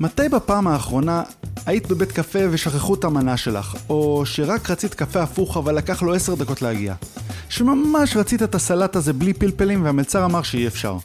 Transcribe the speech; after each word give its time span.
מתי 0.00 0.28
בפעם 0.28 0.66
האחרונה 0.66 1.22
היית 1.66 1.86
בבית 1.86 2.12
קפה 2.12 2.38
ושכחו 2.50 2.94
את 2.94 3.04
המנה 3.04 3.36
שלך, 3.36 3.76
או 3.88 4.22
שרק 4.26 4.70
רצית 4.70 4.94
קפה 4.94 5.22
הפוך 5.22 5.56
אבל 5.56 5.74
לקח 5.74 6.02
לו 6.02 6.14
עשר 6.14 6.34
דקות 6.34 6.62
להגיע? 6.62 6.94
שממש 7.48 8.16
רצית 8.16 8.42
את 8.42 8.54
הסלט 8.54 8.96
הזה 8.96 9.12
בלי 9.12 9.32
פלפלים 9.32 9.84
והמלצר 9.84 10.24
אמר 10.24 10.42
שאי 10.42 10.66
אפשר. 10.66 10.96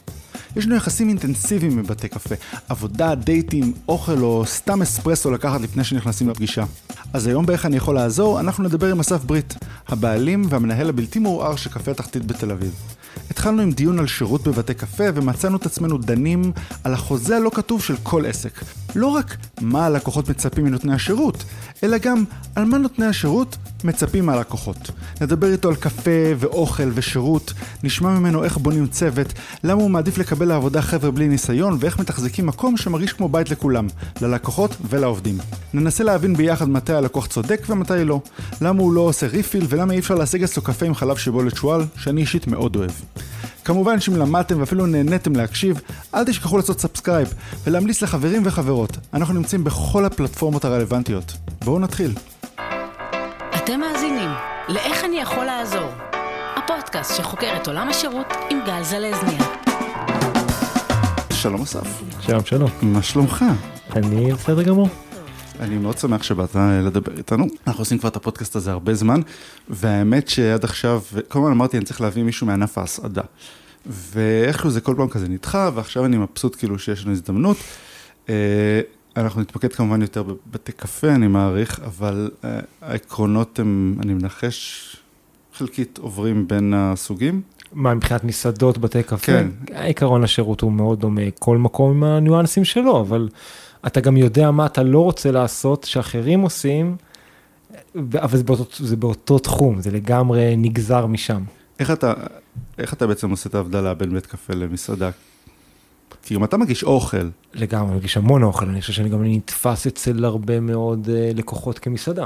יש 0.56 0.66
לנו 0.66 0.76
יחסים 0.76 1.08
אינטנסיביים 1.08 1.82
בבתי 1.82 2.08
קפה, 2.08 2.34
עבודה, 2.68 3.14
דייטים, 3.14 3.72
אוכל 3.88 4.22
או 4.22 4.46
סתם 4.46 4.82
אספרסו 4.82 5.30
לקחת 5.30 5.60
לפני 5.60 5.84
שנכנסים 5.84 6.28
לפגישה. 6.28 6.64
אז 7.12 7.26
היום 7.26 7.46
באיך 7.46 7.66
אני 7.66 7.76
יכול 7.76 7.94
לעזור, 7.94 8.40
אנחנו 8.40 8.64
נדבר 8.64 8.90
עם 8.90 9.00
אסף 9.00 9.24
ברית, 9.24 9.54
הבעלים 9.88 10.44
והמנהל 10.48 10.88
הבלתי 10.88 11.18
מעורער 11.18 11.56
של 11.56 11.70
קפה 11.70 11.90
התחתית 11.90 12.26
בתל 12.26 12.50
אביב. 12.50 12.74
התחלנו 13.30 13.62
עם 13.62 13.72
דיון 13.72 13.98
על 13.98 14.06
שירות 14.06 14.48
בבתי 14.48 14.74
קפה 14.74 15.04
ומצאנו 15.14 15.56
את 15.56 15.66
עצמנו 15.66 15.98
דנים 15.98 16.52
על 16.84 16.94
החוזה 16.94 17.36
הלא 17.36 17.50
כתוב 17.54 17.82
של 17.82 17.94
כל 18.02 18.26
עסק. 18.26 18.60
לא 18.96 19.06
רק 19.06 19.36
מה 19.60 19.86
הלקוחות 19.86 20.28
מצפים 20.28 20.64
מנותני 20.64 20.94
השירות, 20.94 21.44
אלא 21.82 21.98
גם 21.98 22.24
על 22.54 22.64
מה 22.64 22.78
נותני 22.78 23.06
השירות 23.06 23.56
מצפים 23.84 24.26
מהלקוחות. 24.26 24.90
נדבר 25.20 25.52
איתו 25.52 25.68
על 25.68 25.74
קפה 25.74 26.10
ואוכל 26.38 26.90
ושירות, 26.94 27.52
נשמע 27.82 28.10
ממנו 28.10 28.44
איך 28.44 28.56
בונים 28.56 28.86
צוות, 28.86 29.32
למה 29.64 29.82
הוא 29.82 29.90
מעדיף 29.90 30.18
לקבל 30.18 30.48
לעבודה 30.48 30.82
חבר'ה 30.82 31.10
בלי 31.10 31.28
ניסיון 31.28 31.76
ואיך 31.80 31.98
מתחזקים 31.98 32.46
מקום 32.46 32.76
שמרגיש 32.76 33.12
כמו 33.12 33.28
בית 33.28 33.50
לכולם, 33.50 33.86
ללקוחות 34.20 34.76
ולעובדים. 34.90 35.38
ננסה 35.74 36.04
להבין 36.04 36.36
ביחד 36.36 36.68
מתי 36.68 36.92
הלקוח 36.92 37.26
צודק 37.26 37.62
ומתי 37.68 38.04
לא, 38.04 38.20
למה 38.60 38.82
הוא 38.82 38.92
לא 38.92 39.00
עושה 39.00 39.26
ריפיל 39.26 39.66
ולמה 39.68 39.92
אי 39.92 39.98
אפשר 39.98 40.14
להשיג 40.14 40.42
אצלו 40.42 40.62
קפה 40.62 40.86
עם 40.86 40.94
חלב 40.94 41.16
שיבולת 41.16 41.56
שועל, 41.56 41.84
שאני 41.96 42.20
אישית 42.20 42.46
מאוד 42.46 42.76
אוהב. 42.76 42.90
כמובן 43.64 44.00
שאם 44.00 44.16
למדתם 44.16 44.60
ואפילו 44.60 44.86
נהניתם 44.86 45.36
להקשיב, 45.36 45.80
אל 46.14 46.24
תשכחו 46.24 46.56
לעשות 46.56 46.80
subscribe 46.80 47.34
ולהמליץ 47.64 48.02
לחברים 48.02 48.42
וחברות. 48.44 48.96
אנחנו 49.14 49.34
נמצאים 49.34 49.64
בכל 49.64 50.04
הפלטפורמות 50.04 50.64
הרלוונטיות. 50.64 51.32
בואו 51.64 51.78
נתחיל. 51.78 52.14
אתם 53.56 53.80
מאזינים 53.80 54.30
ל"איך 54.68 55.04
אני 55.04 55.16
יכול 55.16 55.44
לעזור", 55.44 55.88
הפודקאסט 56.56 57.16
שחוקר 57.16 57.56
את 57.62 57.66
עולם 57.66 57.88
השירות 57.88 58.26
עם 58.50 58.58
גל 58.66 58.82
זלזניה. 58.82 59.44
שלום 61.32 61.62
אסף. 61.62 62.02
שלום 62.20 62.44
שלום. 62.44 62.70
מה 62.82 63.02
שלומך? 63.02 63.44
אני 63.96 64.32
בסדר 64.32 64.62
גמור. 64.62 64.88
אני 65.62 65.78
מאוד 65.78 65.98
שמח 65.98 66.22
שבאת 66.22 66.54
לדבר 66.54 67.12
איתנו. 67.16 67.46
אנחנו 67.66 67.80
עושים 67.80 67.98
כבר 67.98 68.08
את 68.08 68.16
הפודקאסט 68.16 68.56
הזה 68.56 68.72
הרבה 68.72 68.94
זמן, 68.94 69.20
והאמת 69.68 70.28
שעד 70.28 70.64
עכשיו, 70.64 71.02
כל 71.28 71.38
הזמן 71.38 71.50
אמרתי, 71.50 71.76
אני 71.76 71.84
צריך 71.84 72.00
להביא 72.00 72.22
מישהו 72.22 72.46
מענף 72.46 72.78
ההסעדה. 72.78 73.22
ואיכשהו 73.86 74.70
זה 74.70 74.80
כל 74.80 74.94
פעם 74.96 75.08
כזה 75.08 75.28
נדחה, 75.28 75.70
ועכשיו 75.74 76.04
אני 76.04 76.16
מבסוט 76.16 76.56
כאילו 76.56 76.78
שיש 76.78 77.04
לנו 77.04 77.12
הזדמנות. 77.12 77.56
אה, 78.28 78.80
אנחנו 79.16 79.40
נתמקד 79.40 79.72
כמובן 79.72 80.02
יותר 80.02 80.22
בבתי 80.22 80.72
קפה, 80.72 81.08
אני 81.08 81.26
מעריך, 81.26 81.80
אבל 81.84 82.30
אה, 82.44 82.60
העקרונות 82.82 83.58
הם, 83.58 83.96
אני 84.02 84.14
מנחש, 84.14 84.96
חלקית 85.54 85.98
עוברים 85.98 86.48
בין 86.48 86.74
הסוגים. 86.76 87.42
מה, 87.72 87.94
מבחינת 87.94 88.24
מסעדות, 88.24 88.78
בתי 88.78 89.02
קפה? 89.02 89.16
כן. 89.18 89.48
עיקרון 89.74 90.24
השירות 90.24 90.60
הוא 90.60 90.72
מאוד 90.72 91.00
דומה, 91.00 91.22
כל 91.38 91.58
מקום 91.58 91.90
עם 91.90 92.04
הניואנסים 92.04 92.64
שלו, 92.64 93.00
אבל 93.00 93.28
אתה 93.86 94.00
גם 94.00 94.16
יודע 94.16 94.50
מה 94.50 94.66
אתה 94.66 94.82
לא 94.82 95.00
רוצה 95.00 95.30
לעשות, 95.30 95.84
שאחרים 95.84 96.40
עושים, 96.40 96.96
אבל 97.96 98.38
זה 98.38 98.44
באותו, 98.44 98.64
זה 98.84 98.96
באותו 98.96 99.38
תחום, 99.38 99.80
זה 99.80 99.90
לגמרי 99.90 100.54
נגזר 100.56 101.06
משם. 101.06 101.42
איך 101.78 101.90
אתה, 101.90 102.12
איך 102.78 102.92
אתה 102.92 103.06
בעצם 103.06 103.30
עושה 103.30 103.48
את 103.48 103.54
ההבדלה 103.54 103.94
בין 103.94 104.12
בית 104.12 104.26
קפה 104.26 104.54
למסעדה? 104.54 105.10
כי 106.22 106.36
אם 106.36 106.44
אתה 106.44 106.56
מגיש 106.56 106.84
אוכל, 106.84 107.28
לגמרי, 107.54 107.88
אני 107.88 107.96
מגיש 107.96 108.16
המון 108.16 108.42
אוכל, 108.42 108.68
אני 108.68 108.80
חושב 108.80 108.92
שאני 108.92 109.08
גם 109.08 109.24
נתפס 109.24 109.86
אצל 109.86 110.24
הרבה 110.24 110.60
מאוד 110.60 111.06
uh, 111.06 111.36
לקוחות 111.36 111.78
כמסעדה. 111.78 112.24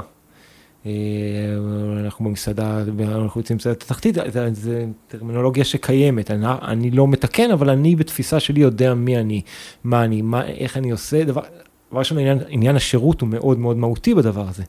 Uh, 0.87 2.05
אנחנו 2.05 2.25
במסעדה, 2.25 2.83
אנחנו 3.01 3.41
יוצאים 3.41 3.57
מסעדת 3.57 3.83
התחתית, 3.83 4.17
זה 4.51 4.85
טרמינולוגיה 5.07 5.63
שקיימת, 5.63 6.31
אני, 6.31 6.45
אני 6.61 6.91
לא 6.91 7.07
מתקן, 7.07 7.51
אבל 7.51 7.69
אני 7.69 7.95
בתפיסה 7.95 8.39
שלי 8.39 8.61
יודע 8.61 8.93
מי 8.93 9.17
אני, 9.17 9.41
מה 9.83 10.03
אני, 10.03 10.21
מה, 10.21 10.45
איך 10.45 10.77
אני 10.77 10.91
עושה, 10.91 11.23
דבר, 11.23 11.41
דבר 11.91 11.99
ראשון, 11.99 12.17
עניין, 12.17 12.39
עניין 12.47 12.75
השירות 12.75 13.21
הוא 13.21 13.29
מאוד 13.29 13.59
מאוד 13.59 13.77
מהותי 13.77 14.15
בדבר 14.15 14.47
הזה. 14.49 14.63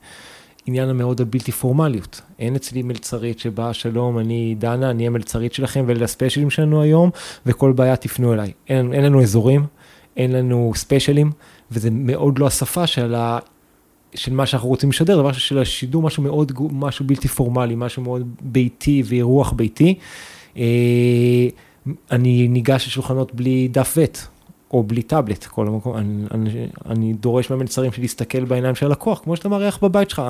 עניין 0.66 0.88
המאוד 0.88 1.20
הבלתי 1.20 1.52
פורמליות. 1.52 2.20
אין 2.38 2.54
אצלי 2.56 2.82
מלצרית 2.82 3.38
שבאה, 3.38 3.74
שלום, 3.74 4.18
אני 4.18 4.54
דנה, 4.58 4.90
אני 4.90 5.06
המלצרית 5.06 5.54
שלכם 5.54 5.84
ואלה 5.86 6.04
הספיישלים 6.04 6.50
שלנו 6.50 6.82
היום, 6.82 7.10
וכל 7.46 7.72
בעיה 7.72 7.96
תפנו 7.96 8.34
אליי. 8.34 8.52
אין, 8.68 8.92
אין 8.92 9.04
לנו 9.04 9.22
אזורים, 9.22 9.66
אין 10.16 10.32
לנו 10.32 10.72
ספיישלים, 10.74 11.30
וזה 11.70 11.90
מאוד 11.90 12.38
לא 12.38 12.46
השפה 12.46 12.86
של, 12.86 13.14
של 14.14 14.32
מה 14.32 14.46
שאנחנו 14.46 14.68
רוצים 14.68 14.90
לשדר, 14.90 15.16
דבר 15.16 15.32
של 15.32 15.58
השידור, 15.58 16.02
משהו 16.02 16.22
מאוד, 16.22 16.52
משהו 16.72 17.04
בלתי 17.04 17.28
פורמלי, 17.28 17.74
משהו 17.76 18.02
מאוד 18.02 18.28
ביתי 18.40 19.02
ואירוח 19.06 19.52
ביתי. 19.52 19.94
אה, 20.56 20.62
אני 22.10 22.48
ניגש 22.48 22.86
לשולחנות 22.86 23.34
בלי 23.34 23.68
דף 23.68 23.94
ועט. 23.96 24.18
או 24.70 24.82
בלי 24.82 25.02
טאבלט, 25.02 25.44
כל 25.44 25.66
המקום, 25.66 25.96
אני, 25.96 26.24
אני, 26.34 26.66
אני 26.86 27.12
דורש 27.12 27.50
מהמלצרים 27.50 27.92
שלי 27.92 28.02
להסתכל 28.02 28.44
בעיניים 28.44 28.74
של 28.74 28.86
הלקוח, 28.86 29.20
כמו 29.24 29.36
שאתה 29.36 29.48
מארח 29.48 29.78
בבית 29.82 30.10
שלך. 30.10 30.22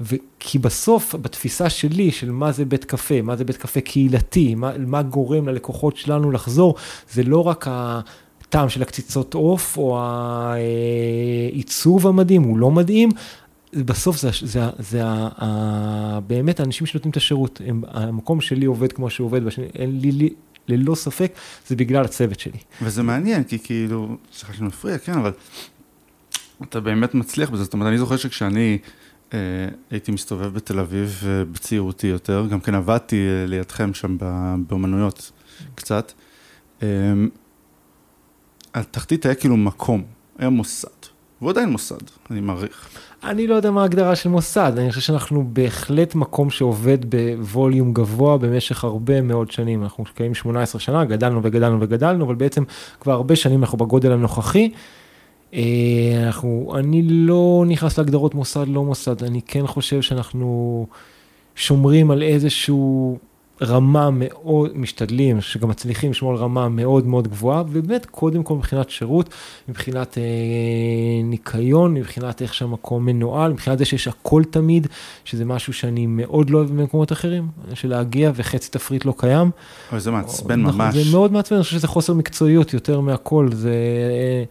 ו, 0.00 0.16
כי 0.38 0.58
בסוף, 0.58 1.14
בתפיסה 1.14 1.70
שלי 1.70 2.10
של 2.10 2.30
מה 2.30 2.52
זה 2.52 2.64
בית 2.64 2.84
קפה, 2.84 3.22
מה 3.22 3.36
זה 3.36 3.44
בית 3.44 3.56
קפה 3.56 3.80
קהילתי, 3.80 4.54
מה, 4.54 4.72
מה 4.78 5.02
גורם 5.02 5.48
ללקוחות 5.48 5.96
שלנו 5.96 6.30
לחזור, 6.30 6.74
זה 7.12 7.22
לא 7.22 7.46
רק 7.46 7.66
הטעם 8.50 8.68
של 8.68 8.82
הקציצות 8.82 9.34
עוף, 9.34 9.76
או 9.76 10.00
העיצוב 11.52 12.06
המדהים, 12.06 12.42
הוא 12.42 12.58
לא 12.58 12.70
מדהים, 12.70 13.08
בסוף 13.72 14.20
זה, 14.20 14.30
זה, 14.40 14.46
זה, 14.46 14.60
זה 14.78 15.02
ה, 15.04 16.20
באמת 16.26 16.60
האנשים 16.60 16.86
שנותנים 16.86 17.10
את 17.10 17.16
השירות, 17.16 17.60
הם, 17.66 17.82
המקום 17.88 18.40
שלי 18.40 18.66
עובד 18.66 18.92
כמו 18.92 19.10
שהוא 19.10 19.26
עובד, 19.26 19.40
אין 19.74 20.00
לי, 20.00 20.12
לי 20.12 20.30
ללא 20.68 20.94
ספק, 20.94 21.32
זה 21.66 21.76
בגלל 21.76 22.04
הצוות 22.04 22.40
שלי. 22.40 22.58
וזה 22.82 23.02
מעניין, 23.02 23.44
כי 23.44 23.58
כאילו, 23.58 24.16
סליחה 24.32 24.52
שאני 24.52 24.66
מפריע, 24.66 24.98
כן, 24.98 25.12
אבל 25.12 25.32
אתה 26.62 26.80
באמת 26.80 27.14
מצליח 27.14 27.50
בזה, 27.50 27.64
זאת 27.64 27.72
אומרת, 27.72 27.88
אני 27.88 27.98
זוכר 27.98 28.16
שכשאני 28.16 28.78
אה, 29.34 29.38
הייתי 29.90 30.12
מסתובב 30.12 30.54
בתל 30.54 30.78
אביב 30.78 31.22
אה, 31.26 31.44
בצעירותי 31.44 32.06
יותר, 32.06 32.46
גם 32.50 32.60
כן 32.60 32.74
עבדתי 32.74 33.16
אה, 33.16 33.46
לידכם 33.46 33.94
שם 33.94 34.16
באומנויות 34.68 35.32
קצת, 35.74 36.12
אה, 36.82 36.88
התחתית 38.74 39.26
היה 39.26 39.34
כאילו 39.34 39.56
מקום, 39.56 40.02
היה 40.38 40.48
מוסד, 40.48 40.88
והוא 41.40 41.50
עדיין 41.50 41.68
מוסד, 41.68 42.00
אני 42.30 42.40
מעריך. 42.40 42.88
אני 43.24 43.46
לא 43.46 43.54
יודע 43.54 43.70
מה 43.70 43.82
ההגדרה 43.82 44.16
של 44.16 44.28
מוסד, 44.28 44.72
אני 44.76 44.88
חושב 44.88 45.00
שאנחנו 45.00 45.44
בהחלט 45.52 46.14
מקום 46.14 46.50
שעובד 46.50 46.98
בווליום 47.04 47.92
גבוה 47.92 48.38
במשך 48.38 48.84
הרבה 48.84 49.20
מאוד 49.20 49.50
שנים. 49.50 49.82
אנחנו 49.82 50.04
קיימים 50.14 50.34
18 50.34 50.80
שנה, 50.80 51.04
גדלנו 51.04 51.40
וגדלנו 51.42 51.80
וגדלנו, 51.80 52.24
אבל 52.24 52.34
בעצם 52.34 52.64
כבר 53.00 53.12
הרבה 53.12 53.36
שנים 53.36 53.60
אנחנו 53.60 53.78
בגודל 53.78 54.12
הנוכחי. 54.12 54.70
אה, 55.54 55.60
אנחנו, 56.26 56.72
אני 56.78 57.02
לא 57.02 57.64
נכנס 57.68 57.98
להגדרות 57.98 58.34
מוסד, 58.34 58.68
לא 58.68 58.84
מוסד, 58.84 59.24
אני 59.24 59.40
כן 59.42 59.66
חושב 59.66 60.02
שאנחנו 60.02 60.86
שומרים 61.54 62.10
על 62.10 62.22
איזשהו 62.22 63.18
רמה 63.62 64.10
מאוד, 64.12 64.78
משתדלים, 64.78 65.40
שגם 65.40 65.68
מצליחים 65.68 66.10
לשמור 66.10 66.32
על 66.32 66.38
רמה 66.38 66.68
מאוד 66.68 67.06
מאוד 67.06 67.28
גבוהה, 67.28 67.62
ובאמת 67.70 68.06
קודם 68.06 68.42
כל 68.42 68.54
מבחינת 68.54 68.90
שירות, 68.90 69.28
מבחינת 69.68 70.18
אה, 70.18 70.22
ניקיון, 71.24 71.94
מבחינת 71.94 72.42
איך 72.42 72.54
שהמקום 72.54 73.06
מנוהל, 73.06 73.52
מבחינת 73.52 73.78
זה 73.78 73.84
שיש 73.84 74.08
הכל 74.08 74.42
תמיד, 74.50 74.86
שזה 75.24 75.44
משהו 75.44 75.72
שאני 75.72 76.06
מאוד 76.06 76.50
לא 76.50 76.58
אוהב 76.58 76.68
במקומות 76.68 77.12
אחרים, 77.12 77.48
של 77.74 77.88
להגיע 77.88 78.32
וחצי 78.34 78.70
תפריט 78.70 79.04
לא 79.04 79.14
קיים. 79.16 79.50
אבל 79.90 80.00
זה 80.00 80.10
מעצבן 80.10 80.62
נכון, 80.62 80.80
ממש. 80.80 80.96
זה 80.96 81.12
מאוד 81.12 81.32
מעצבן, 81.32 81.56
אני 81.56 81.64
חושב 81.64 81.76
שזה 81.76 81.88
חוסר 81.88 82.14
מקצועיות 82.14 82.74
יותר 82.74 83.00
מהכל, 83.00 83.48
זה... 83.52 83.70
אה, 83.70 84.44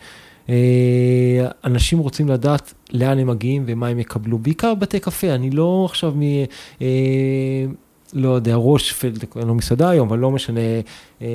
אה, 0.50 1.48
אנשים 1.66 2.00
רוצים 2.00 2.28
לדעת 2.28 2.74
לאן 2.94 3.20
הם 3.20 3.28
מגיעים 3.28 3.64
ומה 3.68 3.88
הם 3.88 4.00
יקבלו, 4.00 4.38
בעיקר 4.38 4.76
בתי 4.76 5.00
קפה, 5.00 5.36
אני 5.36 5.50
לא 5.50 5.86
עכשיו 5.90 6.14
מ... 6.16 6.22
לא 8.14 8.30
יודע, 8.30 8.56
רושפלד, 8.56 9.26
אין 9.36 9.48
לו 9.48 9.56
מסעדה 9.56 9.90
היום, 9.90 10.08
אבל 10.08 10.20
לא 10.20 10.32
משנה, 10.32 10.60
אה, 11.22 11.28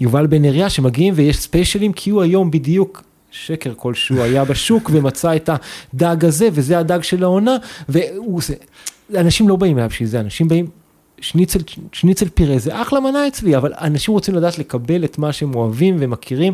יובל 0.00 0.26
בן 0.26 0.44
אריה, 0.44 0.70
שמגיעים 0.70 1.14
ויש 1.16 1.36
ספיישלים, 1.36 1.92
כי 1.92 2.10
הוא 2.10 2.22
היום 2.22 2.50
בדיוק 2.50 3.02
שקר 3.30 3.72
כלשהו 3.76 4.22
היה 4.22 4.44
בשוק 4.44 4.90
ומצא 4.92 5.36
את 5.36 5.50
הדג 5.94 6.24
הזה, 6.24 6.48
וזה 6.52 6.78
הדג 6.78 7.02
של 7.02 7.22
העונה, 7.22 7.56
והוא 7.88 8.36
עושה, 8.36 8.54
אנשים 9.16 9.48
לא 9.48 9.56
באים 9.56 9.78
אליו 9.78 9.88
בשביל 9.88 10.08
זה, 10.08 10.20
אנשים 10.20 10.48
באים, 10.48 10.66
שניצל, 11.20 11.58
שניצל 11.92 12.28
פירה 12.28 12.58
זה 12.58 12.82
אחלה 12.82 13.00
מנה 13.00 13.28
אצלי, 13.28 13.56
אבל 13.56 13.72
אנשים 13.80 14.14
רוצים 14.14 14.34
לדעת 14.34 14.58
לקבל 14.58 15.04
את 15.04 15.18
מה 15.18 15.32
שהם 15.32 15.54
אוהבים 15.54 15.96
ומכירים. 15.98 16.52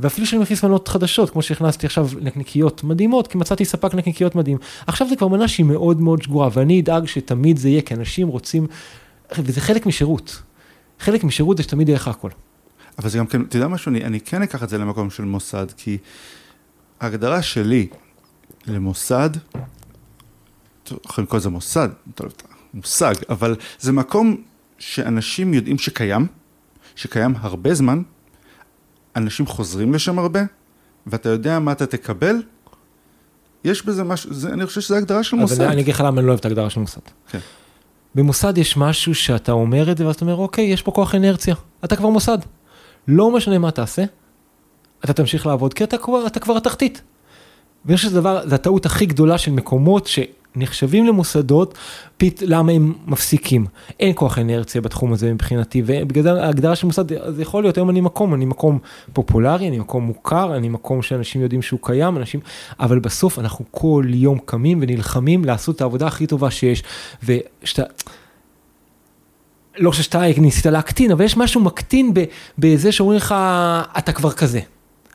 ואפילו 0.00 0.26
שאני 0.26 0.42
מכניס 0.42 0.64
מנות 0.64 0.88
חדשות, 0.88 1.30
כמו 1.30 1.42
שהכנסתי 1.42 1.86
עכשיו 1.86 2.08
נקניקיות 2.20 2.84
מדהימות, 2.84 3.26
כי 3.26 3.38
מצאתי 3.38 3.64
ספק 3.64 3.94
נקניקיות 3.94 4.34
מדהים. 4.34 4.58
עכשיו 4.86 5.08
זה 5.08 5.16
כבר 5.16 5.28
מנה 5.28 5.48
שהיא 5.48 5.66
מאוד 5.66 6.00
מאוד 6.00 6.22
שגורה, 6.22 6.48
ואני 6.52 6.80
אדאג 6.80 7.04
שתמיד 7.04 7.56
זה 7.56 7.68
יהיה, 7.68 7.82
כי 7.82 7.94
אנשים 7.94 8.28
רוצים, 8.28 8.66
וזה 9.38 9.60
חלק 9.60 9.86
משירות. 9.86 10.42
חלק 11.00 11.24
משירות 11.24 11.56
זה 11.56 11.62
שתמיד 11.62 11.88
יהיה 11.88 11.96
לך 11.96 12.08
הכל. 12.08 12.30
אבל 12.98 13.08
זה 13.08 13.18
גם 13.18 13.26
כן, 13.26 13.42
אתה 13.42 13.56
יודע 13.56 13.68
משהו, 13.68 13.90
אני, 13.90 14.04
אני 14.04 14.20
כן 14.20 14.42
אקח 14.42 14.62
את 14.62 14.68
זה 14.68 14.78
למקום 14.78 15.10
של 15.10 15.24
מוסד, 15.24 15.66
כי 15.76 15.98
ההגדרה 17.00 17.42
שלי 17.42 17.86
למוסד, 18.66 19.30
יכולים 20.86 21.26
לקרוא 21.26 21.38
לזה 21.38 21.50
מוסד, 21.50 21.88
מושג, 22.74 23.14
אבל 23.28 23.56
זה 23.78 23.92
מקום 23.92 24.36
שאנשים 24.78 25.54
יודעים 25.54 25.78
שקיים, 25.78 26.26
שקיים 26.96 27.34
הרבה 27.38 27.74
זמן, 27.74 28.02
אנשים 29.22 29.46
חוזרים 29.46 29.94
לשם 29.94 30.18
הרבה, 30.18 30.40
ואתה 31.06 31.28
יודע 31.28 31.58
מה 31.58 31.72
אתה 31.72 31.86
תקבל, 31.86 32.42
יש 33.64 33.86
בזה 33.86 34.04
משהו, 34.04 34.34
זה, 34.34 34.52
אני 34.52 34.66
חושב 34.66 34.80
שזו 34.80 34.96
הגדרה 34.96 35.22
של 35.22 35.36
מוסד. 35.36 35.60
אני, 35.60 35.82
אגיד 35.82 35.94
לך 35.94 36.00
למה 36.00 36.18
אני 36.20 36.26
לא 36.26 36.30
אוהב 36.30 36.38
את 36.38 36.44
ההגדרה 36.44 36.70
של 36.70 36.80
מוסד. 36.80 37.00
כן. 37.30 37.38
במוסד 38.14 38.58
יש 38.58 38.76
משהו 38.76 39.14
שאתה 39.14 39.52
אומר 39.52 39.90
את 39.92 39.98
זה, 39.98 40.06
ואז 40.06 40.14
אתה 40.14 40.24
אומר, 40.24 40.36
אוקיי, 40.36 40.64
יש 40.64 40.82
פה 40.82 40.90
כוח 40.90 41.14
אנרציה, 41.14 41.54
אתה 41.84 41.96
כבר 41.96 42.08
מוסד. 42.08 42.38
לא 43.08 43.30
משנה 43.30 43.58
מה 43.58 43.70
תעשה, 43.70 44.04
אתה 45.04 45.12
תמשיך 45.12 45.46
לעבוד, 45.46 45.74
כי 45.74 45.84
אתה 45.84 45.98
כבר, 45.98 46.26
אתה 46.26 46.40
כבר 46.40 46.56
התחתית. 46.56 47.02
ואני 47.84 47.96
חושב 47.96 48.08
שזה 48.08 48.20
דבר, 48.20 48.48
זו 48.48 48.54
הטעות 48.54 48.86
הכי 48.86 49.06
גדולה 49.06 49.38
של 49.38 49.50
מקומות 49.50 50.06
שנחשבים 50.54 51.06
למוסדות, 51.06 51.74
פית, 52.16 52.42
למה 52.46 52.72
הם 52.72 52.94
מפסיקים. 53.06 53.66
אין 54.00 54.12
כוח 54.14 54.38
אנרציה 54.38 54.80
בתחום 54.80 55.12
הזה 55.12 55.34
מבחינתי, 55.34 55.82
ובגלל 55.86 56.22
זה 56.22 56.32
ההגדרה 56.32 56.76
של 56.76 56.86
מוסד, 56.86 57.34
זה 57.34 57.42
יכול 57.42 57.62
להיות, 57.62 57.76
היום 57.76 57.90
אני 57.90 58.00
מקום, 58.00 58.34
אני 58.34 58.44
מקום 58.44 58.78
פופולרי, 59.12 59.68
אני 59.68 59.78
מקום 59.78 60.04
מוכר, 60.04 60.56
אני 60.56 60.68
מקום 60.68 61.02
שאנשים 61.02 61.42
יודעים 61.42 61.62
שהוא 61.62 61.80
קיים, 61.82 62.16
אנשים, 62.16 62.40
אבל 62.80 62.98
בסוף 62.98 63.38
אנחנו 63.38 63.64
כל 63.70 64.04
יום 64.08 64.38
קמים 64.44 64.78
ונלחמים 64.82 65.44
לעשות 65.44 65.76
את 65.76 65.80
העבודה 65.80 66.06
הכי 66.06 66.26
טובה 66.26 66.50
שיש, 66.50 66.82
ושאתה... 67.24 67.82
לא 69.78 69.90
חושב 69.90 70.02
שאתה 70.02 70.22
ניסית 70.38 70.66
להקטין, 70.66 71.10
אבל 71.10 71.24
יש 71.24 71.36
משהו 71.36 71.60
מקטין 71.60 72.12
בזה 72.58 72.92
שאומרים 72.92 73.16
לך, 73.16 73.34
אתה 73.98 74.12
כבר 74.12 74.32
כזה. 74.32 74.60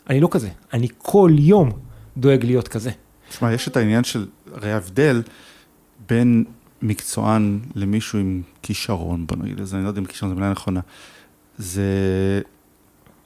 אני 0.09 0.19
לא 0.19 0.27
כזה, 0.31 0.49
אני 0.73 0.87
כל 0.97 1.31
יום 1.37 1.71
דואג 2.17 2.45
להיות 2.45 2.67
כזה. 2.67 2.91
תשמע, 3.29 3.53
יש 3.53 3.67
את 3.67 3.77
העניין 3.77 4.03
של, 4.03 4.25
הרי 4.53 4.71
ההבדל 4.71 5.21
בין 6.09 6.43
מקצוען 6.81 7.59
למישהו 7.75 8.19
עם 8.19 8.41
כישרון, 8.61 9.27
בוא 9.27 9.37
נגיד 9.37 9.59
לזה, 9.59 9.75
אני 9.75 9.83
לא 9.83 9.89
יודע 9.89 10.01
אם 10.01 10.05
כישרון 10.05 10.31
זו 10.31 10.35
מילה 10.35 10.51
נכונה, 10.51 10.79
זה 11.57 11.83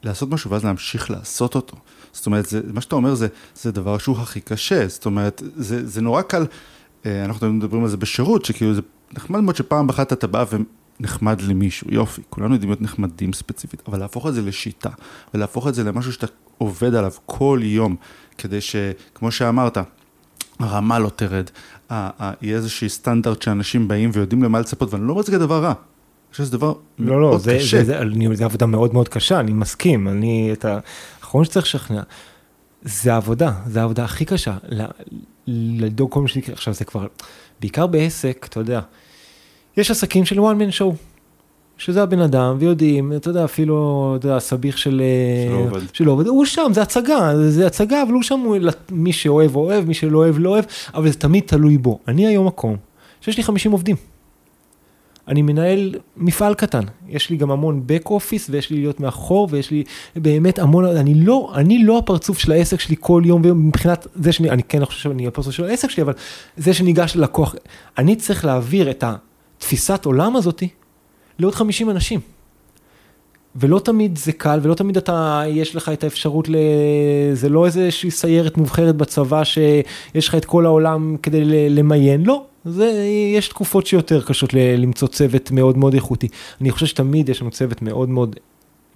לעשות 0.03 0.29
משהו 0.29 0.51
ואז 0.51 0.65
להמשיך 0.65 1.11
לעשות 1.11 1.55
אותו. 1.55 1.77
זאת 2.11 2.25
אומרת, 2.25 2.45
זה, 2.45 2.61
מה 2.73 2.81
שאתה 2.81 2.95
אומר 2.95 3.15
זה, 3.15 3.27
זה 3.55 3.71
דבר 3.71 3.97
שהוא 3.97 4.17
הכי 4.17 4.41
קשה, 4.41 4.87
זאת 4.87 5.05
אומרת, 5.05 5.43
זה, 5.55 5.87
זה 5.87 6.01
נורא 6.01 6.21
קל, 6.21 6.45
אה, 7.05 7.25
אנחנו 7.25 7.53
מדברים 7.53 7.83
על 7.83 7.89
זה 7.89 7.97
בשירות, 7.97 8.45
שכאילו 8.45 8.73
זה 8.73 8.81
נחמד 9.13 9.39
מאוד 9.39 9.55
שפעם 9.55 9.89
אחת 9.89 10.13
אתה 10.13 10.27
בא 10.27 10.45
ונחמד 10.99 11.41
למישהו, 11.41 11.87
יופי, 11.91 12.21
כולנו 12.29 12.53
יודעים 12.53 12.69
להיות 12.69 12.81
נחמדים 12.81 13.33
ספציפית, 13.33 13.81
אבל 13.87 13.99
להפוך 13.99 14.27
את 14.27 14.33
זה 14.33 14.41
לשיטה, 14.41 14.89
ולהפוך 15.33 15.67
את 15.67 15.75
זה 15.75 15.83
למשהו 15.83 16.13
שאתה 16.13 16.27
עובד 16.57 16.95
עליו 16.95 17.11
כל 17.25 17.59
יום, 17.63 17.95
כדי 18.37 18.61
שכמו 18.61 19.31
שאמרת, 19.31 19.77
הרמה 20.59 20.99
לא 20.99 21.09
תרד, 21.15 21.49
יהיה 21.91 22.05
איזשהי 22.57 22.89
סטנדרט 22.89 23.41
שאנשים 23.41 23.87
באים 23.87 24.09
ויודעים 24.13 24.43
למה 24.43 24.59
לצפות, 24.59 24.93
ואני 24.93 25.03
לא 25.07 25.09
אומר 25.09 25.21
את 25.21 25.25
זה 25.25 25.31
כדבר 25.31 25.63
רע, 25.63 25.67
אני 25.69 25.75
חושב 26.31 26.43
שזה 26.43 26.57
דבר 26.57 26.73
לא, 26.99 27.21
לא, 27.21 27.27
מאוד 27.29 27.39
זה, 27.41 27.55
קשה. 27.59 27.77
זה, 27.77 27.83
זה, 27.83 27.99
אני- 27.99 28.35
זה 28.35 28.45
עבודה 28.45 28.65
מאוד 28.65 28.93
מאוד 28.93 29.09
קשה, 29.09 29.39
אני 29.39 29.53
מסכים, 29.53 30.07
אני, 30.07 30.49
את 30.53 30.65
האחרון 30.65 31.45
שצריך 31.45 31.65
לשכנע, 31.65 32.01
זה 32.81 33.15
עבודה, 33.15 33.51
זה 33.67 33.79
העבודה 33.81 34.03
הכי 34.03 34.25
קשה, 34.25 34.57
לדאוג 35.47 36.11
כל 36.11 36.21
מה 36.21 36.27
שיקרה, 36.27 36.53
עכשיו 36.53 36.73
זה 36.73 36.85
כבר, 36.85 37.07
בעיקר 37.59 37.87
בעסק, 37.87 38.45
אתה 38.49 38.59
יודע, 38.59 38.81
יש 39.77 39.91
עסקים 39.91 40.25
של 40.25 40.39
one 40.39 40.55
man 40.59 40.79
show, 40.79 40.95
שזה 41.77 42.03
הבן 42.03 42.19
אדם, 42.19 42.55
ויודעים, 42.59 43.13
אתה 43.13 43.29
יודע, 43.29 43.45
אפילו, 43.45 44.15
אתה 44.19 44.25
יודע, 44.25 44.37
הסביך 44.37 44.77
של... 44.77 45.01
שלא 45.47 45.57
אה, 45.57 45.63
עובד. 45.63 45.81
שלא 45.93 46.11
עובד, 46.11 46.27
הוא 46.27 46.45
שם, 46.45 46.71
זה 46.73 46.81
הצגה, 46.81 47.31
זה, 47.35 47.51
זה 47.51 47.67
הצגה, 47.67 48.03
אבל 48.03 48.11
הוא 48.11 48.23
שם, 48.23 48.39
הוא, 48.39 48.57
מי 48.91 49.13
שאוהב 49.13 49.55
אוהב, 49.55 49.85
מי 49.85 49.93
שלא 49.93 50.17
אוהב 50.17 50.35
לא 50.39 50.49
אוהב, 50.49 50.65
אבל 50.93 51.09
זה 51.09 51.19
תמיד 51.19 51.43
תלוי 51.45 51.77
בו. 51.77 51.99
אני 52.07 52.27
היום 52.27 52.47
מקום 52.47 52.75
שיש 53.21 53.37
לי 53.37 53.43
50 53.43 53.71
עובדים. 53.71 53.95
אני 55.27 55.41
מנהל 55.41 55.95
מפעל 56.17 56.53
קטן, 56.53 56.83
יש 57.07 57.29
לי 57.29 57.37
גם 57.37 57.51
המון 57.51 57.85
back 57.87 58.07
office 58.07 58.49
ויש 58.49 58.69
לי 58.69 58.77
להיות 58.77 58.99
מאחור 58.99 59.47
ויש 59.51 59.71
לי 59.71 59.83
באמת 60.15 60.59
המון, 60.59 60.85
אני 60.85 61.13
לא, 61.13 61.51
אני 61.55 61.83
לא 61.83 61.97
הפרצוף 61.97 62.39
של 62.39 62.51
העסק 62.51 62.79
שלי 62.79 62.95
כל 62.99 63.23
יום 63.25 63.41
ויום 63.43 63.67
מבחינת 63.67 64.07
זה 64.15 64.31
שאני, 64.31 64.49
אני 64.49 64.63
כן 64.63 64.85
חושב 64.85 64.99
שאני 64.99 65.27
הפרצוף 65.27 65.53
של 65.53 65.63
העסק 65.63 65.89
שלי, 65.89 66.03
אבל 66.03 66.13
זה 66.57 66.73
שניגש 66.73 67.15
ללקוח, 67.15 67.55
אני 67.97 68.15
צריך 68.15 68.45
להעביר 68.45 68.89
את 68.89 69.03
התפיסת 69.03 70.05
עולם 70.05 70.35
הזאתי 70.35 70.69
לעוד 71.39 71.55
50 71.55 71.89
אנשים. 71.89 72.19
ולא 73.55 73.79
תמיד 73.79 74.17
זה 74.17 74.31
קל, 74.31 74.59
ולא 74.63 74.73
תמיד 74.73 74.97
אתה, 74.97 75.43
יש 75.47 75.75
לך 75.75 75.89
את 75.89 76.03
האפשרות 76.03 76.49
ל... 76.49 76.55
זה 77.33 77.49
לא 77.49 77.65
איזושהי 77.65 78.11
סיירת 78.11 78.57
מובחרת 78.57 78.95
בצבא 78.95 79.43
שיש 79.43 80.27
לך 80.27 80.35
את 80.35 80.45
כל 80.45 80.65
העולם 80.65 81.15
כדי 81.23 81.69
למיין, 81.69 82.25
לא. 82.25 82.43
זה, 82.65 82.91
יש 83.35 83.47
תקופות 83.47 83.87
שיותר 83.87 84.21
קשות 84.21 84.53
ל- 84.53 84.75
למצוא 84.77 85.07
צוות 85.07 85.51
מאוד 85.51 85.77
מאוד 85.77 85.93
איכותי. 85.93 86.27
אני 86.61 86.71
חושב 86.71 86.85
שתמיד 86.85 87.29
יש 87.29 87.41
לנו 87.41 87.51
צוות 87.51 87.81
מאוד 87.81 88.09
מאוד 88.09 88.35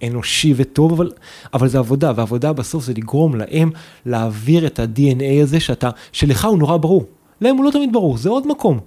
אנושי 0.02 0.54
וטוב, 0.56 0.92
אבל, 0.92 1.10
אבל 1.54 1.68
זה 1.68 1.78
עבודה, 1.78 2.12
ועבודה 2.16 2.52
בסוף 2.52 2.84
זה 2.84 2.92
לגרום 2.96 3.34
להם 3.34 3.70
להעביר 4.06 4.66
את 4.66 4.78
ה-DNA 4.78 5.42
הזה 5.42 5.60
שאתה, 5.60 5.90
שלך 6.12 6.44
הוא 6.44 6.58
נורא 6.58 6.76
ברור. 6.76 7.04
להם 7.40 7.56
הוא 7.56 7.64
לא 7.64 7.70
תמיד 7.70 7.92
ברור, 7.92 8.16
זה 8.16 8.28
עוד 8.28 8.46
מקום. 8.46 8.80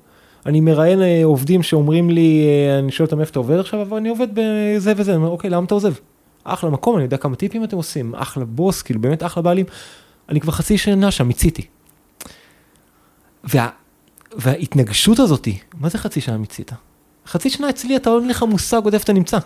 אני 0.46 0.62
מראיין 0.62 1.02
אה, 1.02 1.22
עובדים 1.24 1.64
שאומרים 1.64 2.10
לי, 2.10 2.46
אה, 2.46 2.80
אני 2.80 2.92
שואל 2.92 3.06
אותם 3.06 3.20
איפה 3.20 3.32
אתה 3.32 3.40
עובד 3.40 3.60
עכשיו, 3.60 3.82
אבל 3.82 3.98
אני 3.98 4.10
עובד 4.10 4.28
בזה 4.34 4.94
וזה, 4.98 5.12
אני 5.12 5.18
אומר, 5.18 5.30
אוקיי, 5.30 5.50
למה 5.50 5.66
אתה 5.66 5.74
עוזב? 5.74 5.94
אחלה 6.44 6.70
מקום, 6.70 6.96
אני 6.96 7.04
יודע 7.04 7.18
כמה 7.18 7.36
טיפים 7.36 7.64
אתם 7.64 7.78
עושים, 7.78 8.16
אחלה 8.16 8.46
בוס, 8.46 8.82
כאילו 8.82 9.02
באמת 9.02 9.24
אחלה 9.24 9.44
בעלים. 9.44 9.66
אני 10.30 10.40
כבר 10.40 10.52
חצי 10.52 10.78
שנה 10.78 11.12
שם, 11.12 11.28
מיציתי. 11.28 11.66
וה, 13.44 13.70
וההתנגשות 14.38 15.20
הזאתי, 15.20 15.60
מה 15.80 15.90
זה 15.90 15.98
חצי 15.98 16.22
שנה 16.22 16.38
מיצית? 16.38 16.72
חצי 17.28 17.50
שנה 17.50 17.70
אצלי 17.70 17.96
אתה 17.96 18.10
אין 18.10 18.28
לך 18.28 18.44
מושג 18.44 18.82
עוד 18.84 18.94
איפה 18.94 19.04
אתה 19.04 19.14
נמצא. 19.14 19.38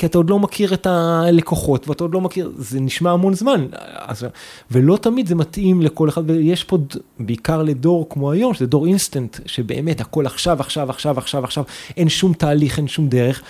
כי 0.00 0.06
אתה 0.06 0.18
עוד 0.18 0.30
לא 0.30 0.38
מכיר 0.38 0.74
את 0.74 0.86
הלקוחות, 0.86 1.88
ואתה 1.88 2.04
עוד 2.04 2.14
לא 2.14 2.20
מכיר, 2.20 2.52
זה 2.56 2.80
נשמע 2.80 3.10
המון 3.10 3.34
זמן, 3.34 3.66
אז, 3.94 4.26
ולא 4.70 4.96
תמיד 4.96 5.26
זה 5.26 5.34
מתאים 5.34 5.82
לכל 5.82 6.08
אחד, 6.08 6.30
ויש 6.30 6.64
פה 6.64 6.78
בעיקר 7.18 7.62
לדור 7.62 8.06
כמו 8.10 8.32
היום, 8.32 8.54
שזה 8.54 8.66
דור 8.66 8.86
אינסטנט, 8.86 9.36
שבאמת 9.46 10.00
הכל 10.00 10.26
עכשיו, 10.26 10.60
עכשיו, 10.60 10.90
עכשיו, 10.90 11.18
עכשיו, 11.18 11.44
עכשיו, 11.44 11.64
אין 11.96 12.08
שום 12.08 12.32
תהליך, 12.32 12.78
אין 12.78 12.88
שום 12.88 13.08
דרך. 13.08 13.42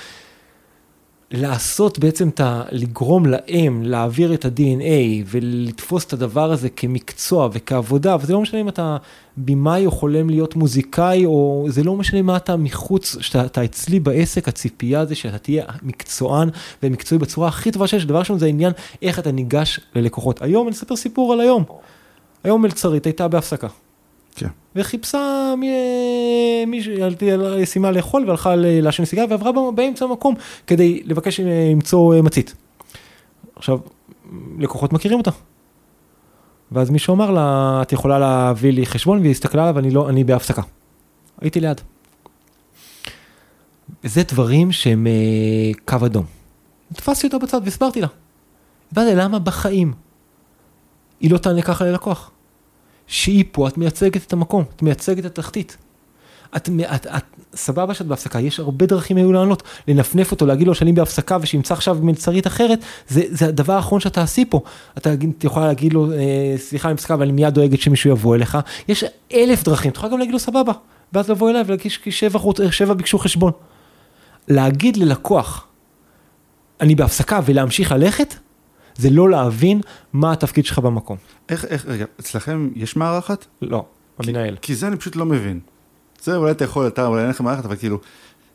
לעשות 1.33 1.99
בעצם 1.99 2.29
את 2.29 2.41
ה... 2.41 2.63
לגרום 2.71 3.27
להם 3.27 3.83
להעביר 3.83 4.35
את 4.35 4.45
ה-DNA 4.45 5.25
ולתפוס 5.27 6.05
את 6.05 6.13
הדבר 6.13 6.53
הזה 6.53 6.69
כמקצוע 6.71 7.49
וכעבודה, 7.53 8.17
וזה 8.21 8.33
לא 8.33 8.41
משנה 8.41 8.61
אם 8.61 8.69
אתה 8.69 8.97
במאי 9.37 9.87
או 9.87 9.91
חולם 9.91 10.31
להיות 10.31 10.57
מוזיקאי, 10.57 11.25
או 11.25 11.67
זה 11.69 11.83
לא 11.83 11.97
משנה 11.97 12.23
מה 12.23 12.37
אתה 12.37 12.57
מחוץ, 12.57 13.17
שאתה 13.21 13.45
אתה 13.45 13.65
אצלי 13.65 14.01
בעסק, 14.01 14.49
הציפייה 14.49 15.07
זה 15.07 15.15
שאתה 15.15 15.39
תהיה 15.39 15.65
מקצוען 15.83 16.49
ומקצועי 16.83 17.19
בצורה 17.19 17.49
הכי 17.49 17.71
טובה 17.71 17.87
שיש. 17.87 18.05
דבר 18.05 18.19
ראשון 18.19 18.39
זה 18.39 18.47
העניין 18.47 18.73
איך 19.03 19.19
אתה 19.19 19.33
ניגש 19.33 19.81
ללקוחות. 19.95 20.43
היום 20.43 20.67
אני 20.69 20.77
אספר 20.77 20.97
סיפור 20.97 21.33
על 21.33 21.41
היום. 21.41 21.65
היום 22.45 22.63
מלצרית 22.63 23.07
הייתה 23.07 23.29
בהפסקה. 23.29 23.69
כן. 24.41 24.49
וחיפשה 24.77 25.55
מישהי, 26.67 26.97
סיימה 27.65 27.91
לאכול 27.91 28.25
והלכה 28.27 28.55
לעשן 28.57 29.05
סיגריה 29.05 29.27
ועברה 29.31 29.71
באמצע 29.75 30.05
המקום 30.05 30.35
כדי 30.67 31.03
לבקש 31.05 31.41
אה, 31.41 31.69
למצוא 31.73 32.15
אה, 32.15 32.23
מצית. 32.23 32.55
עכשיו, 33.57 33.79
לקוחות 34.59 34.93
מכירים 34.93 35.19
אותה. 35.19 35.31
ואז 36.73 36.91
מישהו 36.91 37.15
אמר 37.15 37.31
לה, 37.31 37.79
את 37.83 37.93
יכולה 37.93 38.19
להביא 38.19 38.73
לי 38.73 38.87
חשבון, 38.87 39.19
והיא 39.19 39.31
הסתכלה 39.31 39.63
עליו, 39.63 39.79
אני 39.79 39.91
לא, 39.91 40.09
אני 40.09 40.25
בהפסקה. 40.25 40.63
הייתי 41.41 41.61
ליד. 41.61 41.81
וזה 44.05 44.23
דברים 44.23 44.73
שהם 44.73 45.07
אה, 45.07 45.73
קו 45.85 46.07
אדום. 46.07 46.25
תפסתי 46.93 47.27
אותה 47.27 47.39
בצד 47.39 47.61
והסברתי 47.65 48.01
לה. 48.01 48.07
הסברתי 48.91 49.15
לה 49.15 49.25
למה 49.25 49.39
בחיים 49.39 49.93
היא 51.21 51.31
לא 51.31 51.39
תענה 51.39 51.63
ככה 51.63 51.85
ללקוח. 51.85 52.31
שהיא 53.11 53.45
פה, 53.53 53.69
את 53.69 53.79
מייצגת 53.79 54.27
את 54.27 54.33
המקום, 54.33 54.65
את 54.77 54.83
מייצגת 54.83 55.27
את 55.27 55.39
התחתית. 55.39 55.77
את, 56.57 56.69
את, 56.95 57.07
את, 57.07 57.25
סבבה 57.55 57.95
שאת 57.95 58.07
בהפסקה, 58.07 58.41
יש 58.41 58.61
הרבה 58.61 58.87
דרכים 58.87 59.17
היו 59.17 59.33
לענות, 59.33 59.63
לנפנף 59.89 60.31
אותו, 60.31 60.47
להגיד 60.47 60.67
לו 60.67 60.75
שאני 60.75 60.93
בהפסקה 60.93 61.39
ושימצא 61.41 61.75
עכשיו 61.75 61.99
מלצרית 62.03 62.47
אחרת, 62.47 62.79
זה, 63.09 63.23
זה 63.29 63.47
הדבר 63.47 63.73
האחרון 63.73 64.01
שאתה 64.01 64.21
תעשי 64.21 64.45
פה. 64.45 64.61
אתה 64.99 65.15
את 65.39 65.45
יכולה 65.45 65.67
להגיד 65.67 65.93
לו, 65.93 66.13
אה, 66.13 66.19
סליחה, 66.57 66.89
אני 66.89 66.95
בהפסקה, 66.95 67.15
אבל 67.15 67.23
אני 67.23 67.33
מיד 67.33 67.55
דואגת 67.55 67.81
שמישהו 67.81 68.11
יבוא 68.11 68.37
אליך. 68.37 68.59
יש 68.89 69.05
אלף 69.35 69.65
דרכים, 69.65 69.91
את 69.91 69.97
יכולה 69.97 70.13
גם 70.13 70.19
להגיד 70.19 70.33
לו 70.33 70.39
סבבה, 70.39 70.73
ואז 71.13 71.31
לבוא 71.31 71.51
אליי 71.51 71.63
ולהגיד 71.67 71.93
שבע, 72.09 72.39
חוץ- 72.39 72.61
שבע 72.71 72.95
ביקשו 72.95 73.19
חשבון. 73.19 73.53
להגיד 74.49 74.97
ללקוח, 74.97 75.67
אני 76.81 76.95
בהפסקה 76.95 77.41
ולהמשיך 77.45 77.93
ללכת, 77.93 78.35
זה 79.01 79.11
לא 79.11 79.31
להבין 79.31 79.81
מה 80.13 80.33
התפקיד 80.33 80.65
שלך 80.65 80.79
במקום. 80.79 81.17
איך, 81.49 81.65
איך, 81.65 81.87
רגע, 81.87 82.05
אצלכם 82.21 82.71
יש 82.75 82.97
מערכת? 82.97 83.47
לא, 83.63 83.85
המנהל. 84.19 84.57
כי 84.63 84.75
זה 84.75 84.87
אני 84.87 84.97
פשוט 84.97 85.17
לא 85.17 85.27
מבין. 85.27 85.61
זה 86.23 86.37
אולי 86.37 86.51
אתה 86.51 86.65
יכול, 86.65 86.87
אתה 86.87 87.07
אולי 87.07 87.23
אין 87.23 87.31
לך 87.31 87.41
מערכת, 87.41 87.65
אבל 87.65 87.77
כאילו, 87.77 87.99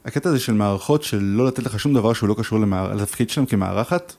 הקטע 0.05 0.29
הזה 0.29 0.39
של 0.39 0.53
מערכות 0.53 1.03
של 1.03 1.19
לא 1.21 1.47
לתת 1.47 1.63
לך 1.63 1.79
שום 1.79 1.93
דבר 1.93 2.13
שהוא 2.13 2.29
לא 2.29 2.35
קשור 2.37 2.59
למער... 2.59 2.93
לתפקיד 2.93 3.29
שלהם 3.29 3.45
כמארחת, 3.45 4.15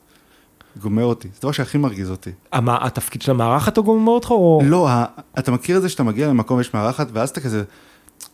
גומר 0.80 1.04
אותי. 1.04 1.28
זה 1.28 1.34
הדבר 1.38 1.52
שהכי 1.52 1.78
מרגיז 1.78 2.10
אותי. 2.10 2.30
המה, 2.52 2.78
התפקיד 2.80 3.22
של 3.22 3.30
המארחת 3.30 3.76
הוא 3.76 3.84
גומר 3.84 4.12
אותך 4.12 4.30
או... 4.30 4.60
לא, 4.64 4.88
ה... 4.88 5.04
אתה 5.38 5.50
מכיר 5.50 5.76
את 5.76 5.82
זה 5.82 5.88
שאתה 5.88 6.02
מגיע 6.02 6.28
למקום 6.28 6.56
ויש 6.58 6.74
מארחת, 6.74 7.08
ואז 7.12 7.30
אתה 7.30 7.40
כזה, 7.40 7.62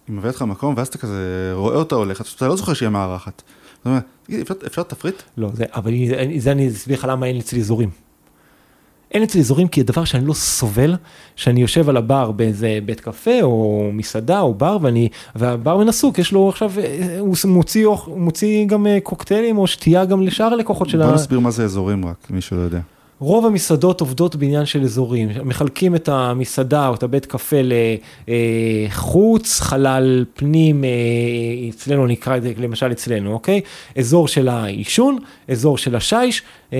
היא 0.08 0.16
מביאה 0.16 0.30
אותך 0.30 0.42
למקום, 0.42 0.75
ואז 0.76 0.88
אתה 0.88 0.99
כזה 0.99 1.52
רואה 1.54 1.76
אותה 1.76 1.94
הולכת, 1.94 2.25
אתה 2.37 2.49
לא 2.49 2.56
זוכר 2.56 2.75
שיהיה 2.75 2.90
מארחת. 2.90 3.42
תגיד, 4.27 4.41
אפשר, 4.67 4.83
תפריט? 4.83 5.15
לא, 5.37 5.49
זה, 5.55 5.65
אבל 5.75 5.93
אני- 6.19 6.41
זה 6.41 6.53
אני 6.53 6.69
אסביר 6.69 6.99
לך 6.99 7.07
למה 7.11 7.27
אין 7.27 7.37
אצלי 7.37 7.61
אזורים. 7.61 7.91
אין 9.11 9.23
אצלי 9.23 9.41
אזורים 9.41 9.69
כי 9.69 9.81
הדבר 9.81 10.05
שאני 10.05 10.27
לא 10.27 10.33
סובל, 10.35 10.97
שאני 11.37 11.61
יושב 11.62 11.89
על 11.89 11.97
הבר 11.97 12.31
באיזה 12.31 12.79
בית 12.85 13.01
קפה 13.01 13.43
או 13.43 13.91
מסעדה 13.93 14.41
או 14.41 14.55
בר 14.55 14.79
ואני, 14.83 15.09
והברמן 15.37 15.89
עסוק, 15.89 16.19
יש 16.19 16.33
לו 16.33 16.49
עכשיו, 16.49 16.73
אה, 16.79 17.17
הוא 17.19 17.37
מוציא, 17.45 17.87
הוא 17.87 17.97
מוציא 18.21 18.67
גם 18.67 18.87
אה, 18.87 18.99
קוקטיילים 19.03 19.59
או 19.59 19.67
שתייה 19.67 20.05
גם 20.05 20.23
לשאר 20.23 20.47
הלקוחות 20.53 20.89
של 20.89 20.99
בוא 21.03 21.11
ה... 21.11 21.15
נסביר 21.15 21.41
מה 21.41 21.51
זה 21.51 21.65
אזורים 21.65 22.07
רק, 22.07 22.17
מי 22.31 22.41
שלא 22.41 22.61
יודע. 22.61 22.81
רוב 23.23 23.47
המסעדות 23.47 24.00
עובדות 24.00 24.37
בעניין 24.37 24.67
של 24.67 24.83
אזורים, 24.83 25.29
מחלקים 25.45 25.95
את 25.95 26.09
המסעדה 26.09 26.88
או 26.88 26.95
את 26.95 27.02
הבית 27.02 27.26
קפה 27.26 27.57
לחוץ, 28.29 29.61
חלל 29.61 30.25
פנים, 30.35 30.85
אה, 30.85 30.91
אצלנו 31.71 32.07
נקרא 32.07 32.37
את 32.37 32.43
זה 32.43 32.52
למשל 32.59 32.93
אצלנו, 32.93 33.33
אוקיי? 33.33 33.61
אזור 33.99 34.29
של 34.29 34.49
העישון, 34.49 35.19
אזור 35.49 35.79
של 35.79 35.97
השיש, 35.97 36.43
אה, 36.73 36.79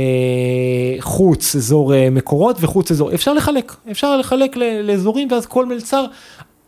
חוץ 1.01 1.57
אזור 1.57 1.95
אה, 1.95 2.11
מקורות 2.11 2.57
וחוץ 2.61 2.91
אזור, 2.91 3.15
אפשר 3.15 3.33
לחלק, 3.33 3.73
אפשר 3.91 4.17
לחלק 4.17 4.57
לאזורים 4.57 5.29
ואז 5.31 5.47
כל 5.47 5.67
מלצר 5.67 6.05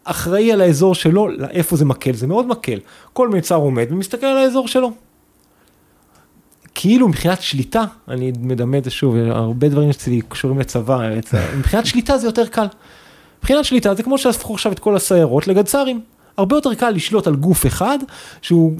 אחראי 0.05 0.53
על 0.53 0.61
האזור 0.61 0.95
שלו, 0.95 1.29
איפה 1.51 1.77
זה 1.77 1.85
מקל, 1.85 2.13
זה 2.13 2.27
מאוד 2.27 2.47
מקל. 2.47 2.79
כל 3.13 3.29
מלצר 3.29 3.57
עומד 3.57 3.87
ומסתכל 3.91 4.27
על 4.27 4.37
האזור 4.39 4.69
שלו. 4.69 4.91
כאילו 6.75 7.09
מבחינת 7.09 7.43
שליטה, 7.43 7.85
אני 8.09 8.33
מדמה 8.41 8.79
את 8.79 8.85
זה 8.85 8.91
שוב, 8.91 9.17
הרבה 9.17 9.69
דברים 9.69 9.91
אצלי 9.91 10.21
קשורים 10.29 10.59
לצבא, 10.59 11.09
מבחינת 11.59 11.87
שליטה 11.87 12.19
זה 12.19 12.27
יותר 12.27 12.47
קל. 12.47 12.67
מבחינת 13.39 13.65
שליטה 13.65 13.95
זה 13.95 14.03
כמו 14.03 14.19
שהפכו 14.19 14.55
עכשיו 14.55 14.73
את 14.73 14.79
כל 14.79 14.97
הסיירות 14.97 15.47
לגדס"רים. 15.49 16.01
הרבה 16.37 16.57
יותר 16.57 16.75
קל 16.75 16.91
לשלוט 16.91 17.27
על 17.27 17.37
גוף 17.37 17.67
אחד 17.67 17.99
שהוא... 18.43 18.73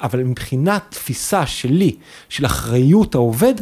אבל 0.00 0.22
מבחינת 0.24 0.82
תפיסה 0.88 1.46
שלי, 1.46 1.96
של 2.28 2.46
אחריות 2.46 3.14
העובד, 3.14 3.54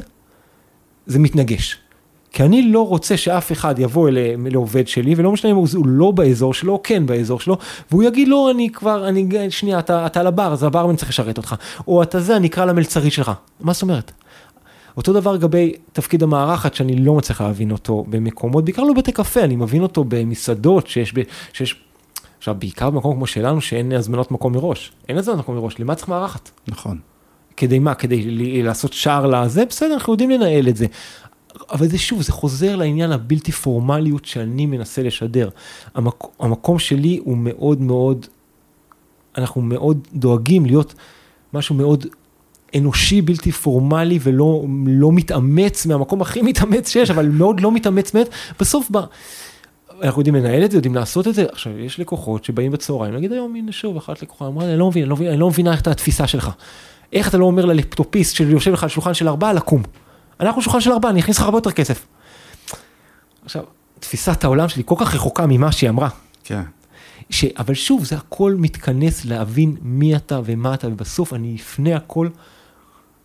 זה 1.07 1.19
מתנגש. 1.19 1.82
כי 2.33 2.43
אני 2.43 2.63
לא 2.63 2.89
רוצה 2.89 3.17
שאף 3.17 3.53
אחד 3.53 3.79
יבוא 3.79 4.09
אל, 4.09 4.19
לעובד 4.51 4.89
שלי, 4.89 5.15
ולא 5.17 5.33
משנה 5.33 5.51
אם 5.51 5.57
הוא 5.57 5.69
הוא 5.75 5.87
לא 5.87 6.11
באזור 6.11 6.55
שלו 6.55 6.73
או 6.73 6.83
כן 6.83 7.07
באזור 7.07 7.41
שלו, 7.41 7.57
והוא 7.91 8.03
יגיד 8.03 8.29
לו, 8.29 8.51
אני 8.51 8.71
כבר, 8.71 9.09
אני, 9.09 9.51
שנייה, 9.51 9.79
אתה, 9.79 10.07
אתה 10.07 10.21
על 10.21 10.27
הבר, 10.27 10.53
אז 10.53 10.63
הברמן 10.63 10.97
צריך 10.97 11.09
לשרת 11.09 11.39
אותך, 11.39 11.55
או 11.89 12.03
אתה 12.03 12.21
זה, 12.21 12.37
אני 12.37 12.47
אקרא 12.47 12.65
למלצרית 12.65 13.13
שלך. 13.13 13.33
מה 13.61 13.73
זאת 13.73 13.83
אומרת? 13.83 14.13
אותו 14.97 15.13
דבר 15.13 15.33
לגבי 15.33 15.73
תפקיד 15.93 16.23
המארחת, 16.23 16.75
שאני 16.75 16.97
לא 16.97 17.15
מצליח 17.15 17.41
להבין 17.41 17.71
אותו 17.71 18.05
במקומות, 18.09 18.65
בעיקר 18.65 18.83
לא 18.83 18.93
בתי 18.95 19.13
קפה, 19.13 19.41
אני 19.41 19.57
מבין 19.57 19.83
אותו 19.83 20.05
במסעדות, 20.09 20.87
שיש, 20.87 21.19
ב, 21.19 21.23
שיש 21.53 21.77
עכשיו, 22.39 22.55
בעיקר 22.59 22.91
במקום 22.91 23.15
כמו 23.15 23.27
שלנו, 23.27 23.61
שאין 23.61 23.93
הזמנות 23.93 24.31
מקום 24.31 24.53
מראש. 24.53 24.93
אין 25.09 25.19
הזמנות 25.19 25.39
מקום 25.41 25.57
מראש, 25.57 25.81
למה 25.81 25.95
צריך 25.95 26.09
מארחת? 26.09 26.51
נכון. 26.69 26.99
כדי 27.57 27.79
מה? 27.79 27.95
כדי 27.95 28.63
לעשות 28.63 28.93
שער 28.93 29.27
לזה? 29.27 29.65
בסדר, 29.65 29.95
אנחנו 29.95 30.13
יודעים 30.13 30.31
לנהל 30.31 30.69
את 30.69 30.77
זה. 30.77 30.87
אבל 31.71 31.89
זה 31.89 31.99
שוב, 31.99 32.23
זה 32.23 32.33
חוזר 32.33 32.77
לעניין 32.77 33.13
הבלתי 33.13 33.53
פורמליות 33.53 34.25
שאני 34.25 34.67
מנסה 34.67 35.03
לשדר. 35.03 35.49
המק, 35.95 36.25
המקום 36.41 36.79
שלי 36.79 37.21
הוא 37.25 37.37
מאוד 37.37 37.81
מאוד, 37.81 38.27
אנחנו 39.39 39.61
מאוד 39.61 40.09
דואגים 40.15 40.67
להיות 40.67 40.95
משהו 41.53 41.75
מאוד 41.75 42.07
אנושי, 42.77 43.23
בלתי 43.23 43.53
פורמלי 43.53 44.19
ולא 44.23 44.65
לא 44.87 45.13
מתאמץ 45.13 45.87
מהמקום 45.87 46.23
הכי 46.23 46.43
מתאמץ 46.43 46.89
שיש, 46.89 47.11
אבל 47.11 47.29
מאוד 47.29 47.61
לא 47.61 47.73
מתאמץ 47.73 48.13
באמת. 48.13 48.29
בסוף, 48.61 48.89
ב... 48.93 48.99
אנחנו 50.03 50.21
יודעים 50.21 50.35
לנהל 50.35 50.65
את 50.65 50.71
זה, 50.71 50.77
יודעים 50.77 50.95
לעשות 50.95 51.29
את 51.29 51.35
זה. 51.35 51.45
עכשיו, 51.53 51.79
יש 51.79 52.01
לקוחות 52.01 52.45
שבאים 52.45 52.73
בצהריים, 52.73 53.15
נגיד 53.15 53.33
היום, 53.33 53.57
הנה 53.57 53.73
שוב, 53.73 53.97
אחת 53.97 54.23
לקוחה 54.23 54.47
אמרה 54.47 54.65
לא 54.65 54.71
אני 54.71 54.79
לא 54.79 54.91
מבין, 55.17 55.29
אני 55.29 55.37
לא 55.37 55.49
מבינה 55.49 55.73
איך 55.73 55.81
את 55.81 55.87
התפיסה 55.87 56.27
שלך. 56.27 56.51
איך 57.13 57.29
אתה 57.29 57.39
לא 57.39 57.45
אומר 57.45 57.65
ללפטופיסט 57.65 58.35
שיושב 58.37 58.73
לך 58.73 58.83
על 58.83 58.89
שולחן 58.89 59.15
של 59.15 59.29
ארבעה 59.29 59.53
לקום? 59.53 59.83
אנחנו 60.41 60.63
שולחן 60.63 60.81
של 60.81 60.93
ארבעה, 60.93 61.11
אני 61.11 61.21
אכניס 61.21 61.39
לך 61.39 61.43
הרבה 61.43 61.57
יותר 61.57 61.73
כסף. 61.73 62.07
עכשיו, 63.45 63.63
תפיסת 64.01 64.45
העולם 64.45 64.69
שלי 64.69 64.83
כל 64.87 64.95
כך 64.99 65.15
רחוקה 65.15 65.47
ממה 65.47 65.73
שהיא 65.73 65.91
אמרה. 65.91 66.09
כן. 66.45 66.63
ש... 67.31 67.45
אבל 67.45 67.75
שוב, 67.75 68.05
זה 68.05 68.17
הכל 68.17 68.55
מתכנס 68.59 69.25
להבין 69.25 69.77
מי 69.83 70.17
אתה 70.17 70.41
ומה 70.45 70.75
אתה, 70.75 70.89
ובסוף 70.89 71.33
אני 71.33 71.57
אפנה 71.61 71.97
הכל, 71.97 72.29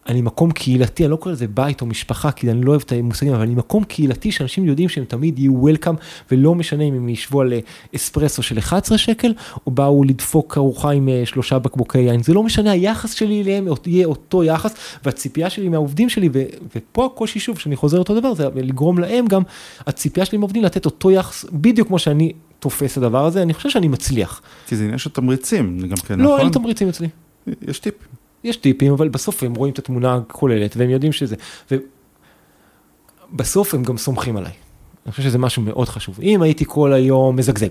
אני 0.07 0.21
מקום 0.21 0.51
קהילתי, 0.51 1.03
אני 1.03 1.11
לא 1.11 1.15
קורא 1.15 1.33
לזה 1.33 1.47
בית 1.47 1.81
או 1.81 1.85
משפחה, 1.85 2.31
כי 2.31 2.51
אני 2.51 2.61
לא 2.61 2.71
אוהב 2.71 2.81
את 2.85 2.91
המושגים, 2.91 3.33
אבל 3.33 3.41
אני 3.41 3.55
מקום 3.55 3.83
קהילתי 3.83 4.31
שאנשים 4.31 4.65
יודעים 4.65 4.89
שהם 4.89 5.03
תמיד 5.05 5.39
יהיו 5.39 5.53
וולקאם, 5.53 5.95
ולא 6.31 6.55
משנה 6.55 6.83
אם 6.83 6.93
הם 6.93 7.09
ישבו 7.09 7.41
על 7.41 7.53
אה, 7.53 7.59
אספרסו 7.95 8.43
של 8.43 8.57
11 8.57 8.97
שקל, 8.97 9.33
או 9.67 9.71
באו 9.71 10.03
לדפוק 10.03 10.57
ארוחה 10.57 10.91
עם 10.91 11.09
אה, 11.09 11.21
שלושה 11.25 11.59
בקבוקי 11.59 11.99
יין, 11.99 12.23
זה 12.23 12.33
לא 12.33 12.43
משנה, 12.43 12.71
היחס 12.71 13.13
שלי 13.13 13.41
אליהם 13.41 13.67
יהיה 13.85 14.07
אותו 14.07 14.43
יחס, 14.43 14.75
והציפייה 15.05 15.49
שלי 15.49 15.69
מהעובדים 15.69 16.09
שלי, 16.09 16.29
ו... 16.33 16.43
ופה 16.75 17.05
הקושי 17.05 17.39
שוב, 17.39 17.59
שאני 17.59 17.75
חוזר 17.75 17.99
אותו 17.99 18.19
דבר, 18.19 18.33
זה 18.33 18.47
לגרום 18.55 18.99
להם 18.99 19.25
גם, 19.27 19.41
הציפייה 19.87 20.25
שלי 20.25 20.37
מהעובדים 20.37 20.63
לתת 20.63 20.85
אותו 20.85 21.11
יחס, 21.11 21.45
בדיוק 21.51 21.87
כמו 21.87 21.99
שאני 21.99 22.31
תופס 22.59 22.97
הדבר 22.97 23.25
הזה, 23.25 23.41
אני 23.41 23.53
חושב 23.53 23.69
שאני 23.69 23.87
מצליח. 23.87 24.41
כי 24.67 24.75
זה 24.75 24.83
עניין 24.83 24.97
של 24.97 25.09
תמריצים, 25.09 25.79
גם 25.79 25.97
כן, 25.97 26.19
לא, 26.19 26.25
נכון? 26.25 26.39
אין 26.39 26.49
תמריצים 26.49 26.89
אצלי. 26.89 27.07
יש 27.67 27.79
טיפ. 27.79 27.93
יש 28.48 28.58
טיפים, 28.58 28.94
אבל 28.94 29.10
בסוף 29.10 29.44
הם 29.44 29.56
רואים 29.56 29.74
את 29.74 29.80
התמונה 29.80 30.16
הכוללת, 30.16 30.77
והם 30.77 30.89
יודעים 30.89 31.12
שזה, 31.12 31.36
ובסוף 33.32 33.74
הם 33.74 33.84
גם 33.84 33.98
סומכים 33.98 34.38
עליי. 34.38 34.51
אני 35.06 35.12
חושב 35.12 35.24
שזה 35.24 35.38
משהו 35.38 35.62
מאוד 35.62 35.89
חשוב. 35.89 36.20
אם 36.22 36.42
הייתי 36.42 36.66
כל 36.68 36.94
היום 36.94 37.36
מזגזג, 37.36 37.70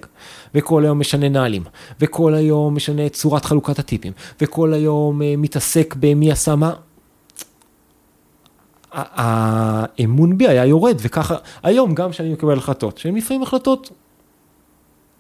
וכל 0.55 0.85
היום 0.85 0.99
משנה 0.99 1.29
נהלים, 1.29 1.63
וכל 2.01 2.35
היום 2.35 2.75
משנה 2.75 3.07
את 3.07 3.13
צורת 3.13 3.45
חלוקת 3.45 3.79
הטיפים, 3.79 4.13
וכל 4.41 4.73
היום 4.73 5.21
uh, 5.21 5.25
מתעסק 5.39 5.95
במי 6.01 6.33
עשה 6.33 6.57
מה, 6.57 6.73
האמון 8.93 10.39
בי 10.39 10.49
היה 10.49 10.65
יורד, 10.65 10.97
וככה, 11.01 11.37
היום 11.63 11.95
גם 11.95 12.11
כשאני 12.11 12.33
מקבל 12.33 12.59
החלטות, 12.59 12.99
שהן 12.99 13.17
לפעמים 13.17 13.43
החלטות 13.43 13.91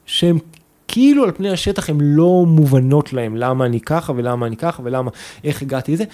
שהן 0.07 0.39
כאילו 0.89 1.25
על 1.25 1.33
פני 1.33 1.51
השטח 1.51 1.91
הן 1.91 1.99
לא 2.01 2.45
מובנות 2.47 3.13
להם, 3.13 3.37
למה 3.37 3.67
אני 3.67 3.81
ככה 3.81 4.13
ולמה 4.17 4.47
אני 4.47 4.57
ככה 4.57 4.83
ולמה, 4.85 5.11
איך 5.45 5.63
הגעתי 5.63 5.93
לזה. 5.93 6.05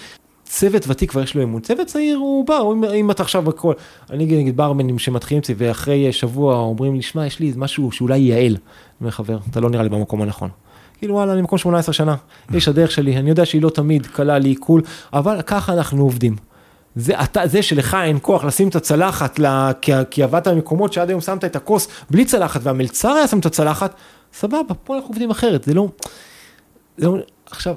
צוות 0.44 0.84
ותיק 0.88 1.10
כבר 1.10 1.22
יש 1.22 1.34
לו 1.34 1.42
אמון, 1.42 1.60
צוות 1.60 1.86
צעיר 1.86 2.16
הוא 2.16 2.46
בא, 2.46 2.58
אם, 2.72 2.84
אם 2.84 3.10
אתה 3.10 3.22
עכשיו 3.22 3.42
בכל, 3.42 3.74
אני 4.10 4.24
אגיד 4.24 4.38
נגיד 4.38 4.56
ברמנים 4.56 4.98
שמתחילים 4.98 5.40
אצלי 5.40 5.54
ואחרי 5.58 6.12
שבוע 6.12 6.56
אומרים 6.56 6.94
לי, 6.94 7.02
שמע, 7.02 7.26
יש 7.26 7.40
לי 7.40 7.52
משהו 7.56 7.92
שאולי 7.92 8.18
ייעל. 8.18 8.52
אני 8.52 8.58
אומר, 9.00 9.10
חבר, 9.10 9.38
אתה 9.50 9.60
לא 9.60 9.70
נראה 9.70 9.82
לי 9.82 9.88
במקום 9.88 10.22
הנכון. 10.22 10.50
כאילו 10.98 11.14
וואלה, 11.14 11.32
אני 11.32 11.40
במקום 11.40 11.58
18 11.58 11.92
שנה, 11.92 12.14
יש 12.50 12.68
הדרך 12.68 12.90
שלי, 12.90 13.16
אני 13.16 13.30
יודע 13.30 13.46
שהיא 13.46 13.62
לא 13.62 13.70
תמיד 13.70 14.06
קלה 14.06 14.38
לי 14.38 14.48
עיכול, 14.48 14.82
אבל 15.12 15.42
ככה 15.42 15.72
אנחנו 15.72 16.02
עובדים. 16.02 16.36
זה, 16.96 17.20
אתה, 17.22 17.46
זה 17.46 17.62
שלך 17.62 17.96
אין 18.04 18.18
כוח 18.22 18.44
לשים 18.44 18.68
את 18.68 18.76
הצלחת, 18.76 19.38
לה, 19.38 19.70
כי, 19.80 19.92
כי 20.10 20.22
עבדת 20.22 20.48
במקומות 20.48 20.92
שעד 20.92 21.08
היום 21.08 21.20
שמת 21.20 21.44
את 21.44 21.56
הכוס 21.56 21.88
בלי 22.10 22.24
צלחת 22.24 22.60
והמלצר 22.62 23.08
היה 23.12 23.26
שם 23.26 23.38
את 23.38 23.46
הצלחת, 23.46 23.94
סבבה, 24.32 24.74
פה 24.84 24.96
אנחנו 24.96 25.08
עובדים 25.08 25.30
אחרת, 25.30 25.64
זה 25.64 25.74
לא, 25.74 25.88
זה 26.96 27.06
לא 27.06 27.16
עכשיו, 27.46 27.74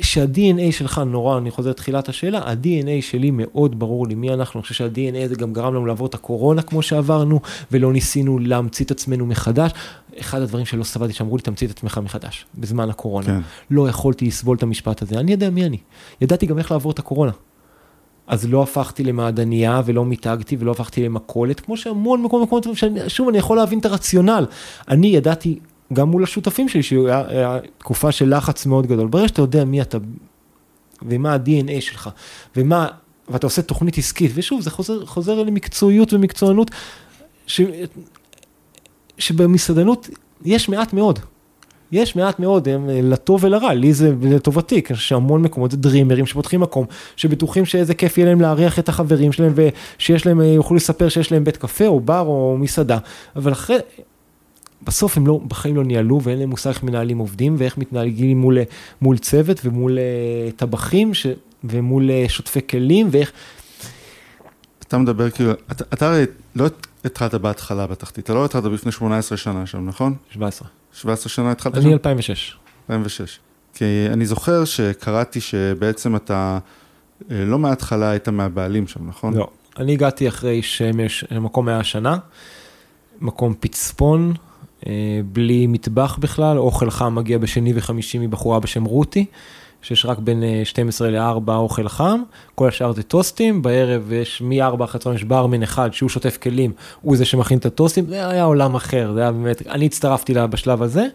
שה-DNA 0.00 0.72
שלך 0.72 0.98
נורא, 1.06 1.38
אני 1.38 1.50
חוזר 1.50 1.70
לתחילת 1.70 2.08
השאלה, 2.08 2.38
ה-DNA 2.38 3.02
שלי 3.02 3.30
מאוד 3.30 3.78
ברור 3.78 4.06
לי 4.06 4.14
מי 4.14 4.34
אנחנו, 4.34 4.60
אני 4.60 4.62
חושב 4.62 4.74
שה-DNA 4.74 5.24
הזה 5.24 5.34
גם 5.34 5.52
גרם 5.52 5.74
לנו 5.74 5.86
לעבור 5.86 6.06
את 6.06 6.14
הקורונה 6.14 6.62
כמו 6.62 6.82
שעברנו, 6.82 7.40
ולא 7.72 7.92
ניסינו 7.92 8.38
להמציא 8.38 8.84
את 8.84 8.90
עצמנו 8.90 9.26
מחדש. 9.26 9.72
אחד 10.20 10.42
הדברים 10.42 10.66
שלא 10.66 10.84
סבלתי, 10.84 11.12
שאמרו 11.12 11.36
לי, 11.36 11.42
תמציא 11.42 11.66
את 11.66 11.72
עצמך 11.72 12.00
מחדש, 12.04 12.46
בזמן 12.54 12.90
הקורונה. 12.90 13.26
כן. 13.26 13.40
לא 13.70 13.88
יכולתי 13.88 14.26
לסבול 14.26 14.56
את 14.56 14.62
המשפט 14.62 15.02
הזה, 15.02 15.20
אני 15.20 15.32
יודע 15.32 15.50
מי 15.50 15.66
אני. 15.66 15.78
ידעתי 16.20 16.46
גם 16.46 16.58
איך 16.58 16.72
לעבור 16.72 16.92
את 16.92 16.98
הקורונה. 16.98 17.32
אז 18.28 18.48
לא 18.48 18.62
הפכתי 18.62 19.04
למעדניה 19.04 19.80
ולא 19.84 20.04
מיתגתי 20.04 20.56
ולא 20.58 20.70
הפכתי 20.70 21.04
למכולת, 21.04 21.60
כמו 21.60 21.76
שהמון 21.76 22.22
מקומות, 22.22 22.66
שוב, 23.08 23.28
אני 23.28 23.38
יכול 23.38 23.56
להבין 23.56 23.78
את 23.78 23.84
הרציונל. 23.84 24.46
אני 24.88 25.06
ידעתי, 25.06 25.58
גם 25.92 26.08
מול 26.08 26.22
השותפים 26.22 26.68
שלי, 26.68 26.82
שהיה 26.82 27.58
תקופה 27.78 28.12
של 28.12 28.36
לחץ 28.36 28.66
מאוד 28.66 28.86
גדול. 28.86 29.08
ברגע 29.08 29.28
שאתה 29.28 29.42
יודע 29.42 29.64
מי 29.64 29.82
אתה 29.82 29.98
ומה 31.02 31.34
ה-DNA 31.34 31.80
שלך, 31.80 32.10
ומה, 32.56 32.86
ואתה 33.28 33.46
עושה 33.46 33.62
תוכנית 33.62 33.98
עסקית, 33.98 34.30
ושוב, 34.34 34.60
זה 34.60 34.70
חוזר, 34.70 35.06
חוזר 35.06 35.42
למקצועיות 35.42 36.12
ומקצוענות, 36.12 36.70
ש, 37.46 37.60
שבמסעדנות 39.18 40.08
יש 40.44 40.68
מעט 40.68 40.92
מאוד. 40.92 41.18
יש 41.92 42.16
מעט 42.16 42.40
מאוד, 42.40 42.68
הם, 42.68 42.88
לטוב 42.88 43.44
ולרע, 43.44 43.74
לי 43.74 43.92
זה 43.92 44.12
לטובתי, 44.22 44.82
כי 44.82 44.88
אני 44.88 44.96
חושב 44.96 45.08
שהמון 45.08 45.42
מקומות 45.42 45.70
זה 45.70 45.76
דרימרים 45.76 46.26
שפותחים 46.26 46.60
מקום, 46.60 46.86
שבטוחים 47.16 47.64
שאיזה 47.64 47.94
כיף 47.94 48.18
יהיה 48.18 48.28
להם 48.28 48.40
לארח 48.40 48.78
את 48.78 48.88
החברים 48.88 49.32
שלהם, 49.32 49.52
ושיש 49.54 50.26
להם, 50.26 50.40
יוכלו 50.40 50.76
לספר 50.76 51.08
שיש 51.08 51.32
להם 51.32 51.44
בית 51.44 51.56
קפה 51.56 51.86
או 51.86 52.00
בר 52.00 52.20
או 52.20 52.56
מסעדה, 52.58 52.98
אבל 53.36 53.52
אחרי, 53.52 53.76
בסוף 54.82 55.16
הם 55.16 55.26
לא, 55.26 55.40
בחיים 55.48 55.76
לא 55.76 55.84
ניהלו 55.84 56.20
ואין 56.22 56.38
להם 56.38 56.50
מושג 56.50 56.70
איך 56.70 56.82
מנהלים 56.82 57.18
עובדים 57.18 57.54
ואיך 57.58 57.78
מתנהגים 57.78 58.40
מול, 58.40 58.58
מול 59.02 59.18
צוות 59.18 59.60
ומול 59.64 59.98
uh, 59.98 60.52
טבחים 60.56 61.14
ש, 61.14 61.26
ומול 61.64 62.10
שוטפי 62.28 62.60
כלים 62.70 63.08
ואיך... 63.10 63.32
אתה 64.88 64.98
מדבר 64.98 65.30
כאילו, 65.30 65.52
אתה 65.70 66.06
הרי 66.08 66.24
לא 66.56 66.66
התחלת 67.04 67.34
בהתחלה 67.34 67.86
בתחתית, 67.86 68.24
אתה 68.24 68.34
לא 68.34 68.44
התחלת 68.44 68.64
לפני 68.64 68.92
18 68.92 69.38
שנה 69.38 69.66
שם, 69.66 69.88
נכון? 69.88 70.14
17. 70.30 70.68
17 70.92 71.28
שנה 71.28 71.50
התחלת 71.50 71.74
שם? 71.74 71.80
אני 71.80 71.92
2006. 71.92 72.56
2006. 72.90 73.38
כי 73.74 73.84
אני 74.12 74.26
זוכר 74.26 74.64
שקראתי 74.64 75.40
שבעצם 75.40 76.16
אתה 76.16 76.58
אה, 77.30 77.44
לא 77.44 77.58
מההתחלה 77.58 78.10
היית 78.10 78.28
מהבעלים 78.28 78.86
שם, 78.86 79.08
נכון? 79.08 79.34
לא, 79.34 79.48
אני 79.78 79.92
הגעתי 79.92 80.28
אחרי 80.28 80.62
שמש, 80.62 81.24
מקום 81.40 81.68
היה 81.68 81.84
שנה, 81.84 82.16
מקום 83.20 83.54
פצפון, 83.60 84.32
אה, 84.86 85.20
בלי 85.32 85.66
מטבח 85.66 86.18
בכלל, 86.20 86.58
אוכל 86.58 86.90
חם 86.90 87.14
מגיע 87.14 87.38
בשני 87.38 87.72
וחמישי 87.76 88.18
מבחורה 88.18 88.60
בשם 88.60 88.84
רותי. 88.84 89.24
שיש 89.82 90.06
רק 90.06 90.18
בין 90.18 90.42
12 90.64 91.08
אה, 91.08 91.12
ל-4 91.12 91.52
אוכל 91.52 91.88
חם, 91.88 92.20
כל 92.54 92.68
השאר 92.68 92.92
זה 92.92 93.02
טוסטים, 93.02 93.62
בערב 93.62 94.12
יש 94.12 94.42
מ-4 94.42 94.84
אחרי 94.84 94.98
הצהריים 94.98 95.18
יש 95.18 95.24
ברמן 95.24 95.62
אחד 95.62 95.92
שהוא 95.92 96.10
שוטף 96.10 96.36
כלים, 96.36 96.72
הוא 97.00 97.16
זה 97.16 97.24
שמכין 97.24 97.58
את 97.58 97.66
הטוסטים, 97.66 98.06
זה 98.06 98.28
היה 98.28 98.44
עולם 98.44 98.74
אחר, 98.74 99.12
זה 99.14 99.20
היה 99.20 99.32
באמת, 99.32 99.66
אני 99.66 99.86
הצטרפתי 99.86 100.34
לה 100.34 100.46
בשלב 100.46 100.82
הזה. 100.82 101.06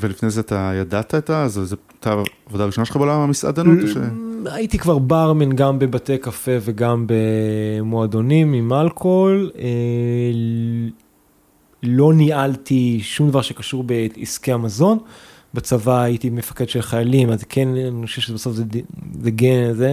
ולפני 0.00 0.30
זה 0.30 0.40
אתה 0.40 0.72
ידעת 0.80 1.14
את 1.14 1.30
ה... 1.30 1.48
זו 1.48 1.76
הייתה 1.92 2.22
העבודה 2.46 2.64
הראשונה 2.64 2.84
שלך 2.84 2.96
בעולם 2.96 3.20
המסעדנות? 3.20 3.78
ש... 3.88 3.96
הייתי 4.46 4.78
כבר 4.78 4.98
ברמן 4.98 5.52
גם 5.52 5.78
בבתי 5.78 6.18
קפה 6.18 6.50
וגם 6.60 7.06
במועדונים 7.06 8.52
עם 8.52 8.72
אלכוהול. 8.72 9.50
אה, 9.58 9.64
לא 11.82 12.14
ניהלתי 12.14 13.00
שום 13.02 13.28
דבר 13.28 13.42
שקשור 13.42 13.84
בעסקי 13.84 14.52
המזון. 14.52 14.98
בצבא 15.56 16.00
הייתי 16.00 16.30
מפקד 16.30 16.68
של 16.68 16.82
חיילים, 16.82 17.30
אז 17.30 17.44
כן, 17.48 17.68
אני 17.68 18.06
חושב 18.06 18.22
שבסוף 18.22 18.54
זה, 18.54 18.64
זה 19.22 19.30
גן, 19.30 19.72
זה, 19.72 19.90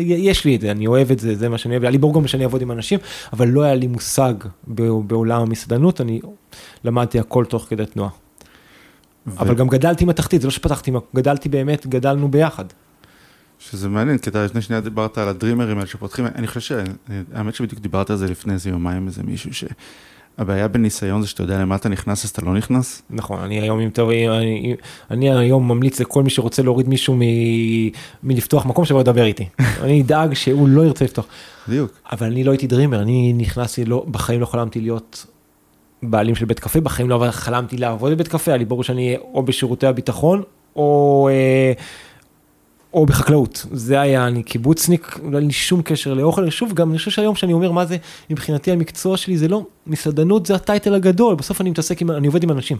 יש 0.00 0.44
לי 0.44 0.56
את 0.56 0.60
זה, 0.60 0.70
אני 0.70 0.86
אוהב 0.86 1.10
את 1.10 1.18
זה, 1.18 1.34
זה 1.34 1.48
מה 1.48 1.58
שאני 1.58 1.74
אוהב, 1.74 1.82
היה 1.82 1.90
לי 1.90 1.98
ברור 1.98 2.14
גם 2.14 2.26
שאני 2.26 2.44
אעבוד 2.44 2.62
עם 2.62 2.72
אנשים, 2.72 2.98
אבל 3.32 3.48
לא 3.48 3.62
היה 3.62 3.74
לי 3.74 3.86
מושג 3.86 4.34
בעולם 5.06 5.42
המסעדנות, 5.42 6.00
אני 6.00 6.20
למדתי 6.84 7.18
הכל 7.18 7.44
תוך 7.44 7.66
כדי 7.68 7.86
תנועה. 7.86 8.10
ו... 9.26 9.40
אבל 9.40 9.54
גם 9.54 9.68
גדלתי 9.68 10.04
עם 10.04 10.10
התחתית, 10.10 10.40
זה 10.40 10.46
לא 10.46 10.50
שפתחתי, 10.50 10.90
גדלתי 11.16 11.48
באמת, 11.48 11.86
גדלנו 11.86 12.30
ביחד. 12.30 12.64
שזה 13.58 13.88
מעניין, 13.88 14.18
כי 14.18 14.30
אתה 14.30 14.44
לפני 14.44 14.62
שנייה 14.62 14.80
דיברת 14.80 15.18
על 15.18 15.28
הדרימרים 15.28 15.76
האלה 15.76 15.88
שפותחים, 15.88 16.26
אני 16.26 16.46
חושב, 16.46 16.84
האמת 17.34 17.54
שבדיוק 17.54 17.80
דיברת 17.80 18.10
על 18.10 18.16
זה 18.16 18.26
לפני 18.26 18.52
איזה 18.52 18.70
יומיים, 18.70 19.06
איזה 19.06 19.22
מישהו 19.22 19.54
ש... 19.54 19.64
הבעיה 20.38 20.68
בניסיון 20.68 21.22
זה 21.22 21.28
שאתה 21.28 21.42
יודע 21.42 21.58
למה 21.58 21.76
אתה 21.76 21.88
נכנס 21.88 22.24
אז 22.24 22.30
אתה 22.30 22.42
לא 22.42 22.54
נכנס. 22.54 23.02
נכון, 23.10 23.40
אני 23.40 23.60
היום 23.60 23.78
עם 23.78 23.90
תיאוריה, 23.90 24.38
אני, 24.38 24.74
אני 25.10 25.38
היום 25.38 25.68
ממליץ 25.68 26.00
לכל 26.00 26.22
מי 26.22 26.30
שרוצה 26.30 26.62
להוריד 26.62 26.88
מישהו 26.88 27.14
מ, 27.14 27.20
מלפתוח 28.22 28.66
מקום 28.66 28.84
שבו 28.84 29.00
לדבר 29.00 29.24
איתי. 29.24 29.48
אני 29.84 30.02
אדאג 30.02 30.34
שהוא 30.34 30.68
לא 30.68 30.82
ירצה 30.82 31.04
לפתוח. 31.04 31.26
בדיוק. 31.68 31.90
אבל 32.12 32.26
אני 32.26 32.44
לא 32.44 32.50
הייתי 32.50 32.66
דרימר, 32.66 33.02
אני 33.02 33.32
נכנסתי, 33.32 33.84
לא, 33.84 34.04
בחיים 34.10 34.40
לא 34.40 34.46
חלמתי 34.46 34.80
להיות 34.80 35.26
בעלים 36.02 36.34
של 36.34 36.44
בית 36.44 36.60
קפה, 36.60 36.80
בחיים 36.80 37.10
לא 37.10 37.26
חלמתי 37.30 37.76
לעבוד 37.76 38.12
בבית 38.12 38.28
קפה, 38.28 38.50
היה 38.50 38.58
לי 38.58 38.64
ברור 38.64 38.82
שאני 38.82 39.06
אהיה 39.06 39.18
או 39.34 39.42
בשירותי 39.42 39.86
הביטחון, 39.86 40.42
או... 40.76 41.28
אה, 41.32 41.72
או 42.96 43.06
בחקלאות, 43.06 43.66
זה 43.72 44.00
היה, 44.00 44.26
אני 44.26 44.42
קיבוצניק, 44.42 45.18
לא 45.22 45.38
היה 45.38 45.46
לי 45.46 45.52
שום 45.52 45.82
קשר 45.82 46.14
לאוכל, 46.14 46.50
שוב, 46.50 46.72
גם 46.72 46.90
אני 46.90 46.98
חושב 46.98 47.10
שהיום 47.10 47.34
שאני 47.34 47.52
אומר 47.52 47.72
מה 47.72 47.86
זה 47.86 47.96
מבחינתי 48.30 48.70
המקצוע 48.70 49.16
שלי, 49.16 49.38
זה 49.38 49.48
לא, 49.48 49.66
מסעדנות 49.86 50.46
זה 50.46 50.54
הטייטל 50.54 50.94
הגדול, 50.94 51.34
בסוף 51.34 51.60
אני 51.60 51.70
מתעסק 51.70 52.02
עם, 52.02 52.10
אני 52.10 52.26
עובד 52.26 52.42
עם 52.42 52.50
אנשים. 52.50 52.76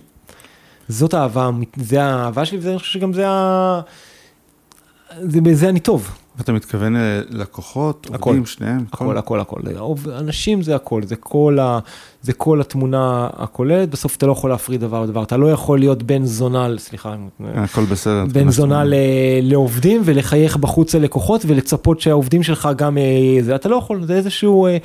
זאת 0.89 1.15
האהבה, 1.15 1.51
זה 1.77 2.03
האהבה 2.03 2.45
שלי, 2.45 2.59
ואני 2.63 2.79
חושב 2.79 2.93
שגם 2.93 3.13
זה 3.13 3.29
ה... 3.29 3.81
זה, 5.21 5.41
בזה 5.41 5.69
אני 5.69 5.81
טוב. 5.81 6.11
אתה 6.41 6.53
מתכוון 6.53 6.97
אה, 6.97 7.21
לקוחות, 7.31 8.09
עובדים, 8.21 8.47
שניהם? 8.47 8.85
הכל, 8.93 9.19
הכל, 9.19 9.41
הכל. 9.41 9.61
אנשים 10.19 10.63
זה 10.63 10.77
הכל, 10.77 11.03
זה 11.03 11.17
כל, 11.17 11.59
ה, 11.61 11.79
זה 12.23 12.33
כל 12.33 12.61
התמונה 12.61 13.29
הכוללת, 13.37 13.91
בסוף 13.91 14.17
אתה 14.17 14.27
לא 14.27 14.33
יכול 14.33 14.51
להפריד 14.51 14.81
דבר 14.81 15.03
לדבר, 15.03 15.23
אתה 15.23 15.37
לא 15.37 15.53
יכול 15.53 15.79
להיות 15.79 16.03
בן 16.03 16.25
זונה, 16.25 16.69
סליחה, 16.79 17.15
הכל 17.55 17.85
בסדר. 17.85 18.25
בן 18.33 18.51
זונה 18.51 18.85
ל, 18.85 18.95
לעובדים 19.43 20.03
ולחייך 20.05 20.57
בחוץ 20.57 20.95
ללקוחות 20.95 21.43
ולצפות 21.47 22.01
שהעובדים 22.01 22.43
שלך 22.43 22.69
גם, 22.77 22.99
אה, 22.99 23.03
זה, 23.43 23.55
אתה 23.55 23.69
לא 23.69 23.77
יכול, 23.77 24.07
זה 24.07 24.15
איזשהו... 24.15 24.67
אה, 24.67 24.79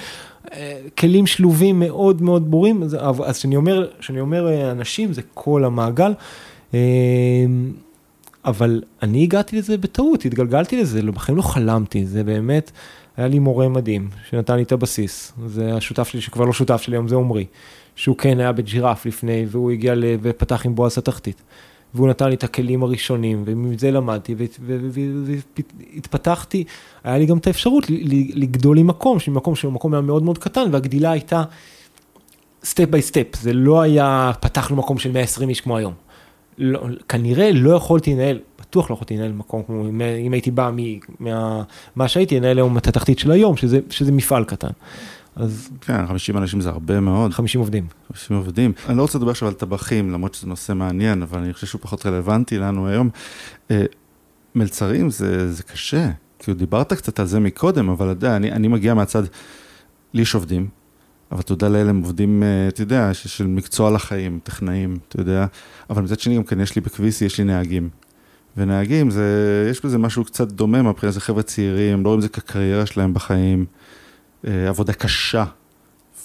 כלים 0.98 1.28
שלובים 1.28 1.80
מאוד 1.80 2.22
מאוד 2.22 2.52
ברורים, 2.52 2.84
אז 3.26 3.38
כשאני 3.38 3.56
אומר, 3.56 3.88
אומר 4.20 4.72
אנשים, 4.72 5.14
זה 5.14 5.22
כל 5.34 5.64
המעגל. 5.64 6.14
אבל 8.46 8.82
אני 9.02 9.24
הגעתי 9.24 9.58
לזה 9.58 9.78
בטעות, 9.78 10.26
התגלגלתי 10.26 10.78
לזה, 10.78 11.02
בחיים 11.02 11.38
לא 11.38 11.42
חלמתי, 11.42 12.06
זה 12.06 12.24
באמת, 12.24 12.72
היה 13.18 13.28
לי 13.28 13.40
מורה 13.40 13.70
מדהים, 13.70 14.10
שנתן 14.30 14.56
לי 14.56 14.64
את 14.64 14.72
הבסיס, 14.72 15.34
זה 15.46 15.76
השותף 15.76 16.08
שלי 16.08 16.22
שכבר 16.22 16.46
לא 16.46 16.54
שותף 16.54 16.82
שלי 16.82 16.96
היום, 16.96 17.08
זה 17.08 17.16
עמרי, 17.16 17.46
שהוא 17.96 18.18
כן 18.18 18.40
היה 18.40 18.52
בג'ירף 18.52 19.06
לפני, 19.06 19.46
והוא 19.50 19.72
הגיע 19.72 19.96
ל... 19.96 20.04
ופתח 20.22 20.66
עם 20.66 20.76
בועז 20.76 20.98
התחתית. 20.98 21.42
והוא 21.94 22.08
נתן 22.08 22.30
לי 22.30 22.36
את 22.36 22.44
הכלים 22.44 22.84
הראשונים, 22.84 23.44
ומזה 23.46 23.92
למדתי, 23.92 24.36
והתפתחתי, 25.94 26.64
היה 27.04 27.18
לי 27.18 27.26
גם 27.26 27.38
את 27.38 27.48
האפשרות 27.48 27.86
לגדול 28.34 28.78
עם 28.78 28.88
מקום, 28.88 29.20
שמקום 29.20 29.56
שהוא 29.56 29.74
מקום 29.74 29.94
היה 29.94 30.02
מאוד 30.02 30.24
מאוד 30.24 30.38
קטן, 30.38 30.70
והגדילה 30.72 31.12
הייתה 31.12 31.44
step 32.64 32.90
by 32.90 33.02
step, 33.02 33.36
זה 33.42 33.54
לא 33.54 33.82
היה, 33.82 34.32
פתחנו 34.40 34.76
מקום 34.76 34.98
של 34.98 35.12
120 35.12 35.50
איש 35.50 35.62
כמו 35.62 35.78
היום. 35.78 35.94
לא, 36.62 36.86
כנראה 37.10 37.52
לא 37.54 37.76
יכולתי 37.76 38.14
לנהל, 38.14 38.40
בטוח 38.60 38.90
לא 38.90 38.94
יכולתי 38.94 39.18
לנהל 39.18 39.32
מקום 39.32 39.64
כמו, 39.64 39.90
אם, 39.90 40.02
אם 40.02 40.34
הייתי 40.34 40.52
בא 40.52 40.72
ממה 41.20 42.08
שהייתי, 42.08 42.40
לנהל 42.40 42.58
היום 42.58 42.78
את 42.78 42.88
התחתית 42.88 43.20
של 43.20 43.32
היום, 43.32 43.58
שזה, 43.58 43.80
שזה 43.90 44.12
מפעל 44.12 44.44
קטן. 44.44 44.70
אז... 45.36 45.70
כן, 45.82 46.08
50 46.08 46.38
אנשים 46.38 46.62
זה 46.62 46.70
הרבה 46.70 47.00
מאוד. 47.00 47.34
50 47.34 47.62
עובדים. 47.62 47.88
50 48.08 48.38
עובדים. 48.38 48.74
אני 48.90 48.98
לא 48.98 49.02
רוצה 49.02 49.18
לדבר 49.18 49.32
עכשיו 49.32 49.48
על 49.48 49.54
טבחים, 49.54 50.12
למרות 50.12 50.34
שזה 50.34 50.48
נושא 50.48 50.74
מעניין, 50.74 51.22
אבל 51.22 51.40
אני 51.40 51.54
חושב 51.54 51.68
שהוא 51.68 51.82
פחות 51.82 52.06
רלוונטי 52.06 52.58
לנו 52.58 52.88
היום. 52.88 53.10
אה, 53.72 53.86
מלצרים 54.56 55.10
זה, 55.10 55.52
זה 55.52 55.64
קשה, 55.64 56.10
כאילו 56.40 56.58
דיברת 56.58 56.94
קצת 56.94 57.20
על 57.20 57.26
זה 57.26 57.40
מקודם, 57.40 57.90
אבל 57.90 58.06
אתה 58.06 58.18
יודע, 58.18 58.36
אני, 58.36 58.52
אני 58.52 58.68
מגיע 58.68 58.94
מהצד, 58.94 59.24
לי 60.14 60.22
יש 60.22 60.36
עובדים, 60.36 60.68
אבל 61.32 61.42
תודה 61.42 61.70
לאל 61.70 61.90
הם 61.90 62.02
עובדים, 62.02 62.44
אה, 62.44 62.68
אתה 62.68 62.82
יודע, 62.82 63.14
של 63.14 63.48
מקצוע 63.48 63.92
לחיים, 63.92 64.40
טכנאים, 64.44 64.98
אתה 65.08 65.22
יודע, 65.22 65.46
אבל 65.90 66.02
מצד 66.02 66.20
שני 66.20 66.36
גם 66.36 66.44
כן 66.44 66.60
יש 66.60 66.76
לי 66.76 66.82
בכביסי, 66.82 67.26
יש 67.26 67.38
לי 67.38 67.44
נהגים. 67.44 67.90
ונהגים, 68.58 69.10
זה, 69.10 69.68
יש 69.72 69.86
בזה 69.86 69.98
משהו 69.98 70.26
קצת 70.26 70.52
דומה 70.52 70.82
מבחינת 70.82 71.14
זה 71.14 71.22
חבר'ה 71.22 71.44
צעירים, 71.44 72.04
לא 72.04 72.10
רואים 72.10 72.20
את 72.20 72.22
זה 72.24 72.30
כקריירה 72.30 72.86
שלהם 72.86 73.14
בחיים, 73.14 73.66
אה, 74.48 74.68
עבודה 74.68 74.94
קשה, 74.94 75.46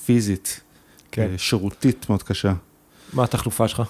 פיזית, 0.04 0.60
כן. 1.12 1.28
אה, 1.32 1.38
שירותית 1.38 2.06
מאוד 2.08 2.22
קשה. 2.22 2.52
מה 3.12 3.24
התחלופה 3.24 3.68
שלך? 3.68 3.82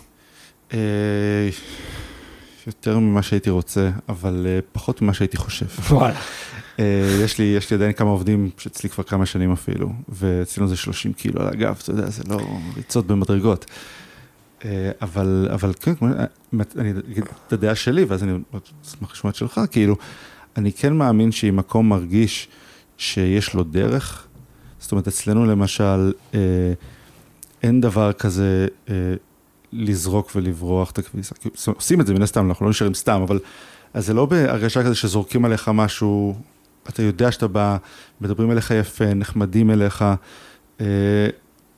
יותר 2.66 2.98
ממה 2.98 3.22
שהייתי 3.22 3.50
רוצה, 3.50 3.90
אבל 4.08 4.46
פחות 4.72 5.02
ממה 5.02 5.14
שהייתי 5.14 5.36
חושב. 5.36 5.66
וואלה. 5.90 6.20
אה, 6.78 7.18
יש 7.24 7.38
לי, 7.38 7.44
יש 7.44 7.70
לי 7.70 7.76
עדיין 7.76 7.92
כמה 7.92 8.10
עובדים 8.10 8.50
שאצלי 8.58 8.90
כבר 8.90 9.04
כמה 9.04 9.26
שנים 9.26 9.52
אפילו, 9.52 9.92
ואצלנו 10.08 10.68
זה 10.68 10.76
30 10.76 11.12
קילו 11.12 11.40
על 11.40 11.48
הגב, 11.48 11.78
אתה 11.82 11.90
יודע, 11.90 12.10
זה 12.10 12.22
לא 12.28 12.38
ריצות 12.76 13.06
במדרגות. 13.06 13.66
אה, 14.64 14.90
אבל, 15.02 15.48
אבל 15.52 15.72
כן, 15.80 15.92
אני 16.78 16.90
אגיד 16.90 17.24
את 17.46 17.52
הדעה 17.52 17.74
שלי, 17.74 18.04
ואז 18.04 18.22
אני 18.22 18.32
אשמח 18.86 19.12
לשמוע 19.12 19.30
את 19.30 19.34
שלך, 19.34 19.60
כאילו, 19.70 19.96
אני 20.56 20.72
כן 20.72 20.92
מאמין 20.92 21.32
שאם 21.32 21.56
מקום 21.56 21.88
מרגיש 21.88 22.48
שיש 22.98 23.54
לו 23.54 23.62
דרך, 23.62 24.26
זאת 24.78 24.92
אומרת, 24.92 25.08
אצלנו 25.08 25.46
למשל, 25.46 26.12
אה, 26.34 26.40
אין 27.62 27.80
דבר 27.80 28.12
כזה 28.12 28.66
לזרוק 29.72 30.32
ולברוח 30.36 30.90
את 30.90 30.98
הכביסה. 30.98 31.34
עושים 31.66 32.00
את 32.00 32.06
זה 32.06 32.14
מן 32.14 32.22
הסתם, 32.22 32.48
אנחנו 32.48 32.66
לא 32.66 32.70
נשארים 32.70 32.94
סתם, 32.94 33.20
אבל... 33.22 33.38
אז 33.96 34.06
זה 34.06 34.14
לא 34.14 34.26
בהרגשה 34.26 34.82
כזה 34.82 34.94
שזורקים 34.94 35.44
עליך 35.44 35.70
משהו 35.74 36.34
אתה 36.88 37.02
יודע 37.02 37.32
שאתה 37.32 37.48
בא, 37.48 37.76
מדברים 38.20 38.50
אליך 38.50 38.70
יפה, 38.70 39.14
נחמדים 39.14 39.70
אליך, 39.70 40.04
אה, 40.80 40.86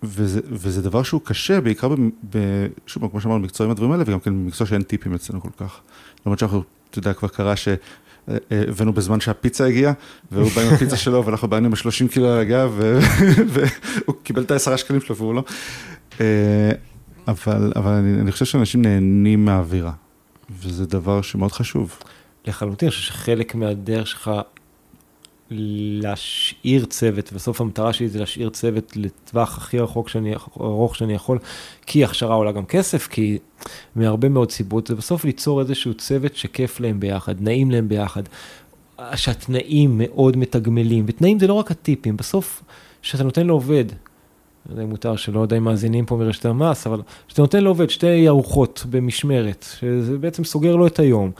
וזה, 0.02 0.40
וזה 0.50 0.82
דבר 0.82 1.02
שהוא 1.02 1.20
קשה, 1.24 1.60
בעיקר, 1.60 1.94
ב, 2.30 2.66
שוב, 2.86 3.08
כמו 3.10 3.20
שאמרנו, 3.20 3.40
מקצועים 3.40 3.70
הדברים 3.70 3.92
האלה, 3.92 4.04
וגם 4.06 4.20
כן 4.20 4.30
במקצוע 4.30 4.66
שאין 4.66 4.82
טיפים 4.82 5.14
אצלנו 5.14 5.40
כל 5.40 5.48
כך. 5.56 5.80
למרות 6.26 6.38
שאנחנו, 6.38 6.62
אתה 6.90 6.98
יודע, 6.98 7.12
כבר 7.12 7.28
קרה 7.28 7.54
שהבאנו 7.56 8.92
בזמן 8.92 9.20
שהפיצה 9.20 9.66
הגיעה, 9.66 9.92
והוא 10.32 10.50
בא 10.56 10.62
עם 10.62 10.74
הפיצה 10.74 10.96
שלו, 11.04 11.26
ואנחנו 11.26 11.48
באנו 11.48 11.66
עם 11.66 11.72
ה-30 11.72 12.12
קילו 12.12 12.28
על 12.28 12.38
הגב, 12.40 12.80
והוא 13.48 14.16
קיבל 14.22 14.42
את 14.42 14.50
ה-10 14.50 14.76
שקלים 14.76 15.00
שלו 15.00 15.16
והוא 15.16 15.34
לא. 15.34 15.44
אה, 16.20 16.70
אבל, 17.28 17.72
אבל 17.76 17.92
אני, 17.92 18.20
אני 18.20 18.32
חושב 18.32 18.44
שאנשים 18.44 18.82
נהנים 18.82 19.44
מהאווירה, 19.44 19.92
וזה 20.62 20.86
דבר 20.86 21.22
שמאוד 21.22 21.52
חשוב. 21.52 21.98
לחלוטין, 22.46 22.86
אני 22.86 22.90
חושב 22.90 23.02
שחלק 23.02 23.54
מהדרך 23.54 24.06
שלך 24.06 24.30
להשאיר 25.50 26.84
צוות, 26.84 27.32
בסוף 27.32 27.60
המטרה 27.60 27.92
שלי 27.92 28.08
זה 28.08 28.20
להשאיר 28.20 28.50
צוות 28.50 28.96
לטווח 28.96 29.58
הכי 29.58 29.78
רחוק 29.78 30.08
שאני, 30.08 30.34
ארוך 30.60 30.96
שאני 30.96 31.14
יכול, 31.14 31.38
כי 31.86 32.04
הכשרה 32.04 32.34
עולה 32.34 32.52
גם 32.52 32.64
כסף, 32.64 33.06
כי 33.06 33.38
מהרבה 33.96 34.28
מאוד 34.28 34.50
סיבות, 34.50 34.86
זה 34.86 34.94
בסוף 34.94 35.24
ליצור 35.24 35.60
איזשהו 35.60 35.94
צוות 35.94 36.36
שכיף 36.36 36.80
להם 36.80 37.00
ביחד, 37.00 37.34
נעים 37.40 37.70
להם 37.70 37.88
ביחד, 37.88 38.22
שהתנאים 39.14 39.94
מאוד 39.98 40.36
מתגמלים, 40.36 41.04
ותנאים 41.08 41.38
זה 41.38 41.46
לא 41.46 41.52
רק 41.52 41.70
הטיפים, 41.70 42.16
בסוף, 42.16 42.62
כשאתה 43.02 43.24
נותן 43.24 43.46
לעובד, 43.46 43.84
לא 44.66 44.72
יודע 44.72 44.82
אם 44.82 44.88
מותר 44.88 45.16
שלא 45.16 45.40
יודע 45.40 45.56
אם 45.56 45.64
מאזינים 45.64 46.06
פה 46.06 46.16
מרשת 46.16 46.46
המס, 46.46 46.86
אבל 46.86 47.00
כשאתה 47.28 47.42
נותן 47.42 47.64
לעובד 47.64 47.90
שתי 47.90 48.28
ארוחות 48.28 48.84
במשמרת, 48.90 49.66
שזה 49.80 50.18
בעצם 50.18 50.44
סוגר 50.44 50.76
לו 50.76 50.86
את 50.86 50.98
היום, 50.98 51.30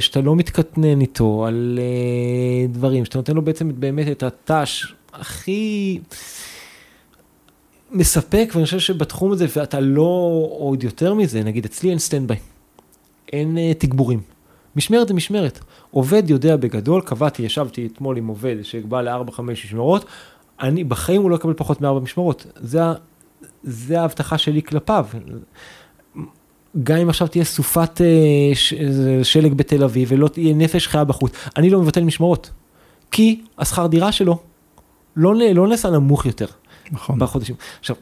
שאתה 0.00 0.20
לא 0.20 0.36
מתקטנן 0.36 1.00
איתו 1.00 1.46
על 1.46 1.78
אה, 1.82 2.66
דברים, 2.66 3.04
שאתה 3.04 3.18
נותן 3.18 3.34
לו 3.34 3.42
בעצם 3.42 3.80
באמת 3.80 4.08
את 4.08 4.22
הת"ש 4.22 4.94
הכי 5.12 5.98
מספק, 7.90 8.50
ואני 8.54 8.64
חושב 8.64 8.78
שבתחום 8.78 9.32
הזה, 9.32 9.46
ואתה 9.56 9.80
לא 9.80 10.48
עוד 10.50 10.84
יותר 10.84 11.14
מזה, 11.14 11.42
נגיד 11.42 11.64
אצלי 11.64 11.90
אין 11.90 11.98
סטנדביי, 11.98 12.38
אין 13.32 13.58
אה, 13.58 13.72
תגבורים. 13.78 14.20
משמרת 14.76 15.08
זה 15.08 15.14
משמרת. 15.14 15.60
עובד 15.90 16.30
יודע 16.30 16.56
בגדול, 16.56 17.00
קבעתי, 17.00 17.42
ישבתי 17.42 17.86
אתמול 17.86 18.16
עם 18.16 18.26
עובד 18.26 18.56
שבא 18.62 19.00
ל-4-5 19.00 19.42
משמרות, 19.42 20.04
אני, 20.60 20.84
בחיים 20.84 21.22
הוא 21.22 21.30
לא 21.30 21.36
יקבל 21.36 21.54
פחות 21.56 21.80
מ-4 21.80 22.00
משמרות. 22.00 22.46
זה, 22.56 22.80
זה 23.62 24.00
ההבטחה 24.00 24.38
שלי 24.38 24.62
כלפיו. 24.62 25.06
גם 26.82 26.96
אם 26.96 27.08
עכשיו 27.08 27.28
תהיה 27.28 27.44
סופת 27.44 28.00
אה, 28.00 28.54
שלג 29.22 29.54
בתל 29.54 29.84
אביב 29.84 30.08
ולא 30.12 30.28
תהיה 30.28 30.54
נפש 30.54 30.86
חיה 30.86 31.04
בחוץ, 31.04 31.32
אני 31.56 31.70
לא 31.70 31.80
מבטל 31.80 32.04
משמרות. 32.04 32.50
כי 33.10 33.40
השכר 33.58 33.86
דירה 33.86 34.12
שלו 34.12 34.38
לא, 35.16 35.34
לא 35.54 35.68
נעשה 35.68 35.90
נמוך 35.90 36.26
יותר. 36.26 36.46
נכון. 36.92 37.18
בחודשים. 37.18 37.54
עכשיו, 37.80 37.96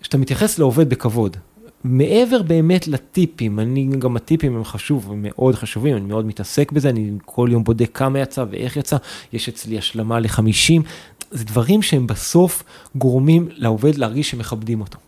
כשאתה 0.00 0.18
מתייחס 0.18 0.58
לעובד 0.58 0.90
בכבוד, 0.90 1.36
מעבר 1.84 2.42
באמת 2.42 2.88
לטיפים, 2.88 3.60
אני, 3.60 3.88
גם 3.98 4.16
הטיפים 4.16 4.56
הם 4.56 4.64
חשוב, 4.64 5.10
הם 5.12 5.22
מאוד 5.22 5.54
חשובים, 5.54 5.96
אני 5.96 6.04
מאוד 6.04 6.26
מתעסק 6.26 6.72
בזה, 6.72 6.88
אני 6.88 7.10
כל 7.24 7.48
יום 7.52 7.64
בודק 7.64 7.90
כמה 7.94 8.18
יצא 8.18 8.44
ואיך 8.50 8.76
יצא, 8.76 8.96
יש 9.32 9.48
אצלי 9.48 9.78
השלמה 9.78 10.20
ל-50, 10.20 10.82
זה 11.30 11.44
דברים 11.44 11.82
שהם 11.82 12.06
בסוף 12.06 12.62
גורמים 12.94 13.48
לעובד 13.50 13.94
להרגיש 13.94 14.30
שמכבדים 14.30 14.80
אותו. 14.80 14.98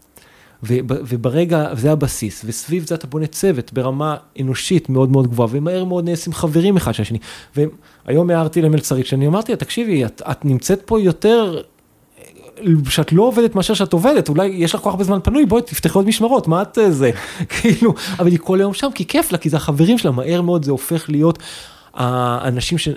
וברגע, 0.62 1.74
זה 1.74 1.92
הבסיס, 1.92 2.42
וסביב 2.44 2.86
זה 2.86 2.94
אתה 2.94 3.06
בונה 3.06 3.26
צוות 3.26 3.72
ברמה 3.72 4.16
אנושית 4.40 4.88
מאוד 4.88 5.10
מאוד 5.10 5.26
גבוהה, 5.26 5.48
ומהר 5.52 5.84
מאוד 5.84 6.08
נעשים 6.08 6.32
חברים 6.32 6.76
אחד 6.76 6.94
של 6.94 7.02
השני. 7.02 7.18
והיום 7.56 8.30
הערתי 8.30 8.62
למלצרית 8.62 9.06
שאני 9.06 9.26
אמרתי 9.26 9.52
לה, 9.52 9.56
תקשיבי, 9.56 10.04
את, 10.04 10.22
את 10.30 10.44
נמצאת 10.44 10.82
פה 10.84 11.00
יותר, 11.00 11.62
שאת 12.88 13.12
לא 13.12 13.22
עובדת 13.22 13.54
מאשר 13.54 13.74
שאת 13.74 13.92
עובדת, 13.92 14.28
אולי 14.28 14.46
יש 14.46 14.74
לך 14.74 14.80
כל 14.80 14.84
כך 14.84 14.90
הרבה 14.90 15.04
זמן 15.04 15.18
פנוי, 15.22 15.46
בואי 15.46 15.62
תפתחי 15.62 15.98
עוד 15.98 16.06
משמרות, 16.06 16.48
מה 16.48 16.62
את 16.62 16.78
אה, 16.78 16.90
זה, 16.90 17.10
כאילו, 17.60 17.94
אבל 18.18 18.30
היא 18.30 18.38
כל 18.38 18.60
היום 18.60 18.74
שם, 18.74 18.88
כי 18.94 19.06
כיף 19.06 19.32
לה, 19.32 19.38
כי 19.38 19.48
זה 19.48 19.56
החברים 19.56 19.98
שלה, 19.98 20.10
מהר 20.10 20.42
מאוד 20.42 20.64
זה 20.64 20.70
הופך 20.70 21.10
להיות 21.10 21.38
האנשים 21.94 22.78
ש... 22.78 22.88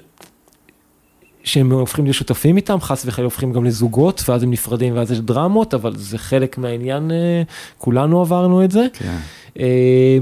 שהם 1.43 1.71
הופכים 1.71 2.05
להיות 2.05 2.15
שותפים 2.15 2.57
איתם, 2.57 2.81
חס 2.81 3.05
וחלילה 3.05 3.25
הופכים 3.25 3.53
גם 3.53 3.65
לזוגות, 3.65 4.23
ואז 4.27 4.43
הם 4.43 4.51
נפרדים 4.51 4.97
ואז 4.97 5.11
יש 5.11 5.19
דרמות, 5.19 5.73
אבל 5.73 5.95
זה 5.95 6.17
חלק 6.17 6.57
מהעניין, 6.57 7.11
אה, 7.11 7.43
כולנו 7.77 8.21
עברנו 8.21 8.63
את 8.63 8.71
זה. 8.71 8.87
כן. 8.93 9.17
אה, 9.59 10.17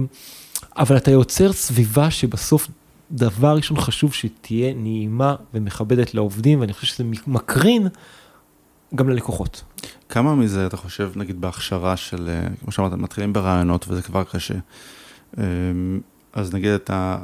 אבל 0.77 0.97
אתה 0.97 1.11
יוצר 1.11 1.51
סביבה 1.51 2.11
שבסוף, 2.11 2.67
דבר 3.11 3.55
ראשון 3.55 3.77
חשוב 3.77 4.13
שתהיה 4.13 4.73
נעימה 4.73 5.35
ומכבדת 5.53 6.13
לעובדים, 6.13 6.59
ואני 6.61 6.73
חושב 6.73 6.87
שזה 6.87 7.03
מקרין 7.27 7.87
גם 8.95 9.09
ללקוחות. 9.09 9.63
כמה 10.09 10.35
מזה 10.35 10.65
אתה 10.65 10.77
חושב, 10.77 11.11
נגיד, 11.15 11.41
בהכשרה 11.41 11.97
של, 11.97 12.29
אה, 12.29 12.47
כמו 12.63 12.71
שאמרת, 12.71 12.93
מתחילים 12.93 13.33
ברעיונות 13.33 13.85
וזה 13.87 14.01
כבר 14.01 14.23
קשה. 14.23 14.55
אז 16.33 16.53
נגיד 16.53 16.71
אתה, 16.71 17.17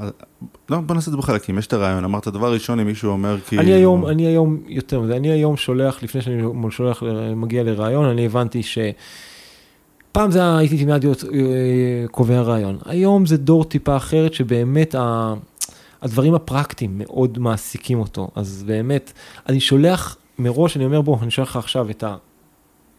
לא, 0.69 0.79
בוא 0.79 0.95
נעשה 0.95 1.07
את 1.07 1.11
זה 1.11 1.17
בחלקים, 1.17 1.57
יש 1.57 1.67
את 1.67 1.73
הרעיון, 1.73 2.03
אמרת 2.03 2.27
דבר 2.27 2.53
ראשון 2.53 2.79
אם 2.79 2.87
מישהו 2.87 3.11
אומר 3.11 3.37
כי... 3.39 3.59
אני 3.59 3.73
היום, 3.73 4.07
אני 4.07 4.25
היום 4.25 4.59
יותר 4.67 5.01
מזה, 5.01 5.15
אני 5.15 5.31
היום 5.31 5.57
שולח, 5.57 6.03
לפני 6.03 6.21
שאני 6.21 6.43
שולח, 6.71 7.03
מגיע 7.35 7.63
לרעיון, 7.63 8.05
אני 8.05 8.25
הבנתי 8.25 8.63
ש... 8.63 8.77
פעם 10.11 10.31
זה 10.31 10.57
הייתי 10.57 10.85
מיד 10.85 11.03
להיות 11.03 11.23
אה, 11.23 12.07
קובע 12.11 12.41
רעיון, 12.41 12.77
היום 12.85 13.25
זה 13.25 13.37
דור 13.37 13.63
טיפה 13.63 13.97
אחרת 13.97 14.33
שבאמת 14.33 14.95
ה... 14.95 15.33
הדברים 16.01 16.33
הפרקטיים 16.33 16.91
מאוד 16.97 17.39
מעסיקים 17.39 17.99
אותו, 17.99 18.29
אז 18.35 18.63
באמת, 18.67 19.13
אני 19.49 19.59
שולח 19.59 20.17
מראש, 20.39 20.77
אני 20.77 20.85
אומר 20.85 21.01
בוא, 21.01 21.17
אני 21.21 21.31
שולח 21.31 21.49
לך 21.49 21.55
עכשיו 21.55 21.89
את 21.89 22.03
ה... 22.03 22.15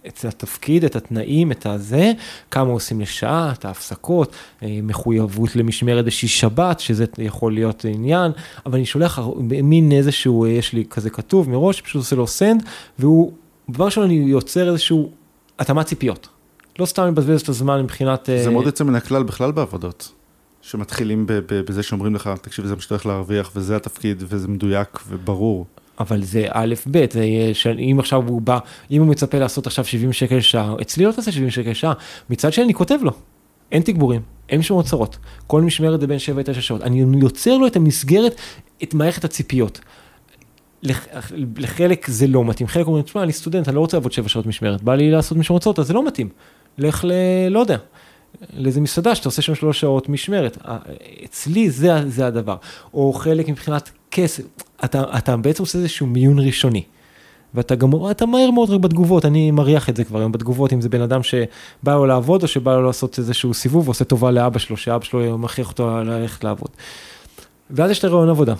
את 0.09 0.25
התפקיד, 0.25 0.85
את 0.85 0.97
התנאים, 0.97 1.53
את 1.53 1.67
הזה, 1.67 2.13
כמה 2.51 2.71
עושים 2.71 3.01
לשעה, 3.01 3.53
את 3.53 3.65
ההפסקות, 3.65 4.33
אה, 4.63 4.79
מחויבות 4.83 5.57
למשמרת 5.57 6.05
בשיש 6.05 6.41
שבת, 6.41 6.81
שזה 6.81 7.05
יכול 7.19 7.55
להיות 7.55 7.85
עניין, 7.85 8.33
אבל 8.67 8.75
אני 8.75 8.87
שולח 8.87 9.19
מין 9.63 9.93
איזשהו, 9.93 10.45
אה, 10.45 10.51
יש 10.51 10.73
לי 10.73 10.85
כזה 10.91 11.11
כתוב 11.11 11.51
מראש, 11.51 11.81
פשוט 11.81 12.03
עושה 12.03 12.17
לו 12.17 12.27
סנד, 12.27 12.63
והוא, 12.99 13.33
דבר 13.71 13.85
ראשון 13.85 14.05
אני 14.05 14.15
יוצר 14.15 14.69
איזשהו 14.69 15.11
התאמת 15.59 15.87
ציפיות. 15.87 16.29
לא 16.79 16.87
סתם 16.87 17.09
מבזבז 17.09 17.41
את 17.41 17.49
הזמן 17.49 17.83
מבחינת... 17.83 18.27
זה 18.27 18.47
אה, 18.47 18.51
מאוד 18.51 18.67
יוצא 18.67 18.85
מן 18.85 18.95
הכלל 18.95 19.23
בכלל 19.23 19.53
בעבודות. 19.53 20.13
שמתחילים 20.63 21.27
בזה 21.49 21.83
שאומרים 21.83 22.15
לך, 22.15 22.31
תקשיב, 22.43 22.67
זה 22.67 22.75
מה 22.75 22.81
שאתה 22.81 22.95
הולך 22.95 23.07
להרוויח, 23.07 23.51
וזה 23.57 23.77
התפקיד, 23.77 24.23
וזה 24.27 24.49
מדויק 24.49 24.99
וברור. 25.09 25.67
אבל 26.01 26.23
זה 26.23 26.47
א', 26.51 26.75
ב', 26.91 27.05
זה 27.13 27.25
יהיה, 27.25 27.55
אם 27.79 27.97
עכשיו 27.99 28.23
הוא 28.29 28.43
בא, 28.43 28.59
אם 28.91 29.01
הוא 29.01 29.09
מצפה 29.09 29.39
לעשות 29.39 29.67
עכשיו 29.67 29.85
70 29.85 30.13
שקל 30.13 30.41
שעה, 30.41 30.75
אצלי 30.81 31.05
לא 31.05 31.13
תעשה 31.13 31.33
70 31.33 31.51
שקל 31.51 31.73
שעה, 31.73 31.93
מצד 32.31 32.53
שני 32.53 32.65
אני 32.65 32.75
כותב 32.75 32.99
לו, 33.03 33.11
אין 33.73 33.83
תגבורים, 33.83 34.21
אין 34.49 34.63
שום 34.63 34.77
הוצאות, 34.77 35.19
כל 35.47 35.63
משמרת 35.63 36.01
זה 36.01 36.07
בין 36.07 36.19
7 36.19 36.43
ל-9 36.43 36.61
שעות, 36.61 36.83
אני 36.83 37.05
יוצר 37.21 37.57
לו 37.57 37.67
את 37.67 37.77
המסגרת, 37.77 38.41
את 38.83 38.95
מערכת 38.95 39.25
הציפיות. 39.25 39.81
לחלק 41.57 42.07
זה 42.11 42.27
לא 42.27 42.45
מתאים, 42.45 42.69
חלק 42.69 42.87
אומרים, 42.87 43.05
תשמע, 43.05 43.23
אני 43.23 43.33
סטודנט, 43.33 43.69
אני 43.69 43.77
לא 43.77 43.81
רוצה 43.81 43.97
לעבוד 43.97 44.13
7 44.13 44.29
שעות 44.29 44.47
משמרת, 44.47 44.83
בא 44.83 44.95
לי 44.95 45.11
לעשות 45.11 45.39
משמרות 45.39 45.79
אז 45.79 45.87
זה 45.87 45.93
לא 45.93 46.07
מתאים. 46.07 46.29
לך 46.79 47.05
ל... 47.05 47.13
לא 47.51 47.61
יודע, 47.61 47.77
לאיזה 48.53 48.81
מסעדה 48.81 49.15
שאתה 49.15 49.29
עושה 49.29 49.43
שם 49.43 49.55
שלוש 49.55 49.81
שעות 49.81 50.09
משמרת. 50.09 50.59
אצלי 51.25 51.71
זה, 51.71 52.09
זה 52.09 52.27
הדבר. 52.27 52.57
או 52.95 53.13
חלק 53.13 53.49
מבחינת 53.49 53.91
כסף, 54.11 54.43
אתה, 54.85 55.19
אתה 55.19 55.37
בעצם 55.37 55.63
עושה 55.63 55.79
איזשהו 55.79 56.07
מיון 56.07 56.39
ראשוני. 56.39 56.83
ואתה 57.55 57.75
גם, 57.75 57.91
אתה 58.11 58.27
מהר 58.27 58.51
מאוד 58.51 58.71
רק 58.71 58.81
בתגובות, 58.81 59.25
אני 59.25 59.51
מריח 59.51 59.89
את 59.89 59.97
זה 59.97 60.05
כבר 60.05 60.19
היום 60.19 60.33
בתגובות, 60.33 60.73
אם 60.73 60.81
זה 60.81 60.89
בן 60.89 61.01
אדם 61.01 61.23
שבא 61.23 61.95
לו 61.95 62.07
לעבוד 62.07 62.43
או 62.43 62.49
שבא 62.49 62.75
לו 62.75 62.83
לעשות 62.83 63.19
איזשהו 63.19 63.55
סיבוב 63.55 63.89
ועושה 63.89 64.05
טובה 64.05 64.31
לאבא 64.31 64.59
שלו, 64.59 64.77
שאבא 64.77 65.05
שלו 65.05 65.39
מכריח 65.39 65.69
אותו 65.69 66.05
ללכת 66.05 66.45
לעבוד. 66.45 66.69
ואז 67.71 67.91
יש 67.91 67.99
את 67.99 68.05
הרעיון 68.05 68.29
עבודה. 68.29 68.55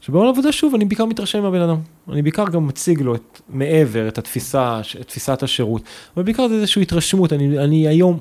שברעיון 0.00 0.28
עבודה 0.28 0.52
שוב, 0.52 0.74
אני 0.74 0.84
בעיקר 0.84 1.04
מתרשם 1.04 1.42
מהבן 1.42 1.60
אדם. 1.60 1.76
אני 2.12 2.22
בעיקר 2.22 2.44
גם 2.48 2.66
מציג 2.66 3.00
לו 3.00 3.14
את 3.14 3.40
מעבר, 3.48 4.08
את 4.08 4.18
התפיסה, 4.18 4.80
את 5.00 5.08
תפיסת 5.08 5.42
השירות. 5.42 5.82
אבל 6.16 6.22
בעיקר 6.22 6.48
זה 6.48 6.54
איזושהי 6.54 6.82
התרשמות, 6.82 7.32
אני, 7.32 7.58
אני 7.58 7.88
היום, 7.88 8.20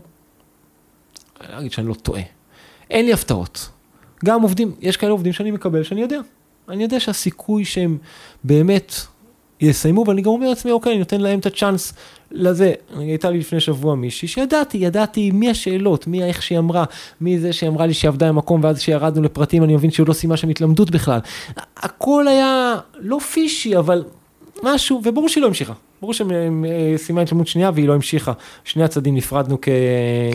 אני 1.42 1.54
לא 1.54 1.60
אגיד 1.60 1.72
שאני 1.72 1.88
לא 1.88 1.94
טועה. 1.94 2.22
אין 2.90 3.06
לי 3.06 3.14
הפתעות. 3.14 3.70
גם 4.26 4.42
עובדים, 4.42 4.72
יש 4.80 4.98
כאלה 4.98 5.12
עובדים 5.12 5.34
שאני 5.34 5.52
מקבל 5.52 5.84
שאני 5.84 6.02
יודע. 6.02 6.20
אני 6.70 6.84
יודע 6.84 7.00
שהסיכוי 7.00 7.66
שהם 7.66 7.98
באמת 8.44 8.94
יסיימו, 9.62 10.04
ואני 10.08 10.22
גם 10.22 10.32
אומר 10.32 10.50
לעצמי, 10.50 10.72
אוקיי, 10.72 10.92
אני 10.92 11.00
נותן 11.00 11.22
להם 11.22 11.40
את 11.40 11.46
הצ'אנס 11.46 11.94
לזה. 12.32 12.74
הייתה 12.98 13.30
לי 13.30 13.40
לפני 13.40 13.60
שבוע 13.60 13.96
מישהי 13.96 14.28
שידעתי, 14.28 14.78
ידעתי 14.78 15.32
מי 15.32 15.50
השאלות, 15.50 16.08
מי 16.08 16.24
איך 16.24 16.42
שהיא 16.42 16.60
אמרה, 16.60 16.84
מי 17.22 17.40
זה 17.40 17.54
שאמרה 17.54 17.86
לי 17.86 17.94
שהיא 17.94 18.10
עבדה 18.10 18.28
במקום, 18.28 18.64
ואז 18.64 18.78
כשירדנו 18.78 19.24
לפרטים 19.24 19.64
אני 19.64 19.76
מבין 19.76 19.92
שהיא 19.92 20.08
לא 20.08 20.14
סיימה 20.14 20.38
שם 20.38 20.50
התלמדות 20.50 20.92
בכלל. 20.92 21.20
הכל 21.78 22.28
היה 22.28 22.76
לא 23.00 23.20
פישי, 23.20 23.78
אבל 23.78 24.04
משהו, 24.64 25.02
וברור 25.04 25.30
שהיא 25.30 25.42
לא 25.42 25.48
המשיכה. 25.48 25.74
ברור 26.02 26.14
שהיא 26.14 26.28
אה, 26.32 26.98
סיימה 26.98 27.22
התלמדות 27.22 27.48
שנייה 27.48 27.72
והיא 27.74 27.88
לא 27.88 27.94
המשיכה. 27.94 28.32
שני 28.64 28.84
הצדדים 28.84 29.16
נפרדנו 29.16 29.58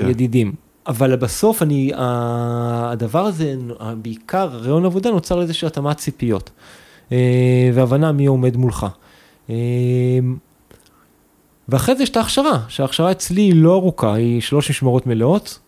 כידידים. 0.06 0.50
כן. 0.50 0.71
אבל 0.86 1.16
בסוף 1.16 1.62
אני, 1.62 1.92
הדבר 1.96 3.24
הזה, 3.24 3.54
בעיקר 4.02 4.46
רעיון 4.46 4.84
עבודה 4.84 5.10
נוצר 5.10 5.36
לאיזושהי 5.36 5.66
התאמת 5.66 5.96
ציפיות 5.96 6.50
אה, 7.12 7.70
והבנה 7.74 8.12
מי 8.12 8.26
עומד 8.26 8.56
מולך. 8.56 8.86
אה, 9.50 9.54
ואחרי 11.68 11.96
זה 11.96 12.02
יש 12.02 12.10
את 12.10 12.16
ההכשרה, 12.16 12.60
שההכשרה 12.68 13.10
אצלי 13.10 13.42
היא 13.42 13.54
לא 13.54 13.74
ארוכה, 13.74 14.14
היא 14.14 14.40
שלוש 14.40 14.70
משמרות 14.70 15.06
מלאות. 15.06 15.58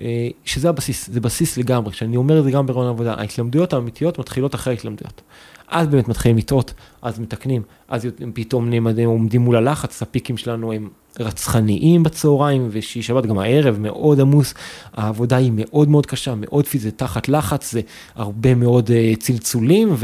אה, 0.00 0.28
שזה 0.44 0.68
הבסיס, 0.68 1.10
זה 1.10 1.20
בסיס 1.20 1.56
לגמרי, 1.56 1.92
שאני 1.92 2.16
אומר 2.16 2.38
את 2.38 2.44
זה 2.44 2.50
גם 2.50 2.66
ברעיון 2.66 2.86
העבודה, 2.86 3.14
ההתלמדויות 3.14 3.72
האמיתיות 3.72 4.18
מתחילות 4.18 4.54
אחרי 4.54 4.72
ההתלמדויות. 4.72 5.22
אז 5.70 5.88
באמת 5.88 6.08
מתחילים 6.08 6.38
לטעות, 6.38 6.74
אז 7.02 7.18
מתקנים, 7.18 7.62
אז 7.88 8.06
פתאום 8.34 8.70
נעמדים, 8.70 9.08
עומדים 9.08 9.40
מול 9.40 9.56
הלחץ, 9.56 10.02
הפיקים 10.02 10.36
שלנו 10.36 10.72
הם 10.72 10.88
רצחניים 11.20 12.02
בצהריים, 12.02 12.68
ושישי 12.70 13.02
שבת 13.02 13.26
גם 13.26 13.38
הערב 13.38 13.78
מאוד 13.78 14.20
עמוס, 14.20 14.54
העבודה 14.94 15.36
היא 15.36 15.52
מאוד 15.54 15.88
מאוד 15.88 16.06
קשה, 16.06 16.34
מאוד 16.36 16.66
פיזית, 16.66 16.98
תחת 16.98 17.28
לחץ, 17.28 17.72
זה 17.72 17.80
הרבה 18.14 18.54
מאוד 18.54 18.88
uh, 18.88 19.16
צלצולים, 19.18 19.94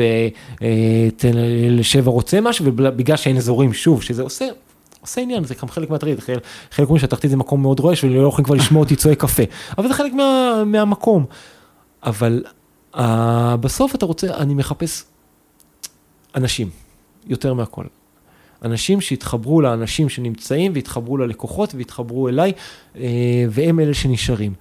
ולשבע 1.23 2.11
uh, 2.11 2.15
רוצה 2.15 2.41
משהו, 2.41 2.67
ובגלל 2.67 3.17
שאין 3.17 3.37
אזורים, 3.37 3.73
שוב, 3.73 4.03
שזה 4.03 4.23
עושה 4.23 4.45
עושה 5.01 5.21
עניין, 5.21 5.45
זה 5.45 5.55
גם 5.63 5.69
חלק 5.69 5.91
מהטריד, 5.91 6.21
חלק, 6.21 6.39
חלק 6.71 6.87
אומרים 6.87 7.01
שהתחתית 7.01 7.31
זה 7.31 7.37
מקום 7.37 7.63
מאוד 7.63 7.81
רועש 7.81 8.05
ולא 8.05 8.29
יכולים 8.29 8.45
כבר 8.45 8.55
לשמוע 8.55 8.83
אותי 8.83 8.97
צועק 8.97 9.21
קפה, 9.21 9.43
אבל 9.79 9.89
זה 9.89 9.95
חלק 9.95 10.13
מה, 10.13 10.63
מהמקום. 10.67 11.25
אבל 12.03 12.45
uh, 12.95 12.99
בסוף 13.61 13.95
אתה 13.95 14.07
רוצה, 14.07 14.37
אני 14.37 14.55
מחפש 14.55 15.05
אנשים, 16.37 16.71
יותר 17.27 17.55
מהכל. 17.55 17.85
אנשים 18.65 19.01
שהתחברו 19.01 19.61
לאנשים 19.61 20.09
שנמצאים 20.09 20.73
והתחברו 20.75 21.17
ללקוחות 21.17 21.75
והתחברו 21.75 22.29
אליי, 22.29 22.53
אה, 22.97 23.03
והם 23.51 23.81
אלה 23.81 23.95
שנשארים. 23.95 24.55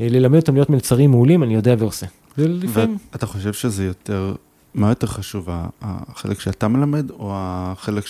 אה, 0.00 0.06
ללמד 0.10 0.36
אותם 0.36 0.54
להיות 0.54 0.70
מלצרים 0.70 1.10
מעולים, 1.10 1.42
אני 1.42 1.54
יודע 1.54 1.74
ועושה. 1.78 2.06
ולפעמים... 2.38 2.98
ואתה 3.12 3.26
חושב 3.26 3.52
שזה 3.52 3.84
יותר, 3.84 4.34
מה 4.74 4.88
יותר 4.88 5.06
חשוב, 5.06 5.48
החלק 5.82 6.40
שאתה 6.40 6.68
מלמד 6.68 7.10
או 7.10 7.32
החלק 7.34 8.04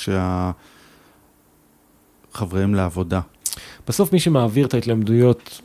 שהחבריהם 2.32 2.74
לעבודה? 2.74 3.20
בסוף 3.88 4.12
מי 4.12 4.20
שמעביר 4.20 4.66
את 4.66 4.74
ההתלמדויות 4.74 5.60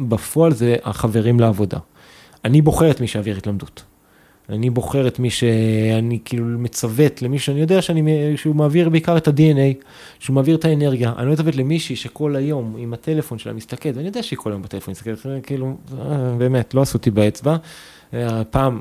בפועל 0.00 0.54
זה 0.54 0.76
החברים 0.84 1.40
לעבודה. 1.40 1.78
אני 2.44 2.62
בוחר 2.62 2.90
את 2.90 3.00
מי 3.00 3.06
שיעביר 3.06 3.36
התלמדות. 3.36 3.82
אני 4.48 4.70
בוחר 4.70 5.08
את 5.08 5.18
מי 5.18 5.30
שאני 5.30 6.18
כאילו 6.24 6.44
מצוות, 6.44 7.22
למי 7.22 7.38
שאני 7.38 7.60
יודע 7.60 7.82
שאני, 7.82 8.36
שהוא 8.36 8.56
מעביר 8.56 8.88
בעיקר 8.88 9.16
את 9.16 9.28
ה-DNA, 9.28 9.84
שהוא 10.18 10.34
מעביר 10.34 10.56
את 10.56 10.64
האנרגיה. 10.64 11.12
אני 11.18 11.26
לא 11.26 11.32
מצוות 11.32 11.56
למישהי 11.56 11.96
שכל 11.96 12.36
היום 12.36 12.76
עם 12.78 12.92
הטלפון 12.92 13.38
שלה 13.38 13.52
מסתכלת, 13.52 13.96
ואני 13.96 14.06
יודע 14.06 14.22
שהיא 14.22 14.36
כל 14.36 14.50
היום 14.50 14.62
בטלפון 14.62 14.92
מסתכלת, 14.92 15.26
כאילו, 15.42 15.76
אה, 15.98 16.34
באמת, 16.38 16.74
לא 16.74 16.82
עשו 16.82 16.98
אותי 16.98 17.10
באצבע. 17.10 17.56
אה, 18.14 18.44
פעם, 18.44 18.80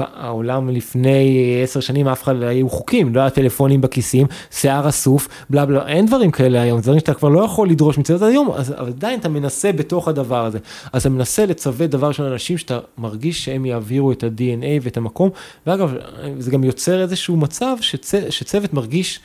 העולם 0.00 0.68
לפני 0.68 1.60
עשר 1.62 1.80
שנים 1.80 2.08
אף 2.08 2.22
אחד 2.22 2.36
לא 2.36 2.46
היו 2.46 2.68
חוקים, 2.68 3.14
לא 3.14 3.20
היה 3.20 3.30
טלפונים 3.30 3.80
בכיסים, 3.80 4.26
שיער 4.50 4.88
אסוף, 4.88 5.28
בלה 5.50 5.66
בלה, 5.66 5.88
אין 5.88 6.06
דברים 6.06 6.30
כאלה 6.30 6.60
היום, 6.62 6.80
דברים 6.80 6.98
שאתה 6.98 7.14
כבר 7.14 7.28
לא 7.28 7.44
יכול 7.44 7.70
לדרוש 7.70 7.98
מצוות 7.98 8.22
היום, 8.22 8.50
אז 8.50 8.70
עדיין 8.70 9.20
אתה 9.20 9.28
מנסה 9.28 9.72
בתוך 9.72 10.08
הדבר 10.08 10.44
הזה. 10.44 10.58
אז 10.92 11.00
אתה 11.00 11.08
מנסה 11.08 11.46
לצוות 11.46 11.90
דבר 11.90 12.12
של 12.12 12.22
אנשים 12.22 12.58
שאתה 12.58 12.78
מרגיש 12.98 13.44
שהם 13.44 13.66
יעבירו 13.66 14.12
את 14.12 14.24
ה-DNA 14.24 14.82
ואת 14.82 14.96
המקום, 14.96 15.30
ואגב, 15.66 15.94
זה 16.38 16.50
גם 16.50 16.64
יוצר 16.64 17.02
איזשהו 17.02 17.36
מצב 17.36 17.76
שצ... 17.80 18.14
שצוות 18.30 18.72
מרגיש 18.74 19.20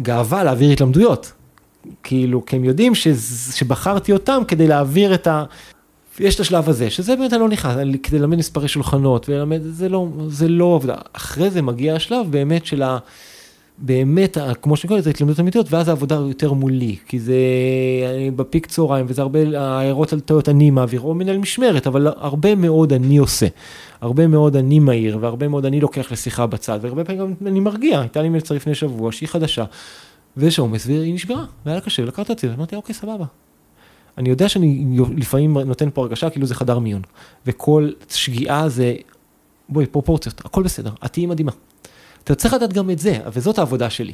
גאווה 0.00 0.44
להעביר 0.44 0.70
התלמדויות. 0.70 1.32
כאילו, 2.02 2.46
כי 2.46 2.56
הם 2.56 2.64
יודעים 2.64 2.94
ש... 2.94 3.08
שבחרתי 3.52 4.12
אותם 4.12 4.42
כדי 4.48 4.66
להעביר 4.66 5.14
את 5.14 5.26
ה... 5.26 5.44
יש 6.20 6.34
את 6.34 6.40
השלב 6.40 6.68
הזה, 6.68 6.90
שזה 6.90 7.16
באמת 7.16 7.32
לא 7.32 7.48
נכנס, 7.48 7.76
כדי 8.02 8.18
ללמד 8.18 8.38
מספרי 8.38 8.68
שולחנות, 8.68 9.28
וללמד, 9.28 9.60
זה 9.62 9.88
לא, 9.88 10.08
זה 10.28 10.48
לא 10.48 10.74
עבודה. 10.74 10.96
אחרי 11.12 11.50
זה 11.50 11.62
מגיע 11.62 11.94
השלב 11.94 12.26
באמת 12.30 12.66
של 12.66 12.82
ה... 12.82 12.98
באמת, 13.78 14.38
כמו 14.62 14.76
שאני 14.76 14.88
קורא 14.88 14.98
לזה, 14.98 15.10
התלמדות 15.10 15.40
אמיתיות, 15.40 15.72
ואז 15.72 15.88
העבודה 15.88 16.14
יותר 16.14 16.52
מולי, 16.52 16.96
כי 17.06 17.20
זה 17.20 17.34
אני 18.14 18.30
בפיק 18.30 18.66
צהריים, 18.66 19.06
וזה 19.08 19.22
הרבה, 19.22 19.38
הערות 19.58 20.12
על 20.12 20.20
טעויות 20.20 20.48
אני 20.48 20.70
מעביר, 20.70 21.00
או 21.00 21.14
מנהל 21.14 21.38
משמרת, 21.38 21.86
אבל 21.86 22.06
הרבה 22.16 22.54
מאוד 22.54 22.92
אני 22.92 23.16
עושה. 23.16 23.46
הרבה 24.00 24.26
מאוד 24.26 24.56
אני 24.56 24.78
מהיר, 24.78 25.18
והרבה 25.20 25.48
מאוד 25.48 25.66
אני 25.66 25.80
לוקח 25.80 26.12
לשיחה 26.12 26.46
בצד, 26.46 26.78
והרבה 26.82 27.04
פעמים 27.04 27.20
גם 27.20 27.32
אני 27.46 27.60
מרגיע, 27.60 28.00
הייתה 28.00 28.22
לי 28.22 28.28
מלצר 28.28 28.54
לפני 28.54 28.74
שבוע, 28.74 29.12
שהיא 29.12 29.28
חדשה, 29.28 29.64
ויש 30.36 30.58
עומס, 30.58 30.86
והיא 30.86 31.14
נשברה, 31.14 31.44
והיה 31.66 31.76
לה 31.76 31.84
קשה, 31.84 32.04
לקחת 32.04 32.30
אותי, 32.30 32.48
ואמרתי, 32.48 32.76
אוקיי, 32.76 32.94
סבבה. 32.94 33.24
אני 34.18 34.30
יודע 34.30 34.48
שאני 34.48 34.84
לפעמים 35.16 35.58
נותן 35.58 35.88
פה 35.94 36.02
הרגשה 36.02 36.30
כאילו 36.30 36.46
זה 36.46 36.54
חדר 36.54 36.78
מיון, 36.78 37.02
וכל 37.46 37.90
שגיאה 38.08 38.68
זה, 38.68 38.94
בואי, 39.68 39.86
פרופורציות, 39.86 40.40
הכל 40.44 40.62
בסדר, 40.62 40.90
את 41.04 41.12
תהיי 41.12 41.26
מדהימה. 41.26 41.52
אתה 42.24 42.34
צריך 42.34 42.54
לדעת 42.54 42.72
גם 42.72 42.90
את 42.90 42.98
זה, 42.98 43.18
וזאת 43.32 43.58
העבודה 43.58 43.90
שלי. 43.90 44.12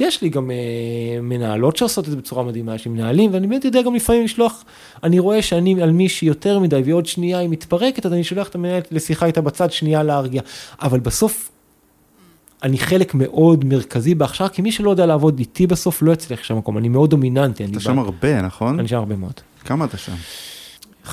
יש 0.00 0.22
לי 0.22 0.28
גם 0.28 0.50
uh, 0.50 1.22
מנהלות 1.22 1.76
שעושות 1.76 2.04
את 2.04 2.10
זה 2.10 2.16
בצורה 2.16 2.42
מדהימה, 2.42 2.74
יש 2.74 2.84
לי 2.84 2.90
מנהלים, 2.90 3.34
ואני 3.34 3.46
באמת 3.46 3.64
יודע 3.64 3.82
גם 3.82 3.94
לפעמים 3.94 4.24
לשלוח, 4.24 4.64
אני 5.04 5.18
רואה 5.18 5.42
שאני 5.42 5.82
על 5.82 5.92
מישהי 5.92 6.28
יותר 6.28 6.58
מדי, 6.58 6.82
ועוד 6.84 7.06
שנייה 7.06 7.38
היא 7.38 7.48
מתפרקת, 7.48 8.06
אז 8.06 8.12
אני 8.12 8.24
שולח 8.24 8.48
את 8.48 8.54
המנהלת 8.54 8.88
לשיחה 8.92 9.26
איתה 9.26 9.40
בצד, 9.40 9.72
שנייה 9.72 10.02
להרגיע. 10.02 10.42
אבל 10.82 11.00
בסוף 11.00 11.50
אני 12.62 12.78
חלק 12.78 13.14
מאוד 13.14 13.64
מרכזי 13.64 14.14
בהכשרה, 14.14 14.48
כי 14.48 14.62
מי 14.62 14.72
שלא 14.72 14.90
יודע 14.90 15.06
לעבוד 15.06 15.38
איתי 15.38 15.66
בסוף 15.66 16.02
לא 16.02 16.12
יצליח 16.12 16.42
שם 16.42 16.58
מקום, 16.58 16.78
אני 16.78 16.88
מאוד 16.88 17.10
דומיננטי. 17.10 17.64
אתה 17.64 17.80
שם 17.80 17.96
בא... 17.96 18.02
הרבה, 18.02 18.42
נכון? 18.42 18.78
אני 18.78 18.88
שם 18.88 18.96
הרבה 18.96 19.16
מאוד. 19.16 19.32
כמה 19.64 19.84
אתה 19.84 19.96
שם? 19.96 20.12
11-12 21.06 21.12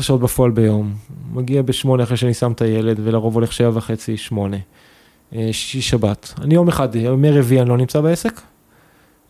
שעות 0.00 0.20
בפועל 0.20 0.50
ביום, 0.50 0.94
מגיע 1.32 1.62
בשמונה 1.62 2.02
אחרי 2.02 2.16
שאני 2.16 2.34
שם 2.34 2.52
את 2.52 2.62
הילד, 2.62 3.00
ולרוב 3.04 3.34
הולך 3.34 3.52
שבע 3.52 3.70
וחצי, 3.74 4.16
שמונה. 4.16 4.56
אה, 5.34 5.48
שישי 5.52 5.80
שבת. 5.80 6.34
אני 6.42 6.54
יום 6.54 6.68
אחד, 6.68 6.94
ימי 6.94 7.30
רביעי 7.30 7.60
אני 7.60 7.68
לא 7.68 7.76
נמצא 7.76 8.00
בעסק. 8.00 8.40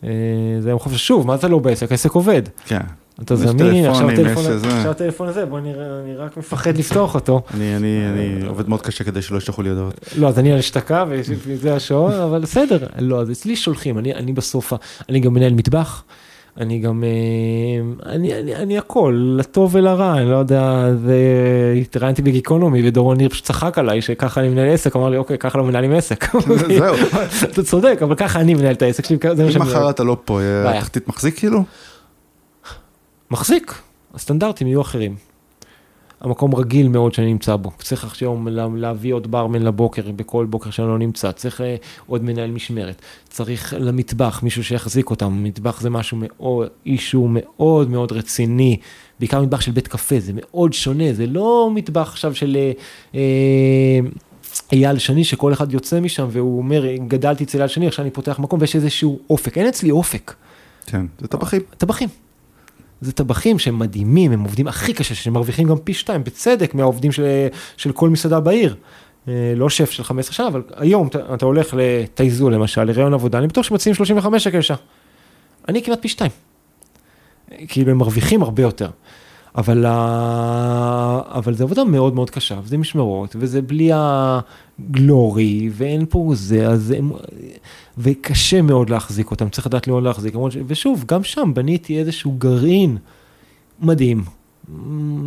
אה, 0.03 0.09
זה 0.59 0.69
יום 0.69 0.79
חופש, 0.79 1.07
שוב, 1.07 1.27
מה 1.27 1.37
זה 1.37 1.47
לא 1.47 1.59
בעסק? 1.59 1.91
העסק 1.91 2.11
עובד. 2.11 2.41
כן. 2.65 2.79
אתה 3.21 3.35
זמין, 3.35 3.85
עכשיו 3.85 4.09
הטלפון 4.89 5.27
הזה, 5.27 5.45
בוא 5.45 5.59
נראה, 5.59 5.85
אני 6.03 6.15
רק 6.15 6.37
מפחד 6.37 6.77
לפתוח 6.77 7.15
אותו. 7.15 7.41
אני 7.53 8.45
עובד 8.47 8.69
מאוד 8.69 8.81
קשה 8.81 9.03
כדי 9.03 9.21
שלא 9.21 9.37
ישלחו 9.37 9.61
לי 9.61 9.69
הודעות. 9.69 9.93
לא, 10.17 10.27
אז 10.27 10.39
אני 10.39 10.51
על 10.51 10.59
השתקה 10.59 11.05
וזה 11.07 11.75
השעון, 11.75 12.13
אבל 12.13 12.39
בסדר, 12.41 12.77
לא, 12.99 13.21
אז 13.21 13.31
אצלי 13.31 13.55
שולחים, 13.55 13.97
אני 13.97 14.33
בסוף, 14.33 14.73
אני 15.09 15.19
גם 15.19 15.33
מנהל 15.33 15.53
מטבח. 15.53 16.03
אני 16.57 16.79
גם, 16.79 17.03
אה, 17.03 18.11
אני, 18.11 18.39
אני, 18.39 18.55
אני 18.55 18.77
הכל, 18.77 19.35
לטוב 19.39 19.75
ולרע, 19.75 20.17
אני 20.17 20.31
לא 20.31 20.35
יודע, 20.35 20.89
התראיינתי 21.81 22.21
בגיקונומי 22.21 22.87
ודורון 22.87 23.17
ניר 23.17 23.29
פשוט 23.29 23.45
צחק 23.45 23.77
עליי 23.77 24.01
שככה 24.01 24.41
אני 24.41 24.49
מנהל 24.49 24.73
עסק, 24.73 24.95
אמר 24.95 25.09
לי 25.09 25.17
אוקיי, 25.17 25.37
ככה 25.37 25.57
לא 25.57 25.63
מנהלים 25.63 25.91
עסק. 25.91 26.35
זהו. 26.77 26.95
אתה 27.43 27.63
צודק, 27.63 27.99
אבל 28.01 28.15
ככה 28.15 28.39
אני 28.39 28.53
מנהל 28.53 28.73
את 28.73 28.81
העסק 28.81 29.05
שלי. 29.05 29.17
אם 29.55 29.61
מחר 29.61 29.89
אתה 29.89 30.03
לא 30.03 30.17
פה, 30.25 30.39
התחתית 30.65 31.07
מחזיק 31.07 31.39
כאילו? 31.39 31.63
מחזיק, 33.31 33.81
הסטנדרטים 34.13 34.67
יהיו 34.67 34.81
אחרים. 34.81 35.15
המקום 36.21 36.55
רגיל 36.55 36.87
מאוד 36.87 37.13
שאני 37.13 37.27
נמצא 37.27 37.55
בו. 37.55 37.71
צריך 37.79 38.03
עכשיו 38.03 38.49
להביא 38.75 39.13
עוד 39.13 39.31
ברמן 39.31 39.61
לבוקר, 39.61 40.11
בכל 40.11 40.45
בוקר 40.45 40.69
שאני 40.69 40.87
לא 40.87 40.97
נמצא. 40.97 41.31
צריך 41.31 41.61
אה, 41.61 41.75
עוד 42.07 42.23
מנהל 42.23 42.51
משמרת. 42.51 43.01
צריך 43.29 43.73
למטבח, 43.79 44.39
מישהו 44.43 44.63
שיחזיק 44.63 45.09
אותם. 45.09 45.43
מטבח 45.43 45.81
זה 45.81 45.89
משהו 45.89 46.17
מאוד, 46.21 46.67
אישו 46.85 47.27
מאוד 47.29 47.89
מאוד 47.89 48.11
רציני. 48.11 48.77
בעיקר 49.19 49.41
מטבח 49.41 49.61
של 49.61 49.71
בית 49.71 49.87
קפה, 49.87 50.19
זה 50.19 50.31
מאוד 50.35 50.73
שונה. 50.73 51.13
זה 51.13 51.25
לא 51.25 51.69
מטבח 51.73 52.09
עכשיו 52.09 52.35
של... 52.35 52.57
אה, 52.57 52.71
אה 53.15 53.99
אייל 54.71 54.97
שני, 54.97 55.23
שכל 55.23 55.53
אחד 55.53 55.73
יוצא 55.73 55.99
משם 55.99 56.27
והוא 56.31 56.57
אומר, 56.57 56.85
גדלתי 57.07 57.43
אצל 57.43 57.57
אייל 57.57 57.67
שני, 57.67 57.87
עכשיו 57.87 58.05
אני 58.05 58.11
פותח 58.11 58.39
מקום 58.39 58.59
ויש 58.61 58.75
איזשהו 58.75 59.19
אופק. 59.29 59.57
אין 59.57 59.67
אצלי 59.67 59.91
אופק. 59.91 60.33
כן, 60.85 61.05
זה 61.19 61.27
טבחים. 61.27 61.61
טבחים. 61.77 62.09
זה 63.05 63.11
טבחים 63.11 63.59
שהם 63.59 63.79
מדהימים, 63.79 64.31
הם 64.31 64.41
עובדים 64.41 64.67
הכי 64.67 64.93
קשה, 64.93 65.15
שהם 65.15 65.33
מרוויחים 65.33 65.67
גם 65.67 65.77
פי 65.77 65.93
שתיים, 65.93 66.23
בצדק, 66.23 66.75
מהעובדים 66.75 67.11
של, 67.11 67.47
של 67.77 67.91
כל 67.91 68.09
מסעדה 68.09 68.39
בעיר. 68.39 68.75
אה, 69.27 69.53
לא 69.55 69.69
שף 69.69 69.91
של 69.91 70.03
15 70.03 70.33
שנה, 70.33 70.47
אבל 70.47 70.63
היום 70.75 71.07
אתה, 71.07 71.33
אתה 71.33 71.45
הולך 71.45 71.73
לטייזו 71.77 72.49
למשל, 72.49 72.83
לראיון 72.83 73.13
עבודה, 73.13 73.37
אני 73.37 73.47
בטוח 73.47 73.65
שמציעים 73.65 73.95
35 73.95 74.43
שקל 74.43 74.61
שעה. 74.61 74.77
אני 75.69 75.83
כמעט 75.83 76.01
פי 76.01 76.07
שתיים. 76.07 76.31
כאילו 77.67 77.91
הם 77.91 77.97
מרוויחים 77.97 78.43
הרבה 78.43 78.63
יותר. 78.63 78.89
אבל, 79.57 79.85
אבל 81.27 81.53
זה 81.53 81.63
עבודה 81.63 81.83
מאוד 81.83 82.15
מאוד 82.15 82.29
קשה, 82.29 82.59
וזה 82.63 82.77
משמרות, 82.77 83.35
וזה 83.39 83.61
בלי 83.61 83.89
הגלורי, 83.93 85.69
ואין 85.73 86.05
פה 86.09 86.31
זה, 86.33 86.67
אז 86.67 86.91
הם, 86.91 87.11
וקשה 87.97 88.61
מאוד 88.61 88.89
להחזיק 88.89 89.31
אותם, 89.31 89.49
צריך 89.49 89.67
לדעת 89.67 89.87
לאן 89.87 90.03
להחזיק, 90.03 90.35
ושוב, 90.67 91.03
גם 91.07 91.23
שם 91.23 91.51
בניתי 91.53 91.99
איזשהו 91.99 92.31
גרעין 92.37 92.97
מדהים, 93.79 94.23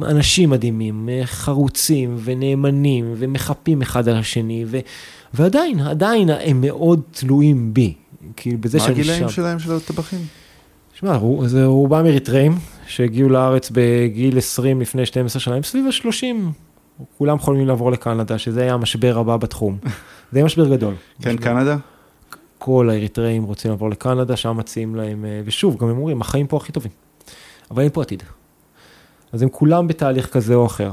אנשים 0.02 0.50
מדהימים, 0.50 1.08
חרוצים 1.24 2.16
ונאמנים 2.24 3.14
ומחפים 3.16 3.82
אחד 3.82 4.08
על 4.08 4.16
השני, 4.16 4.64
ו, 4.66 4.78
ועדיין, 5.34 5.80
עדיין 5.80 6.30
הם 6.30 6.60
מאוד 6.60 7.00
תלויים 7.10 7.74
בי, 7.74 7.94
כאילו 8.36 8.58
בזה 8.58 8.80
שאני 8.80 8.94
שם. 8.94 9.00
מה 9.00 9.12
הגילאים 9.12 9.28
שלהם 9.28 9.58
של 9.58 9.72
הטבחים? 9.72 10.20
שמע, 10.94 11.18
זה 11.46 11.64
רובם 11.64 12.06
אריתראים 12.06 12.58
שהגיעו 12.86 13.28
לארץ 13.28 13.70
בגיל 13.74 14.38
20 14.38 14.80
לפני 14.80 15.06
12 15.06 15.40
שנה, 15.40 15.54
הם 15.54 15.62
סביב 15.62 15.86
ה-30, 15.86 16.24
כולם 17.18 17.38
חולמים 17.38 17.66
לעבור 17.66 17.92
לקנדה, 17.92 18.38
שזה 18.38 18.62
היה 18.62 18.74
המשבר 18.74 19.18
הבא 19.18 19.36
בתחום. 19.36 19.78
זה 20.32 20.38
היה 20.38 20.44
משבר 20.44 20.68
גדול. 20.68 20.94
כן, 21.22 21.36
קנדה? 21.36 21.76
כל 22.58 22.90
האריתראים 22.90 23.42
רוצים 23.44 23.70
לעבור 23.70 23.90
לקנדה, 23.90 24.36
שם 24.36 24.56
מציעים 24.56 24.94
להם, 24.94 25.24
אה, 25.24 25.40
ושוב, 25.44 25.76
גם 25.76 25.88
הם 25.88 25.98
אומרים, 25.98 26.20
החיים 26.20 26.46
פה 26.46 26.56
הכי 26.56 26.72
טובים. 26.72 26.92
אבל 27.70 27.82
אין 27.82 27.90
פה 27.90 28.02
עתיד. 28.02 28.22
אז 29.32 29.42
הם 29.42 29.48
כולם 29.48 29.86
בתהליך 29.88 30.32
כזה 30.32 30.54
או 30.54 30.66
אחר. 30.66 30.92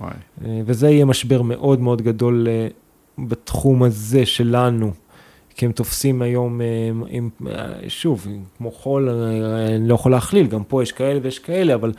וואי. 0.00 0.12
אה, 0.44 0.60
וזה 0.66 0.90
יהיה 0.90 1.04
משבר 1.04 1.42
מאוד 1.42 1.80
מאוד 1.80 2.02
גדול 2.02 2.46
אה, 2.48 2.68
בתחום 3.18 3.82
הזה 3.82 4.26
שלנו. 4.26 4.92
כי 5.54 5.66
הם 5.66 5.72
תופסים 5.72 6.22
היום, 6.22 6.60
עם, 7.08 7.30
אה, 7.46 7.72
שוב, 7.88 8.26
כמו 8.58 8.70
חול, 8.70 9.08
אני 9.08 9.88
לא 9.88 9.94
יכול 9.94 10.12
להכליל, 10.12 10.46
גם 10.46 10.64
פה 10.64 10.82
יש 10.82 10.92
כאלה 10.92 11.20
ויש 11.22 11.38
כאלה, 11.38 11.74
אבל 11.74 11.92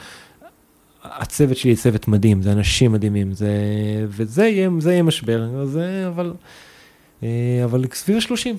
הצוות 1.04 1.58
שלי 1.58 1.76
צוות 1.76 2.08
מדהים, 2.08 2.41
זה 2.41 2.52
אנשים 2.52 2.91
מדהימים, 2.91 3.34
זה, 3.34 3.52
וזה 4.08 4.48
יהיה, 4.48 4.69
זה 4.80 4.91
יהיה 4.91 5.04
משבר, 5.04 5.65
זה, 5.65 6.08
אבל, 6.08 6.34
אבל 7.63 7.86
סביב 7.93 8.17
ה-30. 8.17 8.56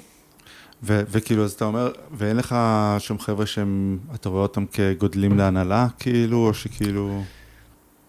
ו- 0.82 1.02
וכאילו, 1.10 1.44
אז 1.44 1.52
אתה 1.52 1.64
אומר, 1.64 1.90
ואין 2.12 2.36
לך 2.36 2.56
שום 2.98 3.18
חבר'ה 3.18 3.46
שהם, 3.46 3.98
אתה 4.14 4.28
רואה 4.28 4.42
אותם 4.42 4.64
כגודלים 4.72 5.38
להנהלה, 5.38 5.86
כאילו, 5.98 6.46
או 6.46 6.54
שכאילו... 6.54 7.22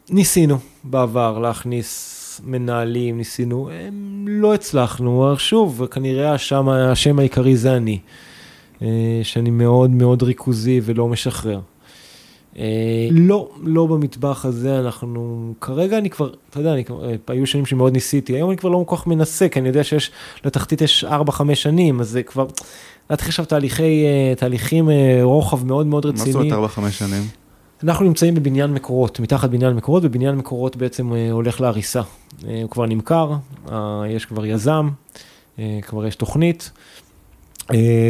ניסינו 0.10 0.58
בעבר 0.84 1.40
להכניס 1.40 2.18
מנהלים, 2.46 3.18
ניסינו, 3.18 3.70
הם 3.72 4.26
לא 4.30 4.54
הצלחנו, 4.54 5.34
שוב, 5.38 5.86
כנראה 5.92 6.34
השם, 6.34 6.70
השם 6.70 7.20
העיקרי 7.20 7.58
זה 7.58 7.78
אני, 7.78 8.00
אה, 8.82 9.20
שאני 9.24 9.50
מאוד 9.50 9.90
מאוד 9.90 10.24
ריכוזי 10.24 10.82
ולא 10.84 11.08
משחרר. 11.08 11.60
אה, 12.58 13.08
לא, 13.12 13.50
לא 13.64 13.86
במטבח 13.86 14.46
הזה, 14.46 14.80
אנחנו, 14.80 15.54
כרגע 15.62 15.98
אני 15.98 16.10
כבר, 16.10 16.30
אתה 16.50 16.60
יודע, 16.60 16.74
אני, 16.74 16.84
אה, 17.04 17.16
היו 17.28 17.48
שנים 17.48 17.66
שמאוד 17.66 17.94
ניסיתי, 17.94 18.34
היום 18.34 18.50
אני 18.50 18.58
כבר 18.58 18.70
לא 18.70 18.84
כל 18.88 18.96
כך 18.98 19.08
מנסה, 19.08 19.50
כי 19.50 19.60
אני 19.60 19.68
יודע 19.68 19.84
שיש, 19.84 20.12
לתחתית 20.46 20.82
יש 20.82 21.04
4-5 21.04 21.56
שנים, 21.56 22.00
אז 22.00 22.10
זה 22.10 22.24
כבר, 22.24 22.46
להתחיל 23.10 23.30
עכשיו 23.30 23.46
תהליכי, 23.46 24.06
אה, 24.06 24.34
תהליכים 24.36 24.90
רוחב 25.22 25.66
מאוד 25.66 25.88
מאוד 25.88 26.06
מה 26.06 26.12
רציניים. 26.14 26.50
זאת 26.50 26.52
אומרת 26.52 26.70
4-5 26.78 26.92
שנים? 26.92 27.24
אנחנו 27.84 28.06
נמצאים 28.06 28.36
בבניין 28.36 28.74
מקורות, 28.74 29.20
מתחת 29.20 29.50
בניין 29.50 29.74
מקורות, 29.74 30.04
ובניין 30.06 30.36
מקורות 30.36 30.76
בעצם 30.76 31.12
הולך 31.32 31.62
להריסה. 31.62 32.02
הוא 32.42 32.70
כבר 32.70 32.86
נמכר, 32.86 33.34
יש 34.10 34.26
כבר 34.26 34.46
יזם, 34.46 34.90
כבר 35.82 36.06
יש 36.06 36.16
תוכנית, 36.16 36.72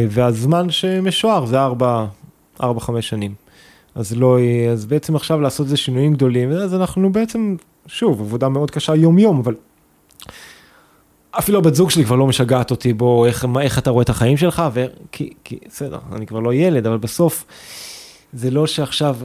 והזמן 0.09 0.69
שמשוער 0.69 1.45
זה 1.45 1.57
4-5 2.59 2.63
שנים. 3.01 3.33
אז 3.95 4.15
לא, 4.17 4.39
יהיה- 4.39 4.71
אז 4.71 4.85
בעצם 4.85 5.15
עכשיו 5.15 5.41
לעשות 5.41 5.65
איזה 5.65 5.77
שינויים 5.77 6.13
גדולים, 6.13 6.51
אז 6.51 6.75
אנחנו 6.75 7.11
בעצם, 7.11 7.55
שוב, 7.87 8.21
עבודה 8.21 8.49
מאוד 8.49 8.71
קשה 8.71 8.95
יום-יום, 8.95 9.39
אבל 9.39 9.55
אפילו 11.31 11.57
הבת 11.59 11.75
זוג 11.75 11.89
שלי 11.89 12.05
כבר 12.05 12.15
לא 12.15 12.27
משגעת 12.27 12.71
אותי 12.71 12.93
בו, 12.93 13.25
איך, 13.25 13.45
מה- 13.45 13.61
איך 13.61 13.77
אתה 13.79 13.89
רואה 13.89 14.03
את 14.03 14.09
החיים 14.09 14.37
שלך, 14.37 14.63
ו... 14.73 14.85
כי, 15.11 15.33
כי 15.43 15.59
בסדר, 15.69 15.99
אני 16.11 16.25
כבר 16.27 16.39
לא 16.39 16.53
ילד, 16.53 16.87
אבל 16.87 16.97
בסוף, 16.97 17.45
זה 18.33 18.51
לא 18.51 18.67
שעכשיו, 18.67 19.17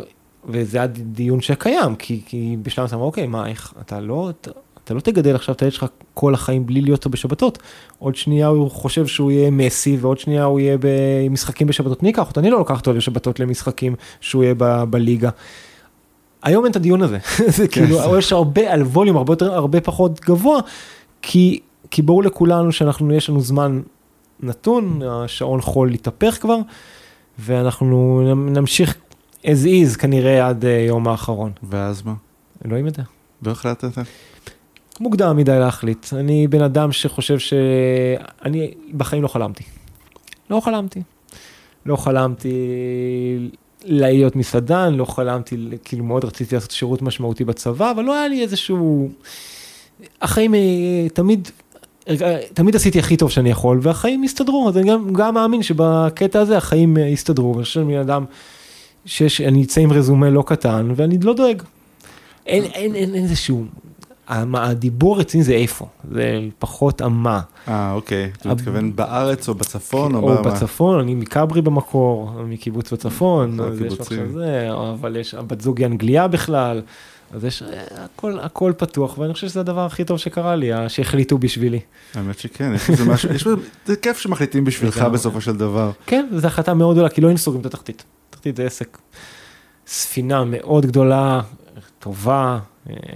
וזה 0.48 0.82
הדיון 0.82 1.40
שקיים, 1.40 1.94
כי, 1.96 2.20
כי 2.26 2.56
בשלב 2.62 2.84
מסוים, 2.84 3.00
אוקיי, 3.00 3.26
מה, 3.26 3.46
איך, 3.48 3.74
אתה 3.80 4.00
לא, 4.00 4.30
אתה, 4.30 4.50
אתה 4.86 4.94
לא 4.94 5.00
תגדל 5.00 5.34
עכשיו 5.34 5.54
את 5.54 5.62
הילד 5.62 5.72
שלך 5.72 5.86
כל 6.14 6.34
החיים 6.34 6.66
בלי 6.66 6.80
להיות 6.80 6.98
איתו 7.00 7.10
בשבתות. 7.10 7.58
עוד 7.98 8.16
שנייה 8.16 8.46
הוא 8.46 8.70
חושב 8.70 9.06
שהוא 9.06 9.30
יהיה 9.30 9.50
מסי, 9.50 9.96
ועוד 10.00 10.18
שנייה 10.18 10.44
הוא 10.44 10.60
יהיה 10.60 10.76
במשחקים 10.80 11.66
בשבתות. 11.66 12.02
מי 12.02 12.08
ייקח 12.08 12.28
אותו? 12.28 12.40
אני 12.40 12.50
לא 12.50 12.58
לוקח 12.58 12.78
אותו 12.80 12.92
לשבתות 12.92 13.40
למשחקים 13.40 13.94
שהוא 14.20 14.42
יהיה 14.44 14.54
ב, 14.58 14.84
בליגה. 14.90 15.30
היום 16.42 16.64
אין 16.64 16.70
את 16.70 16.76
הדיון 16.76 17.02
הזה, 17.02 17.18
זה 17.56 17.68
כאילו, 17.68 17.96
זה- 18.10 18.18
יש 18.18 18.32
הרבה, 18.32 18.72
על 18.72 18.82
ווליום 18.82 19.16
הרבה 19.16 19.32
יותר, 19.32 19.54
הרבה 19.54 19.80
פחות 19.80 20.20
גבוה, 20.20 20.60
כי, 21.22 21.60
כי 21.90 22.02
ברור 22.02 22.22
לכולנו 22.22 22.72
שאנחנו, 22.72 23.14
יש 23.14 23.30
לנו 23.30 23.40
זמן 23.40 23.80
נתון, 24.40 25.00
השעון 25.10 25.60
חול 25.60 25.94
התהפך 25.94 26.38
כבר, 26.40 26.58
ואנחנו 27.38 28.20
נמשיך 28.36 28.94
as 29.42 29.46
is 29.64 29.98
כנראה 29.98 30.48
עד 30.48 30.64
אה, 30.64 30.70
יום 30.88 31.08
האחרון. 31.08 31.50
ואז 31.62 32.02
מה? 32.02 32.14
אלוהים 32.66 32.86
יודע. 32.86 33.02
לא 33.42 33.50
החלטת? 33.50 33.88
מוקדם 35.00 35.36
מדי 35.36 35.58
להחליט. 35.58 36.06
אני 36.12 36.46
בן 36.48 36.62
אדם 36.62 36.92
שחושב 36.92 37.38
ש... 37.38 37.52
אני 38.44 38.74
בחיים 38.96 39.22
לא 39.22 39.28
חלמתי. 39.28 39.64
לא 40.50 40.60
חלמתי. 40.60 41.02
לא 41.86 41.96
חלמתי 41.96 42.58
להיות 43.84 44.36
מסעדן, 44.36 44.94
לא 44.94 45.04
חלמתי, 45.04 45.56
כאילו 45.84 46.04
מאוד 46.04 46.24
רציתי 46.24 46.54
לעשות 46.54 46.70
שירות 46.70 47.02
משמעותי 47.02 47.44
בצבא, 47.44 47.90
אבל 47.90 48.04
לא 48.04 48.14
היה 48.14 48.28
לי 48.28 48.42
איזשהו... 48.42 49.08
החיים 50.22 50.54
אה, 50.54 50.60
תמיד, 51.12 51.48
תמיד 52.54 52.76
עשיתי 52.76 52.98
הכי 52.98 53.16
טוב 53.16 53.30
שאני 53.30 53.50
יכול, 53.50 53.78
והחיים 53.82 54.22
הסתדרו, 54.22 54.68
אז 54.68 54.78
אני 54.78 54.90
גם, 54.90 55.12
גם 55.12 55.34
מאמין 55.34 55.62
שבקטע 55.62 56.40
הזה 56.40 56.56
החיים 56.56 56.96
אה, 56.98 57.08
הסתדרו, 57.08 57.52
ואני 57.52 57.64
חושב 57.64 57.80
שאני 57.80 58.00
אדם 58.00 58.24
שאני 59.06 59.62
אצא 59.64 59.80
עם 59.80 59.92
רזומה 59.92 60.30
לא 60.30 60.42
קטן, 60.46 60.90
ואני 60.96 61.18
לא 61.18 61.34
דואג. 61.34 61.62
אין, 62.46 62.64
אין, 62.64 62.94
אין 62.94 63.14
איזשהו, 63.14 63.58
המה- 63.58 63.85
הדיבור 64.28 65.16
הרציני 65.16 65.44
זה 65.44 65.52
איפה, 65.52 65.86
זה 66.12 66.40
פחות 66.58 67.00
המה. 67.00 67.40
אה, 67.68 67.92
אוקיי. 67.92 68.30
אתה 68.36 68.48
מתכוון 68.48 68.96
בארץ 68.96 69.48
או 69.48 69.54
בצפון 69.54 70.14
או 70.14 70.20
או 70.20 70.26
מה? 70.28 70.34
מה? 70.34 70.42
בצפון, 70.42 71.00
אני 71.00 71.14
מכברי 71.14 71.62
במקור, 71.62 72.32
מקיבוץ 72.46 72.92
בצפון, 72.92 73.60
אה, 73.60 73.66
אז 73.66 73.80
יש. 73.80 74.00
עכשיו 74.00 74.32
זה, 74.32 74.68
אבל 74.92 75.16
יש, 75.16 75.34
הבת 75.34 75.60
זוג 75.60 75.78
היא 75.78 75.86
אנגליה 75.86 76.28
בכלל, 76.28 76.82
אז 77.32 77.44
יש, 77.44 77.62
אה, 77.62 77.84
הכל, 78.04 78.38
הכל 78.40 78.72
פתוח, 78.76 79.18
ואני 79.18 79.32
חושב 79.34 79.48
שזה 79.48 79.60
הדבר 79.60 79.86
הכי 79.86 80.04
טוב 80.04 80.18
שקרה 80.18 80.56
לי, 80.56 80.70
שהחליטו 80.88 81.38
בשבילי. 81.38 81.80
האמת 82.14 82.38
שכן, 82.38 82.74
יש 82.74 83.00
משהו, 83.00 83.50
זה 83.86 83.96
כיף 83.96 84.18
שמחליטים 84.18 84.64
בשבילך. 84.64 84.98
בסופו 84.98 85.40
של 85.40 85.56
דבר. 85.56 85.90
כן, 86.06 86.26
זו 86.32 86.46
החלטה 86.46 86.74
מאוד 86.74 86.94
גדולה, 86.94 87.08
כי 87.08 87.20
לא 87.20 87.28
היינו 87.28 87.38
סוגרים 87.38 87.60
את 87.60 87.66
התחתית. 87.66 88.04
התחתית 88.30 88.56
זה 88.56 88.64
עסק, 88.64 88.98
ספינה 89.86 90.44
מאוד 90.44 90.86
גדולה, 90.86 91.40
טובה, 91.98 92.58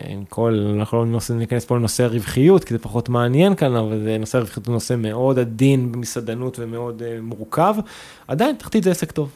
עם 0.08 0.24
כל, 0.28 0.74
אנחנו 0.78 0.98
לא 0.98 1.06
נושא, 1.06 1.32
ניכנס 1.32 1.64
פה 1.64 1.76
לנושא 1.76 2.04
הרווחיות, 2.04 2.64
כי 2.64 2.74
זה 2.74 2.78
פחות 2.78 3.08
מעניין 3.08 3.54
כאן, 3.54 3.76
אבל 3.76 4.00
זה 4.04 4.16
נושא 4.18 4.38
הרווחיות 4.38 4.66
הוא 4.66 4.72
נושא 4.72 4.94
מאוד 4.98 5.38
עדין 5.38 5.92
במסעדנות 5.92 6.58
ומאוד 6.58 7.02
uh, 7.02 7.22
מורכב. 7.22 7.74
עדיין, 8.28 8.56
תחתית 8.56 8.84
זה 8.84 8.90
עסק 8.90 9.12
טוב. 9.12 9.30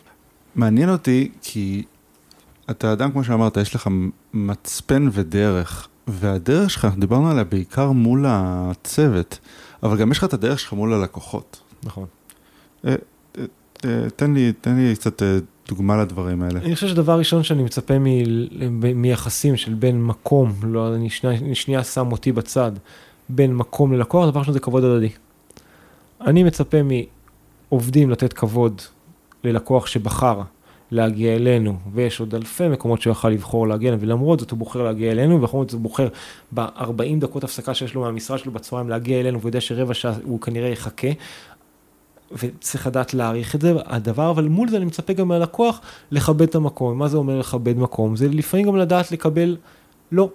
מעניין 0.55 0.90
אותי 0.90 1.31
כי 1.42 1.83
אתה 2.70 2.92
אדם, 2.92 3.12
כמו 3.12 3.25
שאמרת, 3.25 3.57
יש 3.57 3.75
לך 3.75 3.88
מצפן 4.35 5.09
ודרך, 5.12 5.88
והדרך 6.07 6.70
שלך, 6.70 6.88
דיברנו 6.99 7.31
עליה 7.31 7.44
בעיקר 7.44 7.90
מול 7.92 8.25
הצוות, 8.29 9.38
אבל 9.83 9.97
גם 9.97 10.12
יש 10.12 10.18
לך 10.18 10.25
את 10.25 10.33
הדרך 10.33 10.61
שלך 10.61 10.73
מול 10.73 10.92
הלקוחות. 10.92 11.61
נכון. 11.83 12.07
אה, 13.85 14.09
תן 14.16 14.35
לי, 14.35 14.53
תן 14.61 14.77
לי 14.77 14.94
קצת 14.94 15.23
אה, 15.23 15.38
דוגמה 15.68 15.96
לדברים 15.96 16.42
האלה. 16.42 16.61
אני 16.61 16.74
חושב 16.74 16.88
שדבר 16.88 17.18
ראשון 17.18 17.42
שאני 17.42 17.62
מצפה 17.62 17.94
מ- 17.98 19.03
מיחסים 19.03 19.57
של 19.57 19.74
בין 19.74 20.05
מקום, 20.05 20.53
לא, 20.62 20.94
אני 20.94 21.11
שנייה, 21.11 21.55
שנייה 21.55 21.85
שם 21.85 22.12
אותי 22.12 22.33
בצד, 22.33 22.72
בין 23.29 23.55
מקום 23.55 23.92
ללקוח, 23.92 24.29
דבר 24.29 24.40
ראשון 24.40 24.55
זה 24.55 24.61
כבוד 24.61 24.85
הדדי. 24.85 25.09
אני 26.20 26.42
מצפה 26.42 26.79
מעובדים 27.70 28.11
לתת 28.11 28.33
כבוד 28.33 28.83
ללקוח 29.44 29.87
שבחר 29.87 30.40
להגיע 30.90 31.35
אלינו, 31.35 31.77
ויש 31.92 32.20
עוד 32.20 32.35
אלפי 32.35 32.68
מקומות 32.68 33.03
שהוא 33.03 33.12
יכל 33.12 33.29
לבחור 33.29 33.68
להגיע 33.68 33.96
ולמרות 34.00 34.40
זאת 34.40 34.50
הוא 34.50 34.59
בוחר 34.59 34.83
להגיע 34.83 35.12
אלינו, 35.12 35.35
ולמרות 35.35 35.70
זאת 35.70 35.74
הוא 35.74 35.83
בוחר 35.83 36.09
ב-40 36.55 37.18
דקות 37.18 37.44
הפסקה 37.44 37.74
שיש 37.74 37.94
לו 37.94 38.00
מהמשרד 38.00 38.38
שלו 38.38 38.53
בצהריים 38.53 38.88
להגיע 38.88 39.20
אלינו, 39.20 39.38
והוא 39.38 39.48
יודע 39.48 39.61
שרבע 39.61 39.94
שעה 39.94 40.14
הוא 40.24 40.40
כנראה 40.40 40.68
יחכה. 40.68 41.09
וצריך 42.32 42.87
לדעת 42.87 43.14
להעריך 43.14 43.54
את 43.54 43.60
זה, 43.60 43.72
הדבר, 43.87 44.30
אבל 44.30 44.48
מול 44.48 44.68
זה 44.68 44.76
אני 44.76 44.84
מצפה 44.84 45.12
גם 45.12 45.28
מהלקוח 45.28 45.80
לכבד 46.10 46.42
את 46.42 46.54
המקום. 46.54 46.98
מה 46.98 47.08
זה 47.08 47.16
אומר 47.16 47.38
לכבד 47.38 47.78
מקום? 47.78 48.16
זה 48.16 48.28
לפעמים 48.28 48.66
גם 48.66 48.76
לדעת 48.76 49.12
לקבל 49.12 49.56
לא. 50.12 50.28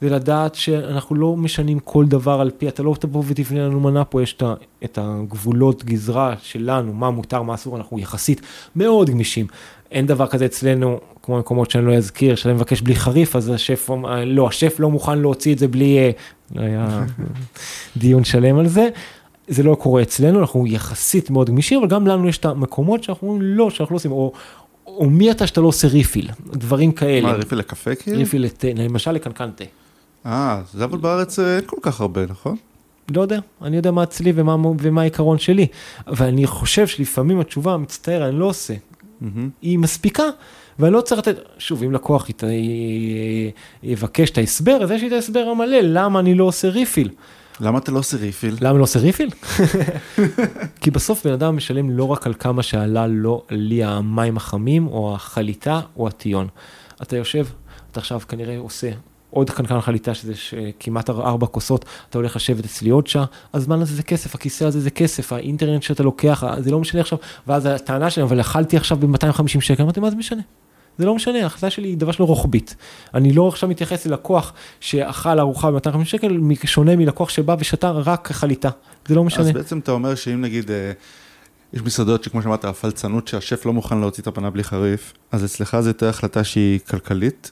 זה 0.00 0.10
לדעת 0.10 0.54
שאנחנו 0.54 1.16
לא 1.16 1.36
משנים 1.36 1.78
כל 1.78 2.06
דבר 2.06 2.40
על 2.40 2.50
פי, 2.58 2.68
אתה 2.68 2.82
לא 2.82 2.94
תבוא 3.00 3.22
ותבנה 3.26 3.66
לנו 3.66 3.80
מנה 3.80 4.04
פה, 4.04 4.22
יש 4.22 4.38
את 4.84 4.98
הגבולות 5.02 5.84
גזרה 5.84 6.34
שלנו, 6.42 6.92
מה 6.92 7.10
מותר, 7.10 7.42
מה 7.42 7.54
אסור, 7.54 7.76
אנחנו 7.76 7.98
יחסית 7.98 8.40
מאוד 8.76 9.10
גמישים. 9.10 9.46
אין 9.90 10.06
דבר 10.06 10.26
כזה 10.26 10.46
אצלנו, 10.46 10.98
כמו 11.22 11.38
מקומות 11.38 11.70
שאני 11.70 11.86
לא 11.86 11.94
אזכיר, 11.94 12.34
שאני 12.34 12.54
מבקש 12.54 12.80
בלי 12.80 12.96
חריף, 12.96 13.36
אז 13.36 13.48
השף, 13.48 13.90
לא, 14.26 14.48
השף 14.48 14.80
לא 14.80 14.90
מוכן 14.90 15.18
להוציא 15.18 15.52
את 15.54 15.58
זה 15.58 15.68
בלי, 15.68 15.98
אה, 15.98 16.10
לא 16.54 16.62
היה 16.62 17.04
דיון 17.96 18.24
שלם 18.24 18.58
על 18.58 18.68
זה. 18.68 18.88
זה 19.48 19.62
לא 19.62 19.74
קורה 19.74 20.02
אצלנו, 20.02 20.40
אנחנו 20.40 20.66
יחסית 20.66 21.30
מאוד 21.30 21.50
גמישים, 21.50 21.78
אבל 21.80 21.88
גם 21.88 22.06
לנו 22.06 22.28
יש 22.28 22.38
את 22.38 22.44
המקומות 22.44 23.04
שאנחנו 23.04 23.28
אומרים 23.28 23.42
לא, 23.56 23.70
שאנחנו 23.70 23.92
לא 23.94 23.96
עושים, 23.96 24.12
או, 24.12 24.32
או 24.86 25.10
מי 25.10 25.30
אתה 25.30 25.46
שאתה 25.46 25.60
לא 25.60 25.66
עושה 25.66 25.88
ריפיל, 25.88 26.30
דברים 26.52 26.92
כאלה. 26.92 27.26
מה, 27.26 27.32
ריפיל 27.32 27.58
לקפה 27.58 27.94
כאילו? 27.94 28.18
ריפיל 28.18 28.44
לתה, 28.44 28.68
למשל 28.74 29.12
לקנקן 29.12 29.50
תה. 29.56 29.64
אה, 30.26 30.60
זה 30.74 30.84
אבל 30.84 30.98
בארץ 30.98 31.38
אה, 31.38 31.56
אין 31.56 31.64
כל 31.66 31.76
כך 31.82 32.00
הרבה, 32.00 32.26
נכון? 32.28 32.56
לא 33.14 33.20
יודע, 33.22 33.38
אני 33.62 33.76
יודע 33.76 33.90
מה 33.90 34.02
אצלי 34.02 34.32
ומה, 34.34 34.56
ומה 34.78 35.00
העיקרון 35.00 35.38
שלי, 35.38 35.66
ואני 36.06 36.46
חושב 36.46 36.86
שלפעמים 36.86 37.40
התשובה, 37.40 37.76
מצטער, 37.76 38.28
אני 38.28 38.38
לא 38.38 38.44
עושה, 38.44 38.74
מהמם. 39.20 39.50
היא 39.62 39.78
מספיקה, 39.78 40.24
ואני 40.78 40.92
לא 40.94 41.00
צריך 41.00 41.18
לתת, 41.18 41.36
שוב, 41.58 41.82
אם 41.82 41.92
לקוח 41.92 42.30
ית, 42.30 42.42
י- 42.42 43.50
יבקש 43.82 44.30
את 44.30 44.38
ההסבר, 44.38 44.78
אז 44.82 44.90
יש 44.90 45.02
לי 45.02 45.08
את 45.08 45.12
ההסבר 45.12 45.40
המלא, 45.40 45.78
למה 45.82 46.20
אני 46.20 46.34
לא 46.34 46.44
עושה 46.44 46.68
ריפיל. 46.68 47.10
למה 47.60 47.78
אתה 47.78 47.92
לא 47.92 47.98
עושה 47.98 48.16
ריפיל? 48.16 48.56
למה 48.60 48.78
לא 48.78 48.82
עושה 48.82 48.98
ריפיל? 48.98 49.30
כי 50.80 50.90
בסוף 50.90 51.26
בן 51.26 51.32
אדם 51.32 51.56
משלם 51.56 51.90
לא 51.90 52.04
רק 52.04 52.26
על 52.26 52.34
כמה 52.38 52.62
שעלה 52.62 53.06
לו 53.06 53.42
לי 53.50 53.84
המים 53.84 54.36
החמים, 54.36 54.86
או 54.86 55.14
החליטה, 55.14 55.80
או 55.96 56.08
הטיון. 56.08 56.48
אתה 57.02 57.16
יושב, 57.16 57.46
אתה 57.92 58.00
עכשיו 58.00 58.20
כנראה 58.28 58.58
עושה 58.58 58.90
עוד 59.30 59.50
קנקן 59.50 59.80
חליטה 59.80 60.14
שזה 60.14 60.34
ש- 60.34 60.54
כמעט 60.80 61.10
אר- 61.10 61.22
ארבע 61.26 61.46
כוסות, 61.46 61.84
אתה 62.10 62.18
הולך 62.18 62.36
לשבת 62.36 62.64
אצלי 62.64 62.90
עוד 62.90 63.06
שעה, 63.06 63.24
הזמן 63.54 63.80
הזה 63.82 63.94
זה 63.94 64.02
כסף, 64.02 64.34
הכיסא 64.34 64.64
הזה 64.64 64.80
זה 64.80 64.90
כסף, 64.90 65.32
האינטרנט 65.32 65.82
שאתה 65.82 66.02
לוקח, 66.02 66.44
זה 66.58 66.70
לא 66.70 66.78
משנה 66.80 67.00
עכשיו, 67.00 67.18
ואז 67.46 67.66
הטענה 67.66 68.10
שלהם, 68.10 68.26
אבל 68.26 68.40
אכלתי 68.40 68.76
עכשיו 68.76 68.96
ב-250 69.00 69.60
שקל, 69.60 69.82
אמרתי, 69.82 70.00
מה 70.00 70.10
זה 70.10 70.16
משנה? 70.16 70.42
זה 70.98 71.06
לא 71.06 71.14
משנה, 71.14 71.42
ההחלטה 71.42 71.70
שלי 71.70 71.88
היא 71.88 71.96
דבר 71.96 72.12
שלא 72.12 72.24
רוחבית. 72.24 72.76
אני 73.14 73.32
לא 73.32 73.48
עכשיו 73.48 73.68
מתייחס 73.68 74.06
ללקוח 74.06 74.52
שאכל 74.80 75.40
ארוחה 75.40 75.70
ב-250 75.70 76.04
שקל, 76.04 76.40
שונה 76.64 76.96
מלקוח 76.96 77.28
שבא 77.28 77.56
ושתה 77.58 77.90
רק 77.90 78.32
חליטה. 78.32 78.70
זה 79.08 79.14
לא 79.14 79.24
משנה. 79.24 79.44
אז 79.44 79.50
בעצם 79.50 79.78
אתה 79.78 79.92
אומר 79.92 80.14
שאם 80.14 80.40
נגיד, 80.40 80.70
אה, 80.70 80.92
יש 81.72 81.82
מסעדות 81.82 82.24
שכמו 82.24 82.42
שאמרת, 82.42 82.64
הפלצנות 82.64 83.28
שהשף 83.28 83.66
לא 83.66 83.72
מוכן 83.72 83.98
להוציא 83.98 84.22
את 84.22 84.26
הפנה 84.26 84.50
בלי 84.50 84.64
חריף, 84.64 85.12
אז 85.32 85.44
אצלך 85.44 85.76
זה 85.80 85.90
יותר 85.90 86.08
החלטה 86.08 86.44
שהיא 86.44 86.80
כלכלית, 86.88 87.50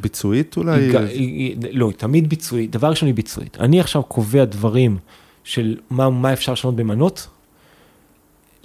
ביצועית 0.00 0.56
אולי? 0.56 0.80
היא, 0.80 0.98
היא, 1.08 1.56
לא, 1.72 1.86
היא 1.88 1.96
תמיד 1.96 2.28
ביצועית, 2.28 2.70
דבר 2.70 2.90
ראשון 2.90 3.06
היא 3.06 3.14
ביצועית. 3.14 3.56
אני 3.60 3.80
עכשיו 3.80 4.02
קובע 4.02 4.44
דברים 4.44 4.98
של 5.44 5.76
מה, 5.90 6.10
מה 6.10 6.32
אפשר 6.32 6.52
לשנות 6.52 6.76
במנות, 6.76 7.28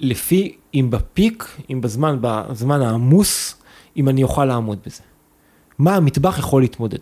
לפי 0.00 0.56
אם 0.74 0.90
בפיק, 0.90 1.44
אם 1.72 1.80
בזמן, 1.80 2.18
בזמן 2.20 2.80
העמוס, 2.80 3.54
אם 3.98 4.08
אני 4.08 4.22
אוכל 4.22 4.44
לעמוד 4.44 4.78
בזה. 4.86 5.02
מה 5.78 5.96
המטבח 5.96 6.38
יכול 6.38 6.62
להתמודד? 6.62 6.98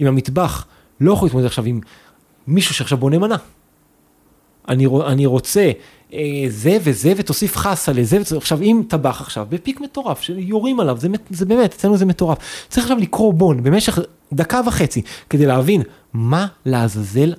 אם 0.00 0.06
המטבח 0.06 0.66
לא 1.00 1.12
יכול 1.12 1.26
להתמודד 1.26 1.46
עכשיו 1.46 1.64
עם 1.64 1.80
מישהו 2.46 2.74
שעכשיו 2.74 2.98
בונה 2.98 3.18
מנה. 3.18 3.36
אני, 4.68 4.86
אני 5.06 5.26
רוצה 5.26 5.70
אה, 6.12 6.44
זה 6.48 6.78
וזה 6.82 7.12
ותוסיף 7.16 7.56
חסה 7.56 7.92
לזה, 7.92 8.18
עכשיו 8.36 8.62
אם 8.62 8.82
טבח 8.88 9.20
עכשיו 9.20 9.46
בפיק 9.48 9.80
מטורף 9.80 10.20
שיורים 10.20 10.80
עליו, 10.80 10.96
זה, 11.00 11.08
זה 11.30 11.46
באמת, 11.46 11.74
אצלנו 11.74 11.96
זה 11.96 12.06
מטורף. 12.06 12.38
צריך 12.68 12.84
עכשיו 12.86 12.98
לקרוא 12.98 13.34
בון 13.34 13.62
במשך 13.62 13.98
דקה 14.32 14.60
וחצי 14.66 15.02
כדי 15.30 15.46
להבין 15.46 15.82
מה 16.12 16.46
לעזאזל 16.66 17.34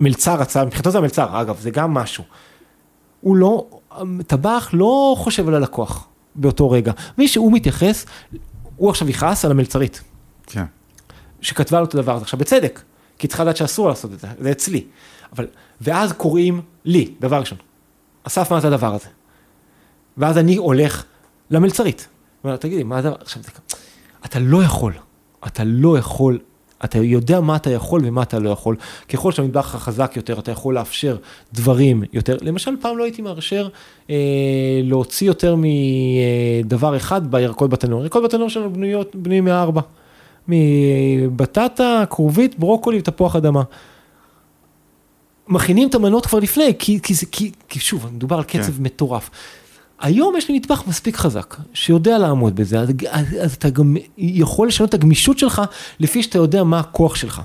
המלצר 0.00 0.40
רצה, 0.40 0.64
מבחינתו 0.64 0.90
זה 0.90 0.98
המלצר, 0.98 1.40
אגב, 1.40 1.58
זה 1.60 1.70
גם 1.70 1.94
משהו. 1.94 2.24
הוא 3.20 3.36
לא, 3.36 3.66
טבח 4.26 4.70
לא 4.72 5.14
חושב 5.18 5.48
על 5.48 5.54
הלקוח 5.54 6.08
באותו 6.38 6.70
רגע. 6.70 6.92
מי 7.18 7.28
שהוא 7.28 7.52
מתייחס, 7.52 8.06
הוא 8.76 8.90
עכשיו 8.90 9.08
יכעס 9.10 9.44
על 9.44 9.50
המלצרית. 9.50 10.02
כן. 10.46 10.64
שכתבה 11.40 11.78
לו 11.80 11.84
את 11.86 11.94
הדבר 11.94 12.14
הזה. 12.14 12.22
עכשיו, 12.24 12.38
בצדק, 12.38 12.82
כי 13.18 13.26
צריכה 13.28 13.42
לדעת 13.44 13.56
שאסור 13.56 13.88
לעשות 13.88 14.12
את 14.12 14.20
זה, 14.20 14.28
זה 14.38 14.50
אצלי. 14.50 14.84
אבל, 15.32 15.46
ואז 15.80 16.12
קוראים 16.12 16.60
לי, 16.84 17.14
דבר 17.20 17.40
ראשון, 17.40 17.58
אסף, 18.24 18.52
מה 18.52 18.60
זה 18.60 18.68
הדבר 18.68 18.94
הזה? 18.94 19.06
ואז 20.16 20.38
אני 20.38 20.56
הולך 20.56 21.04
למלצרית. 21.50 22.08
אומר 22.44 22.52
לה, 22.54 22.58
תגידי, 22.58 22.82
מה 22.82 22.98
הדבר, 22.98 23.14
עכשיו, 23.20 23.42
זה- 23.42 23.50
אתה 24.24 24.38
לא 24.38 24.62
יכול, 24.62 24.92
אתה 25.46 25.62
לא 25.64 25.98
יכול, 25.98 26.38
אתה 26.84 26.98
יודע 26.98 27.40
מה 27.40 27.56
אתה 27.56 27.70
יכול 27.70 28.00
ומה 28.04 28.22
אתה 28.22 28.38
לא 28.38 28.50
יכול. 28.50 28.76
ככל 29.08 29.32
שהמטבח 29.32 29.72
שלך 29.72 29.82
חזק 29.82 30.12
יותר, 30.16 30.38
אתה 30.38 30.50
יכול 30.50 30.74
לאפשר 30.74 31.16
דברים 31.52 32.02
יותר. 32.12 32.36
למשל, 32.40 32.76
פעם 32.80 32.98
לא 32.98 33.04
הייתי 33.04 33.22
מאשר 33.22 33.68
אה, 34.10 34.16
להוציא 34.84 35.26
יותר 35.26 35.56
מדבר 36.64 36.96
אחד 36.96 37.30
בירקות 37.30 37.70
בתנור. 37.70 38.02
ירקות 38.02 38.24
בתנור 38.24 38.48
שלנו 38.48 38.72
בנויות, 38.72 39.16
בנויים 39.16 39.44
מארבע. 39.44 39.80
מבטטה, 40.48 42.04
כרובית, 42.10 42.58
ברוקולי 42.58 42.98
ותפוח 42.98 43.36
אדמה. 43.36 43.62
מכינים 45.48 45.88
את 45.88 45.94
המנות 45.94 46.26
כבר 46.26 46.38
לפני, 46.38 46.74
כי, 46.78 47.00
כי, 47.02 47.14
כי, 47.32 47.50
כי 47.68 47.80
שוב, 47.80 48.06
מדובר 48.14 48.36
על 48.36 48.44
קצב 48.44 48.62
כן. 48.62 48.82
מטורף. 48.82 49.30
היום 50.00 50.34
יש 50.36 50.48
לי 50.48 50.58
מטבח 50.58 50.82
מספיק 50.86 51.16
חזק, 51.16 51.56
שיודע 51.74 52.18
לעמוד 52.18 52.56
בזה, 52.56 52.80
אז, 52.80 52.88
אז, 53.10 53.26
אז 53.40 53.54
אתה 53.54 53.70
גם 53.70 53.96
יכול 54.18 54.68
לשנות 54.68 54.88
את 54.88 54.94
הגמישות 54.94 55.38
שלך 55.38 55.62
לפי 56.00 56.22
שאתה 56.22 56.38
יודע 56.38 56.64
מה 56.64 56.80
הכוח 56.80 57.14
שלך. 57.14 57.40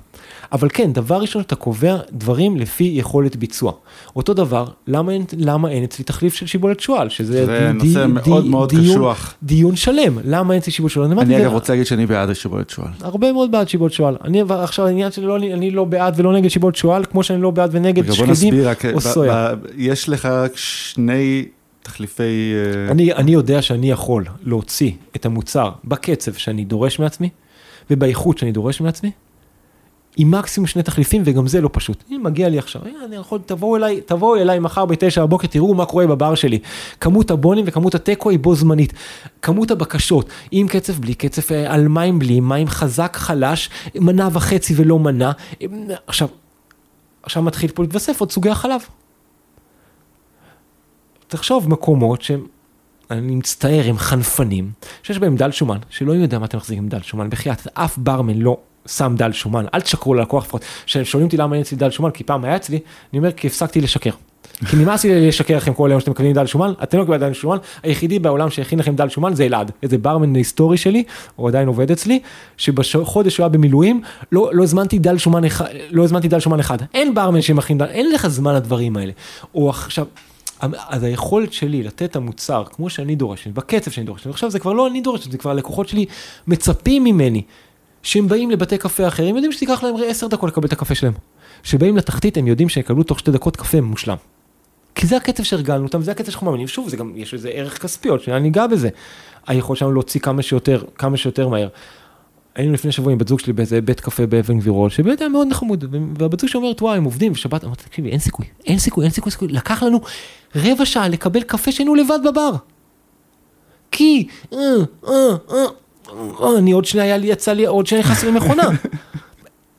אבל 0.51 0.67
כן, 0.73 0.93
דבר 0.93 1.21
ראשון, 1.21 1.41
אתה 1.41 1.55
קובע 1.55 1.97
דברים 2.11 2.57
לפי 2.57 2.83
יכולת 2.95 3.35
ביצוע. 3.35 3.71
אותו 4.15 4.33
דבר, 4.33 4.65
למה 4.87 5.11
למה 5.37 5.69
אין 5.69 5.83
אצלי 5.83 6.05
תחליף 6.05 6.33
של 6.35 6.45
שיבולת 6.47 6.79
שועל? 6.79 7.09
שזה 7.09 7.45
זה 7.45 7.71
נושא 7.73 8.05
מאוד 8.09 8.45
מאוד 8.45 8.69
דיון, 8.69 8.95
קשוח. 8.95 9.33
דיון 9.43 9.75
שלם, 9.75 10.17
למה 10.23 10.53
אין 10.53 10.61
אצלי 10.61 10.71
שיבולת 10.73 10.91
שועל? 10.93 11.11
אני 11.19 11.25
זה- 11.35 11.41
אגב 11.41 11.51
רוצה 11.53 11.73
להגיד 11.73 11.85
שאני 11.85 12.05
בעד 12.05 12.29
השיבולת 12.29 12.69
שועל. 12.69 12.89
הרבה 13.01 13.31
מאוד 13.33 13.51
בעד 13.51 13.69
שיבולת 13.69 13.93
שועל. 13.93 14.15
אני 14.23 14.41
עכשיו 14.49 14.85
העניין 14.85 15.11
שלי 15.11 15.25
לא, 15.25 15.35
אני 15.37 15.71
לא 15.71 15.83
בעד 15.83 16.13
ולא 16.19 16.33
נגד 16.33 16.47
שיבולת 16.49 16.75
שועל, 16.75 17.05
כמו 17.05 17.23
שאני 17.23 17.41
לא 17.41 17.51
בעד 17.51 17.69
ונגד 17.73 18.11
שקדים 18.11 18.53
או 18.93 19.01
סויה. 19.01 19.49
יש 19.77 20.09
לך 20.09 20.29
שני 20.55 21.45
תחליפי... 21.83 22.53
אה, 22.83 22.91
אני, 22.91 23.13
אני 23.13 23.31
יודע 23.31 23.61
שאני 23.61 23.91
יכול 23.91 24.25
להוציא 24.43 24.91
את 25.15 25.25
המוצר 25.25 25.71
בקצב 25.85 26.33
שאני 26.33 26.65
דורש 26.65 26.99
מעצמי, 26.99 27.29
ובאיכות 27.91 28.37
שאני 28.37 28.51
דורש 28.51 28.81
מעצמי, 28.81 29.11
עם 30.17 30.31
מקסימום 30.31 30.67
שני 30.67 30.83
תחליפים, 30.83 31.21
וגם 31.25 31.47
זה 31.47 31.61
לא 31.61 31.69
פשוט. 31.73 32.03
אם 32.11 32.21
מגיע 32.23 32.49
לי 32.49 32.57
עכשיו, 32.59 32.81
"אה, 32.85 32.91
אני 33.05 33.15
יכול, 33.15 33.39
תבואו 33.45 33.75
אליי, 33.75 34.01
תבואו 34.01 34.35
אליי 34.35 34.59
מחר 34.59 34.85
בתשע 34.85 35.25
בבוקר, 35.25 35.47
תראו 35.47 35.73
מה 35.73 35.85
קורה 35.85 36.07
בבר 36.07 36.35
שלי. 36.35 36.59
כמות 37.01 37.31
הבונים 37.31 37.65
וכמות 37.67 37.95
התיקו 37.95 38.29
היא 38.29 38.39
בו 38.39 38.55
זמנית. 38.55 38.93
כמות 39.41 39.71
הבקשות, 39.71 40.29
עם 40.51 40.67
קצב, 40.67 40.93
בלי 40.93 41.13
קצב, 41.13 41.53
אה, 41.53 41.73
על 41.73 41.87
מים, 41.87 42.19
בלי 42.19 42.39
מים, 42.39 42.67
חזק, 42.67 43.17
חלש, 43.19 43.69
מנה 43.95 44.29
וחצי 44.31 44.73
ולא 44.77 44.99
מנה. 44.99 45.31
עכשיו, 46.07 46.27
עכשיו 47.23 47.43
מתחיל 47.43 47.71
פה 47.71 47.83
להתווסף 47.83 48.19
עוד 48.19 48.31
סוגי 48.31 48.49
החלב. 48.49 48.81
תחשוב 51.33 51.69
מקומות 51.69 52.21
שהם, 52.21 52.45
אני 53.11 53.35
מצטער, 53.35 53.83
הם 53.85 53.97
חנפנים, 53.97 54.71
שיש 55.03 55.17
בהם 55.19 55.35
דל 55.35 55.51
שומן, 55.51 55.77
שלא 55.89 56.11
יודע 56.11 56.39
מה 56.39 56.45
אתם 56.45 56.57
מחזיקים 56.57 56.89
דל 56.89 57.01
שומן, 57.01 57.29
בחייאת, 57.29 57.67
אף 57.73 57.97
ברמן 57.97 58.37
לא 58.37 58.57
שם 58.85 59.15
דל 59.17 59.31
שומן, 59.31 59.65
אל 59.73 59.81
תשקרו 59.81 60.13
ללקוח 60.13 60.43
לפחות, 60.43 60.61
כשהם 60.85 61.05
שואלים 61.05 61.25
אותי 61.25 61.37
למה 61.37 61.55
אין 61.55 61.61
אצלי 61.61 61.77
דל 61.77 61.89
שומן, 61.89 62.11
כי 62.11 62.23
פעם 62.23 62.43
היה 62.43 62.55
אצלי, 62.55 62.79
אני 63.13 63.19
אומר, 63.19 63.31
כי 63.31 63.47
הפסקתי 63.47 63.81
לשקר. 63.81 64.09
כי 64.69 64.75
נמאס 64.75 65.03
לי 65.03 65.27
לשקר 65.27 65.57
לכם 65.57 65.73
כל 65.73 65.89
היום 65.89 65.99
שאתם 65.99 66.11
מקבלים 66.11 66.33
דל 66.33 66.45
שומן, 66.45 66.73
אתם 66.83 66.97
לא 66.97 67.03
מקבלים 67.03 67.21
דל 67.21 67.33
שומן, 67.33 67.57
היחידי 67.83 68.19
בעולם 68.19 68.49
שהכין 68.49 68.79
לכם 68.79 68.95
דל 68.95 69.09
שומן 69.09 69.35
זה 69.35 69.45
אלעד, 69.45 69.71
איזה 69.83 69.97
ברמן 69.97 70.35
היסטורי 70.35 70.77
שלי, 70.77 71.03
הוא 71.35 71.47
עדיין 71.47 71.67
עובד 71.67 71.91
אצלי, 71.91 72.19
שבחודש 72.57 73.33
שהוא 73.35 73.43
היה 73.43 73.49
במילואים, 73.49 74.01
לא, 74.31 74.49
לא 74.53 74.63
הזמנתי 74.63 74.99
דל 74.99 75.17
שומן 75.17 75.45
אחד, 75.45 75.65
לא 75.91 76.03
הזמנתי 76.03 76.27
דל 76.27 76.39
שומן 76.39 76.59
אחד, 76.59 76.77
אין 76.93 77.15
ברמן 77.15 77.41
שמכין 77.41 77.77
דל, 77.77 77.85
אין 77.85 78.11
לך 78.11 78.27
זמן 78.27 78.55
לדברים 78.55 78.97
האלה. 78.97 79.11
או 79.55 79.69
עכשיו, 79.69 80.05
אז 80.87 81.03
היכולת 81.03 81.53
שלי 81.53 81.83
לתת 81.83 82.03
את 82.03 82.15
המוצר 82.15 82.63
כמו 82.71 82.89
שאני 82.89 83.15
דורש, 83.15 83.47
בקצב 83.47 83.91
שאני 83.91 84.05
דורש, 84.05 84.27
ועכשיו 84.27 84.51
זה 84.51 84.59
כבר 84.59 84.73
לא 84.73 84.87
אני 84.87 85.01
דורש, 85.01 85.27
זה 85.27 85.37
כבר 85.37 85.51
הלקוחות 85.51 85.87
שלי 85.87 86.05
מצפים 86.47 87.03
ממני, 87.03 87.41
שהם 88.03 88.27
באים 88.27 88.51
לבתי 88.51 88.77
קפה 88.77 89.07
אחרים, 89.07 89.35
יודעים 89.35 89.51
שתיקח 89.51 89.83
להם 89.83 89.95
עשר 90.07 90.27
דקות 90.27 90.49
לקבל 90.49 90.67
את 90.67 90.73
הקפה 90.73 90.95
שלהם. 90.95 91.13
שבאים 91.63 91.97
לתחתית 91.97 92.37
הם 92.37 92.47
יודעים 92.47 92.69
שיקבלו 92.69 93.03
תוך 93.03 93.19
שתי 93.19 93.31
דקות 93.31 93.55
קפה 93.55 93.81
מושלם. 93.81 94.17
כי 94.95 95.07
זה 95.07 95.17
הקצב 95.17 95.43
שהרגלנו 95.43 95.83
אותם, 95.83 96.01
זה 96.01 96.11
הקצב 96.11 96.31
שאנחנו 96.31 96.47
מאמינים, 96.47 96.67
שוב, 96.67 96.89
זה 96.89 96.97
גם, 96.97 97.13
יש 97.15 97.33
לזה 97.33 97.49
ערך 97.49 97.81
כספי, 97.81 98.09
עוד 98.09 98.21
שניה 98.21 98.39
ניגע 98.39 98.67
בזה. 98.67 98.89
היכולת 99.47 99.79
שלנו 99.79 99.91
להוציא 99.91 100.21
כמה 100.21 100.41
שיותר, 100.41 100.83
כמה 100.97 101.17
שיותר 101.17 101.47
מהר. 101.47 101.67
היינו 102.55 102.73
לפני 102.73 102.91
שבוע 102.91 103.11
עם 103.11 103.17
בת 103.17 103.27
זוג 103.27 103.39
שלי 103.39 103.53
באיזה 103.53 103.81
בית 103.81 103.99
קפה 103.99 104.25
באבן 104.25 104.59
גבירול, 104.59 104.89
שבאמת 104.89 105.21
היה 105.21 105.29
מאוד 105.29 105.47
נחמוד, 105.47 105.95
והבת 106.17 106.39
זוג 106.39 106.49
שלי 106.49 106.57
אומרת, 106.57 106.81
וואי, 106.81 106.97
הם 106.97 107.03
עובדים, 107.03 107.31
ושבת, 107.31 107.63
אמרתי, 107.63 107.83
תקשיבי, 107.83 108.09
אין 108.09 108.19
סיכוי, 108.19 108.45
אין 108.65 108.79
סיכוי, 108.79 109.03
אין 109.03 109.11
סיכוי, 109.11 109.31
סיכוי, 109.31 109.47
לקח 109.47 109.83
לנו 109.83 109.99
רבע 110.55 110.85
שעה 110.85 111.07
לקבל 111.07 111.41
קפה 111.41 111.71
שהיינו 111.71 111.95
לבד 111.95 112.19
בבר. 112.25 112.51
כי, 113.91 114.27
אה, 114.53 114.59
אה, 115.07 115.13
אה, 115.51 115.65
אה, 116.41 116.57
אני 116.57 116.71
עוד 116.71 116.85
שנייה, 116.85 117.05
היה 117.05 117.17
לי, 117.17 117.27
יצא 117.27 117.53
לי, 117.53 117.65
עוד 117.65 117.87
שנייה 117.87 118.03
נכנסתי 118.03 118.27
למכונה. 118.27 118.63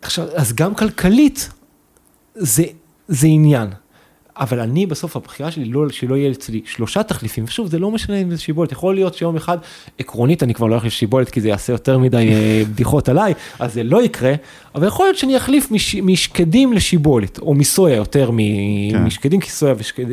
עכשיו, 0.03 0.27
אז 0.35 0.53
גם 0.53 0.75
כלכלית, 0.75 1.51
זה, 2.35 2.65
זה 3.09 3.27
עניין. 3.27 3.69
אבל 4.37 4.61
אני 4.61 4.87
בסוף 4.87 5.17
הבחירה 5.17 5.51
שלי 5.51 5.65
לא, 5.65 5.89
שלא 5.89 6.15
יהיה 6.15 6.31
אצלי 6.31 6.61
שלושה 6.67 7.03
תחליפים, 7.03 7.45
ושוב 7.45 7.67
זה 7.67 7.79
לא 7.79 7.91
משנה 7.91 8.17
אם 8.17 8.31
זה 8.31 8.39
שיבולת, 8.39 8.73
יכול 8.73 8.95
להיות 8.95 9.15
שיום 9.15 9.37
אחד 9.37 9.59
עקרונית 9.99 10.43
אני 10.43 10.55
כבר 10.55 10.67
לא 10.67 10.73
הולך 10.73 10.85
לשיבולת 10.85 11.31
כי 11.31 11.41
זה 11.41 11.49
יעשה 11.49 11.73
יותר 11.73 11.99
מדי 11.99 12.29
אה, 12.33 12.63
בדיחות 12.71 13.09
עליי, 13.09 13.35
אז 13.59 13.75
זה 13.75 13.83
לא 13.83 14.03
יקרה, 14.03 14.33
אבל 14.75 14.87
יכול 14.87 15.07
להיות 15.07 15.19
שאני 15.19 15.37
אחליף 15.37 15.71
מש, 15.71 15.95
משקדים 15.95 16.73
לשיבולת, 16.73 17.39
או 17.39 17.55
מסויה 17.55 17.97
יותר 17.97 18.31
כן. 18.91 19.05
משקדים, 19.05 19.41
כי 19.41 19.51
סויה 19.51 19.75
ושקד, 19.79 20.07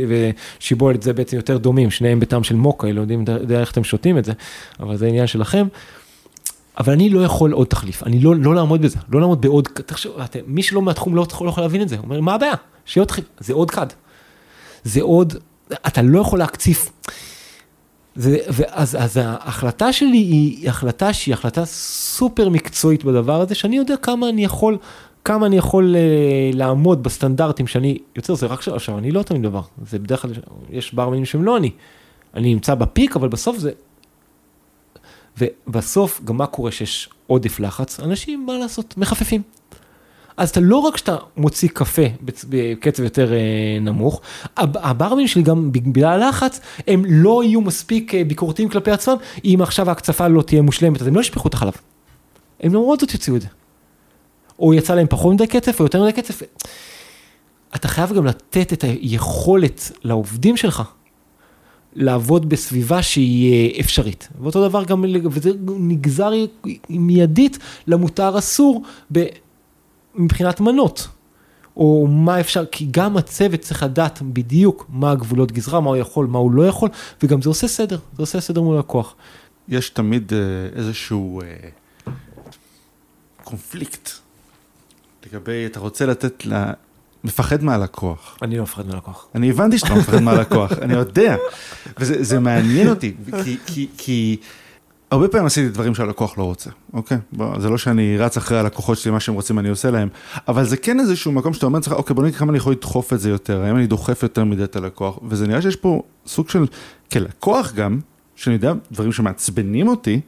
ושיבולת 0.60 1.04
זה 1.04 1.14
בעצם 1.14 1.38
יותר 1.38 1.58
דומים, 1.58 1.92
שניהם 1.92 2.20
בטעם 2.20 2.44
של 2.44 2.56
מוקה, 2.56 2.92
לא 2.92 3.02
יודעים 3.02 3.26
יודע 3.28 3.60
איך 3.60 3.72
אתם 3.72 3.84
שותים 3.84 4.18
את 4.18 4.26
זה, 4.26 4.32
אבל 4.80 4.98
זה 4.98 5.08
עניין 5.08 5.28
שלכם. 5.28 5.68
אבל 6.78 6.94
אני 6.94 7.10
לא 7.10 7.26
יכול 7.26 7.52
עוד 7.52 7.68
תחליף, 7.68 8.04
אני 8.04 8.20
לא, 8.20 8.36
לא 8.36 8.56
לעמוד 8.56 8.82
בזה, 8.82 8.98
לא 9.10 9.22
לעמוד 9.22 9.42
בעוד, 9.42 9.68
תחשוב, 9.86 10.20
אתם, 10.20 10.40
מי 10.48 10.64
שלא 10.64 10.82
מהתחום 10.82 11.16
לא 11.16 11.28
לא 11.42 11.50
יכול 11.50 11.64
להבין 11.64 11.82
את 11.82 11.90
זה, 11.90 11.96
הוא 11.96 12.04
אומר, 12.04 12.22
מה 12.22 12.34
הבעיה? 12.34 12.54
שיהיה 12.86 13.02
עוד 13.02 13.08
תחליף, 13.08 13.26
זה 13.40 13.54
עוד 13.54 13.72
כד. 13.72 13.88
זה 14.84 15.02
עוד, 15.02 15.34
אתה 15.88 16.02
לא 16.02 16.20
יכול 16.20 16.40
להקציף. 16.40 16.92
זה, 18.16 18.38
ואז 18.54 18.98
אז 19.00 19.18
ההחלטה 19.18 19.94
שלי 19.94 20.18
היא 20.18 20.70
החלטה 20.70 21.14
שהיא 21.14 21.34
החלטה 21.34 21.66
סופר 21.66 22.50
מקצועית 22.50 23.04
בדבר 23.04 23.42
הזה, 23.42 23.56
שאני 23.56 23.78
יודע 23.78 23.98
כמה 23.98 24.30
אני 24.30 24.44
יכול, 24.44 24.78
כמה 25.26 25.46
אני 25.46 25.58
יכול 25.58 25.96
uh, 25.96 26.56
לעמוד 26.56 27.04
בסטנדרטים 27.04 27.68
שאני 27.68 27.98
יוצר, 28.16 28.36
זה 28.36 28.46
רק 28.46 28.68
עכשיו, 28.68 28.98
אני 28.98 29.12
לא 29.12 29.24
תמיד 29.24 29.42
דבר, 29.42 29.62
זה 29.86 30.00
בדרך 30.00 30.22
כלל, 30.22 30.32
יש 30.70 30.94
ברמנים 30.94 31.26
שהם 31.26 31.44
לא 31.44 31.58
אני. 31.58 31.72
אני 32.34 32.54
נמצא 32.54 32.76
בפיק, 32.76 33.16
אבל 33.16 33.28
בסוף 33.28 33.58
זה, 33.58 33.72
ובסוף, 35.38 36.22
גם 36.24 36.38
מה 36.38 36.48
קורה 36.48 36.72
שיש 36.72 37.10
עודף 37.28 37.60
לחץ? 37.60 38.00
אנשים, 38.00 38.46
מה 38.46 38.58
לעשות, 38.58 38.98
מחפפים. 38.98 39.42
אז 40.42 40.50
אתה 40.50 40.60
לא 40.60 40.78
רק 40.78 40.98
שאתה 40.98 41.16
מוציא 41.38 41.70
קפה 41.74 42.02
בקצב 42.50 43.04
יותר 43.04 43.34
אה, 43.34 43.38
נמוך, 43.82 44.22
הב- 44.58 44.78
הברמים 44.78 45.28
שלי 45.28 45.42
גם 45.42 45.72
בגלל 45.72 46.24
הלחץ, 46.24 46.60
הם 46.88 47.04
לא 47.08 47.44
יהיו 47.44 47.62
מספיק 47.62 48.16
אה, 48.16 48.24
ביקורתיים 48.24 48.70
כלפי 48.70 48.92
עצמם, 48.92 49.16
אם 49.46 49.60
עכשיו 49.62 49.90
ההקצפה 49.90 50.28
לא 50.28 50.42
תהיה 50.42 50.62
מושלמת, 50.62 51.02
אז 51.02 51.08
הם 51.08 51.16
לא 51.16 51.22
ישפכו 51.22 51.48
את 51.48 51.54
החלב. 51.54 51.74
הם 52.60 52.74
למרות 52.74 53.00
זאת 53.00 53.14
יוציאו 53.14 53.36
את 53.36 53.42
זה. 53.42 53.48
או 54.60 54.74
יצא 54.74 54.96
להם 54.96 55.08
פחות 55.10 55.34
מדי 55.34 55.48
קצף 55.48 55.80
או 55.80 55.86
יותר 55.86 56.04
מדי 56.04 56.14
קצף. 56.14 56.42
אתה 57.76 57.88
חייב 57.88 58.14
גם 58.14 58.26
לתת 58.26 58.74
את 58.74 58.84
היכולת 58.84 59.92
לעובדים 60.04 60.58
שלך 60.58 60.84
לעבוד 61.96 62.50
בסביבה 62.50 63.02
שהיא 63.02 63.54
אה, 63.54 63.80
אפשרית. 63.80 64.30
ואותו 64.42 64.68
דבר 64.68 64.84
גם, 64.84 65.06
וזה 65.32 65.52
נגזר 65.80 66.32
מיידית 66.90 67.58
למותר 67.88 68.38
אסור 68.38 68.84
מבחינת 70.16 70.60
מנות. 70.60 71.08
או 71.78 72.08
מה 72.08 72.40
אפשר, 72.40 72.66
כי 72.66 72.88
גם 72.92 73.18
הצוות 73.18 73.60
צריך 73.60 73.84
לדעת 73.84 74.22
בדיוק 74.22 74.86
מה 74.90 75.12
הגבולות 75.12 75.52
גזרה, 75.52 75.80
מה 75.80 75.90
הוא 75.90 75.98
יכול, 75.98 76.26
מה 76.28 76.40
הוא 76.40 76.52
לא 76.52 76.68
יכול, 76.68 76.90
וגם 77.24 77.42
זה 77.42 77.50
עושה 77.50 77.68
סדר, 77.68 78.00
זה 78.16 78.24
עושה 78.24 78.42
סדר 78.42 78.62
מול 78.62 78.80
לקוח. 78.80 79.16
יש 79.70 79.90
תמיד 79.90 80.34
אה, 80.34 80.40
איזשהו 80.80 81.42
אה, 81.42 81.70
קונפליקט 83.44 84.10
לגבי, 85.26 85.66
אתה 85.66 85.80
רוצה 85.80 86.06
לתת 86.06 86.46
ל... 86.46 86.72
מפחד 87.24 87.64
מהלקוח. 87.64 88.38
אני 88.42 88.58
לא 88.58 88.64
מפחד 88.64 88.88
מלקוח. 88.88 89.28
אני 89.36 89.50
הבנתי 89.50 89.78
שאתה 89.78 89.96
מפחד 89.96 90.20
מהלקוח, 90.20 90.72
אני 90.72 90.94
יודע. 90.94 91.36
וזה 92.00 92.24
זה 92.24 92.40
מעניין 92.40 92.90
אותי, 92.90 93.16
כי, 93.44 93.58
כי, 93.66 93.88
כי 93.98 94.38
הרבה 95.12 95.28
פעמים 95.28 95.46
עשיתי 95.46 95.70
דברים 95.70 95.96
שהלקוח 95.96 96.38
לא 96.38 96.44
רוצה, 96.44 96.70
אוקיי? 96.94 97.18
בוא, 97.32 97.60
זה 97.60 97.70
לא 97.70 97.78
שאני 97.78 98.18
רץ 98.18 98.38
אחרי 98.38 98.60
הלקוחות 98.60 98.98
שלי, 98.98 99.12
מה 99.12 99.20
שהם 99.20 99.36
רוצים 99.36 99.60
אני 99.60 99.70
עושה 99.70 99.92
להם, 99.92 100.10
אבל 100.48 100.66
זה 100.66 100.78
כן 100.78 101.00
איזשהו 101.00 101.32
מקום 101.32 101.54
שאתה 101.54 101.66
אומר 101.66 101.80
לעצמך, 101.80 101.94
אוקיי, 101.94 102.14
בוא 102.14 102.24
נראה 102.24 102.38
כמה 102.38 102.50
אני 102.50 102.58
יכול 102.58 102.72
לדחוף 102.74 103.14
את 103.14 103.20
זה 103.20 103.30
יותר, 103.30 103.62
האם 103.62 103.76
אני 103.76 103.88
דוחף 103.88 104.24
יותר 104.24 104.44
מדי 104.44 104.64
את 104.64 104.76
הלקוח, 104.76 105.20
וזה 105.24 105.48
נראה 105.48 105.62
שיש 105.62 105.76
פה 105.76 106.04
סוג 106.28 106.50
של, 106.50 106.66
כלקוח 107.12 107.74
גם, 107.74 108.00
שאני 108.36 108.56
יודע 108.56 108.74
דברים 108.92 109.12
שמעצבנים 109.12 109.88
אותי, 109.88 110.22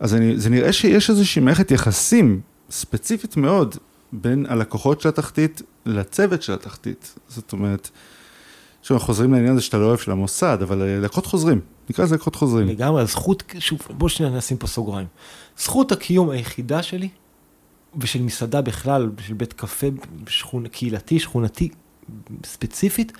אז 0.00 0.14
אני, 0.14 0.38
זה 0.38 0.50
נראה 0.50 0.72
שיש 0.72 1.10
איזושהי 1.10 1.42
מערכת 1.42 1.70
יחסים 1.70 2.40
ספציפית 2.70 3.36
מאוד 3.36 3.76
בין 4.12 4.46
הלקוחות 4.48 5.00
של 5.00 5.08
התחתית 5.08 5.62
לצוות 5.86 6.42
של 6.42 6.52
התחתית. 6.52 7.14
זאת 7.28 7.52
אומרת, 7.52 7.90
שוב, 8.84 8.94
אנחנו 8.94 9.06
חוזרים 9.06 9.32
לעניין 9.32 9.52
הזה 9.52 9.62
שאתה 9.62 9.78
לא 9.78 9.84
אוהב 9.86 9.98
של 9.98 10.10
המוסד, 10.10 10.58
אבל 10.62 10.82
אה, 10.82 11.00
לקוחות 11.00 11.26
חוזרים, 11.26 11.60
נקרא 11.90 12.04
לזה 12.04 12.14
לקוחות 12.14 12.34
חוזרים. 12.36 12.68
לגמרי, 12.68 13.02
הזכות, 13.02 13.42
שוב, 13.58 13.78
בוא 13.90 14.08
שנייה 14.08 14.32
נשים 14.32 14.56
פה 14.56 14.66
סוגריים. 14.66 15.06
זכות 15.58 15.92
הקיום 15.92 16.30
היחידה 16.30 16.82
שלי, 16.82 17.08
ושל 17.98 18.22
מסעדה 18.22 18.60
בכלל, 18.60 19.10
של 19.26 19.34
בית 19.34 19.52
קפה 19.52 19.86
שכונ... 20.28 20.68
קהילתי, 20.68 21.18
שכונתי, 21.18 21.68
ספציפית, 22.44 23.12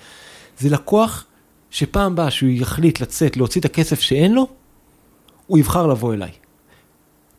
זה 0.59 0.69
לקוח 0.69 1.25
שפעם 1.69 2.15
באה 2.15 2.31
שהוא 2.31 2.49
יחליט 2.49 3.01
לצאת, 3.01 3.37
להוציא 3.37 3.61
את 3.61 3.65
הכסף 3.65 3.99
שאין 3.99 4.33
לו, 4.33 4.47
הוא 5.47 5.57
יבחר 5.57 5.87
לבוא 5.87 6.13
אליי. 6.13 6.31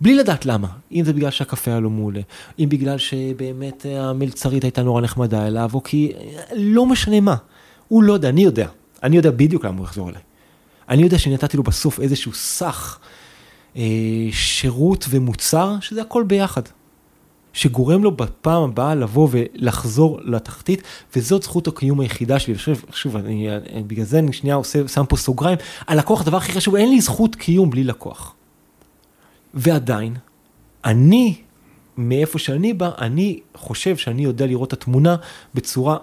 בלי 0.01 0.15
לדעת 0.15 0.47
למה, 0.47 0.69
אם 0.93 1.05
זה 1.05 1.13
בגלל 1.13 1.31
שהקפה 1.31 1.71
היה 1.71 1.81
לו 1.81 1.91
מעולה, 1.91 2.21
אם 2.59 2.67
בגלל 2.69 2.99
שבאמת 2.99 3.87
אה, 3.87 4.11
המלצרית 4.11 4.65
הייתה 4.65 4.83
נורא 4.83 5.01
נחמדה 5.01 5.47
אליו, 5.47 5.71
או 5.75 5.83
כי 5.83 6.13
אה, 6.17 6.43
לא 6.57 6.87
משנה 6.87 7.21
מה, 7.21 7.37
הוא 7.89 8.03
לא 8.03 8.13
יודע, 8.13 8.29
אני 8.29 8.45
יודע, 8.45 8.69
אני 9.03 9.17
יודע 9.17 9.31
בדיוק 9.31 9.65
למה 9.65 9.79
הוא 9.79 9.85
יחזור 9.85 10.11
אליי. 10.11 10.23
אני 10.89 11.03
יודע 11.03 11.19
שנתתי 11.19 11.57
לו 11.57 11.63
בסוף 11.63 12.01
איזשהו 12.01 12.33
סך 12.33 12.99
אה, 13.77 13.83
שירות 14.31 15.07
ומוצר, 15.11 15.77
שזה 15.81 16.03
הכל 16.03 16.23
ביחד. 16.23 16.63
שגורם 17.57 18.03
לו 18.03 18.11
בפעם 18.11 18.63
הבאה 18.63 18.95
לבוא 18.95 19.29
ולחזור 19.31 20.21
לתחתית, 20.23 20.83
וזאת 21.17 21.43
זכות 21.43 21.67
הקיום 21.67 22.01
היחידה 22.01 22.39
שלי. 22.39 22.55
ושוב, 22.55 22.85
שוב, 22.93 23.17
אני, 23.17 23.49
בגלל 23.87 24.05
זה 24.05 24.19
אני 24.19 24.33
שנייה 24.33 24.57
עושה, 24.57 24.89
שם 24.89 25.05
פה 25.09 25.17
סוגריים, 25.17 25.59
הלקוח 25.87 26.21
הדבר 26.21 26.37
הכי 26.37 26.53
חשוב, 26.53 26.77
אין 26.77 26.91
לי 26.91 27.01
זכות 27.01 27.35
קיום 27.35 27.71
בלי 27.71 27.85
לקוח. 27.85 28.35
ועדיין, 29.55 30.15
אני, 30.85 31.35
מאיפה 31.97 32.39
שאני 32.39 32.73
בא, 32.73 32.91
אני 32.99 33.41
חושב 33.55 33.97
שאני 33.97 34.25
יודע 34.25 34.47
לראות 34.47 34.69
את 34.69 34.73
התמונה 34.73 35.17
בצורה 35.55 35.97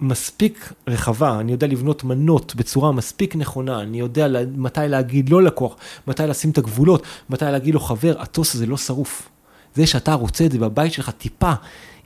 מספיק 0.00 0.72
רחבה, 0.86 1.40
אני 1.40 1.52
יודע 1.52 1.66
לבנות 1.66 2.04
מנות 2.04 2.54
בצורה 2.54 2.92
מספיק 2.92 3.36
נכונה, 3.36 3.80
אני 3.80 3.98
יודע 3.98 4.28
מתי 4.56 4.80
להגיד 4.88 5.28
לא 5.28 5.42
לקוח, 5.42 5.76
מתי 6.06 6.22
לשים 6.22 6.50
את 6.50 6.58
הגבולות, 6.58 7.02
מתי 7.30 7.44
להגיד 7.44 7.74
לו 7.74 7.80
חבר, 7.80 8.14
הטוסט 8.18 8.54
הזה 8.54 8.66
לא 8.66 8.76
שרוף. 8.76 9.28
זה 9.74 9.86
שאתה 9.86 10.14
רוצה 10.14 10.46
את 10.46 10.52
זה 10.52 10.58
בבית 10.58 10.92
שלך 10.92 11.10
טיפה 11.10 11.52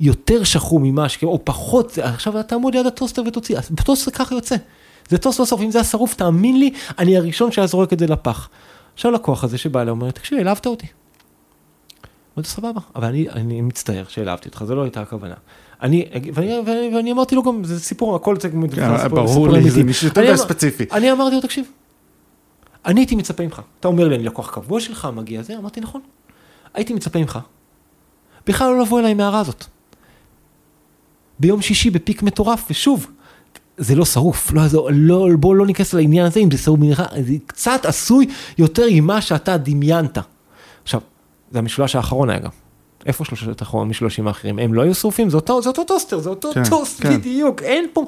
יותר 0.00 0.44
שחום 0.44 0.82
ממה 0.82 1.08
ש... 1.08 1.24
או 1.24 1.44
פחות, 1.44 1.98
עכשיו 1.98 2.40
אתה 2.40 2.48
תעמוד 2.48 2.74
ליד 2.74 2.86
הטוסטר 2.86 3.22
ותוציא, 3.26 3.58
אז 3.58 3.70
טוסטר 3.84 4.10
ככה 4.10 4.34
יוצא. 4.34 4.56
זה 5.08 5.18
טוסט 5.18 5.40
לא 5.40 5.46
שרוף, 5.46 5.60
אם 5.60 5.70
זה 5.70 5.78
היה 5.78 5.84
שרוף, 5.84 6.14
תאמין 6.14 6.58
לי, 6.58 6.72
אני 6.98 7.16
הראשון 7.16 7.52
שהיה 7.52 7.66
זורק 7.66 7.92
את 7.92 7.98
זה 7.98 8.06
לפח. 8.06 8.48
עכשיו 8.94 9.12
לקוח 9.12 9.44
הזה 9.44 9.58
שבא 9.58 9.80
אליי 9.80 9.90
אומר, 9.90 10.10
תקשיב, 10.10 10.38
העלבת 10.38 10.66
אותי. 10.66 10.86
אמרתי, 12.36 12.48
סבבה, 12.48 12.80
אבל 12.96 13.08
אני, 13.08 13.30
אני 13.30 13.60
מצטער 13.60 14.04
שהעלבתי 14.08 14.48
אותך, 14.48 14.64
זו 14.64 14.74
לא 14.74 14.82
הייתה 14.82 15.00
הכוונה. 15.00 15.34
אני, 15.82 16.04
ואני, 16.34 16.58
ואני, 16.66 16.96
ואני 16.96 17.12
אמרתי 17.12 17.34
לו 17.34 17.42
גם, 17.42 17.64
זה 17.64 17.80
סיפור, 17.80 18.16
הכל 18.16 18.40
זה 18.40 18.48
סיפור, 19.02 19.08
ברור 19.08 19.28
סיפור 19.28 19.48
לי, 19.48 19.58
אמיתי. 19.58 19.70
זה 19.70 19.84
מישהו 19.84 20.06
יותר 20.08 20.36
ספציפי. 20.36 20.84
אני 20.92 21.12
אמרתי 21.12 21.34
לו, 21.34 21.40
תקשיב, 21.40 21.64
אני 22.86 23.00
הייתי 23.00 23.16
מצפה 23.16 23.42
ממך, 23.42 23.62
אתה 23.80 23.88
אומר 23.88 24.08
לי, 24.08 24.16
אני 24.16 24.24
לקוח 24.24 24.50
קבוע 24.50 24.80
שלך, 24.80 25.08
מגיע 25.14 25.42
זה, 25.42 25.58
אמרתי, 25.58 25.80
נכון, 25.80 26.00
הייתי 26.74 26.94
מצפה 26.94 27.18
ממך, 27.18 27.38
בכלל 28.46 28.70
לא 28.70 28.82
לבוא 28.82 29.00
אליי 29.00 29.14
ההערה 29.18 29.40
הזאת. 29.40 29.64
ביום 31.38 31.62
שישי 31.62 31.90
בפיק 31.90 32.22
מטורף, 32.22 32.66
ושוב, 32.70 33.06
זה 33.76 33.94
לא 33.94 34.04
שרוף, 34.04 34.52
לא, 34.52 34.62
לא, 34.92 35.28
בואו 35.38 35.54
לא 35.54 35.66
ניכנס 35.66 35.94
לעניין 35.94 36.26
הזה, 36.26 36.40
אם 36.40 36.50
זה 36.50 36.58
שרוף 36.58 36.80
מנחה, 36.80 37.04
זה 37.26 37.34
קצת 37.46 37.86
עשוי 37.86 38.26
יותר 38.58 38.86
ממה 38.92 39.20
שאתה 39.20 39.56
דמיינת. 39.56 40.18
עכשיו, 40.82 41.00
זה 41.50 41.58
המשולש 41.58 41.96
האחרון 41.96 42.30
היה 42.30 42.38
גם. 42.38 42.50
איפה 43.06 43.24
שלושת 43.24 43.60
האחרון, 43.60 43.88
משלושים 43.88 44.28
האחרים? 44.28 44.58
הם 44.58 44.74
לא 44.74 44.82
היו 44.82 44.94
שרופים, 44.94 45.30
זה 45.30 45.36
אותו, 45.36 45.62
זה 45.62 45.68
אותו 45.68 45.84
טוסטר, 45.84 46.18
זה 46.18 46.30
אותו 46.30 46.50
כן, 46.54 46.62
טוסט 46.70 47.02
כן. 47.02 47.16
בדיוק, 47.18 47.62
אין 47.62 47.86
פה... 47.92 48.04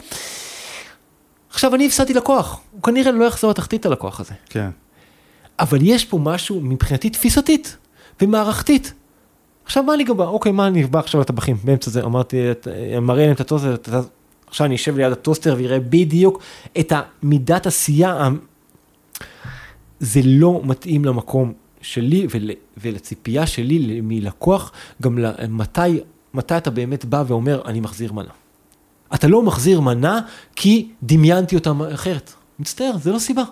עכשיו, 1.50 1.74
אני 1.74 1.86
הפסדתי 1.86 2.14
לקוח, 2.14 2.60
הוא 2.72 2.82
כנראה 2.82 3.12
לא 3.12 3.24
יחזור 3.24 3.50
לתחתית 3.50 3.86
הלקוח 3.86 4.20
הזה. 4.20 4.34
כן. 4.48 4.68
אבל 5.58 5.78
יש 5.82 6.04
פה 6.04 6.18
משהו 6.18 6.60
מבחינתי 6.60 7.10
תפיסתית 7.10 7.76
ומערכתית. 8.20 8.92
עכשיו 9.64 9.82
מה 9.82 9.94
אני 9.94 10.04
גם 10.04 10.16
בא, 10.16 10.24
אוקיי, 10.24 10.52
מה 10.52 10.66
אני 10.66 10.84
בא 10.84 10.98
עכשיו 10.98 11.20
לטבחים 11.20 11.56
באמצע 11.64 11.90
זה, 11.90 12.02
אמרתי, 12.02 12.50
את- 12.50 12.68
מראה 13.02 13.22
להם 13.26 13.34
את 13.34 13.40
הטוסטר, 13.40 13.74
אתה- 13.74 14.00
עכשיו 14.46 14.66
אני 14.66 14.74
אשב 14.74 14.96
ליד 14.96 15.12
הטוסטר 15.12 15.54
ויראה 15.58 15.80
בדיוק 15.80 16.42
את 16.80 16.92
המידת 17.22 17.66
עשייה, 17.66 18.28
זה 20.00 20.20
לא 20.24 20.60
מתאים 20.64 21.04
למקום 21.04 21.52
שלי 21.82 22.26
ול, 22.30 22.50
ולציפייה 22.76 23.46
שלי 23.46 24.00
מלקוח, 24.02 24.72
גם 25.02 25.18
ל- 25.18 25.32
מתי, 26.34 26.56
אתה 26.56 26.70
באמת 26.70 27.04
בא 27.04 27.24
ואומר, 27.26 27.62
אני 27.64 27.80
מחזיר 27.80 28.12
מנה. 28.12 28.30
אתה 29.14 29.28
לא 29.28 29.42
מחזיר 29.42 29.80
מנה 29.80 30.20
כי 30.56 30.88
דמיינתי 31.02 31.54
אותה 31.56 31.72
אחרת. 31.94 32.32
מצטער, 32.58 32.92
זה 32.98 33.12
לא 33.12 33.18
סיבה. 33.18 33.42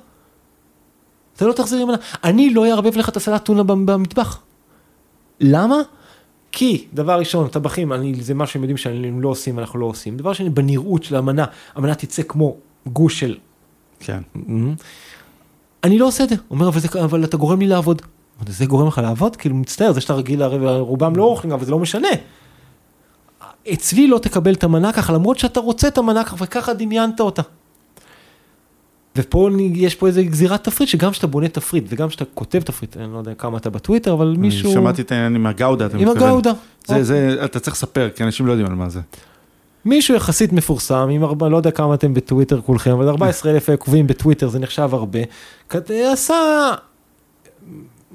אתה 1.37 1.47
לא 1.47 1.53
תחזיר 1.53 1.87
מנה. 1.87 1.97
אני 2.25 2.51
לא 2.55 2.67
אערבב 2.71 2.97
לך 2.97 3.09
את 3.09 3.17
הסלט 3.17 3.45
טונה 3.45 3.63
במ- 3.63 3.87
במטבח. 3.87 4.41
למה? 5.41 5.77
כי, 6.53 6.87
דבר 6.95 7.19
ראשון, 7.19 7.49
טבחים, 7.49 7.93
אני, 7.93 8.15
זה 8.23 8.35
מה 8.35 8.47
שהם 8.47 8.63
יודעים 8.63 8.77
שהם 8.77 9.21
לא 9.21 9.29
עושים, 9.29 9.59
אנחנו 9.59 9.79
לא 9.79 9.87
עושים. 9.87 10.17
דבר 10.17 10.33
שני, 10.33 10.51
בנראות 10.51 11.03
של 11.03 11.17
המנה, 11.17 11.45
המנה 11.75 11.95
תצא 11.95 12.23
כמו 12.23 12.57
גוש 12.87 13.21
של... 13.21 13.39
כן. 14.01 14.21
אני 15.85 15.99
לא 15.99 16.07
עושה 16.07 16.25
את 16.25 16.29
זה. 16.29 16.35
אומר, 16.51 16.69
אבל, 16.69 16.81
זה, 16.81 16.89
אבל 17.05 17.25
אתה 17.25 17.37
גורם 17.37 17.61
לי 17.61 17.67
לעבוד. 17.67 18.03
זה 18.49 18.67
גורם 18.67 18.87
לך 18.87 18.99
לעבוד? 18.99 19.37
כאילו, 19.37 19.55
מצטער, 19.55 19.93
זה 19.93 20.01
שאתה 20.01 20.15
רגיל, 20.15 20.43
הרי 20.43 20.81
רובם 20.81 21.17
לא 21.17 21.25
אוכלים, 21.25 21.53
אבל 21.53 21.65
זה 21.65 21.71
לא 21.71 21.79
משנה. 21.79 22.09
אצלי 23.73 24.09
לא 24.09 24.19
תקבל 24.19 24.55
את 24.55 24.65
המנה 24.65 24.93
ככה, 24.93 25.13
למרות 25.13 25.39
שאתה 25.39 25.61
רוצה 25.61 25.89
את 25.89 25.99
המנה 25.99 26.25
ככה, 26.25 26.37
וככה 26.39 26.75
דמיינת 26.75 27.21
אותה. 27.21 27.43
ופה 29.17 29.49
יש 29.75 29.95
פה 29.95 30.07
איזה 30.07 30.23
גזירת 30.23 30.65
תפריט, 30.65 30.89
שגם 30.89 31.11
כשאתה 31.11 31.27
בונה 31.27 31.49
תפריט, 31.49 31.85
וגם 31.89 32.09
כשאתה 32.09 32.25
כותב 32.35 32.61
תפריט, 32.61 32.97
אני 32.97 33.13
לא 33.13 33.19
יודע 33.19 33.35
כמה 33.35 33.59
אתה 33.59 33.71
בטוויטר, 33.71 34.13
אבל 34.13 34.35
מישהו... 34.39 34.67
אני 34.67 34.75
שמעתי 34.75 35.03
את 35.03 35.13
העניין 35.13 35.35
עם 35.35 35.47
הגאודה, 35.47 35.87
אתה 35.87 35.97
עם 35.97 36.03
מתכוון. 36.03 36.29
הגאודה. 36.29 36.53
זה, 36.87 37.05
זה, 37.05 37.45
אתה 37.45 37.61
צריך 37.61 37.77
לספר, 37.77 38.09
כי 38.15 38.25
אנשים 38.25 38.47
לא 38.47 38.53
יודעים 38.53 38.69
על 38.69 38.75
מה 38.75 38.89
זה. 38.89 39.01
מישהו 39.85 40.15
יחסית 40.15 40.53
מפורסם, 40.53 41.09
עם 41.11 41.25
הרבה, 41.25 41.49
לא 41.49 41.57
יודע 41.57 41.71
כמה 41.71 41.95
אתם 41.95 42.15
בטוויטר 42.15 42.61
כולכם, 42.61 42.91
אבל 42.91 43.09
14 43.09 43.53
אלף 43.53 43.71
עוקבים 43.71 44.07
בטוויטר 44.07 44.49
זה 44.49 44.59
נחשב 44.59 44.89
הרבה, 44.93 45.19
עשה, 45.89 46.35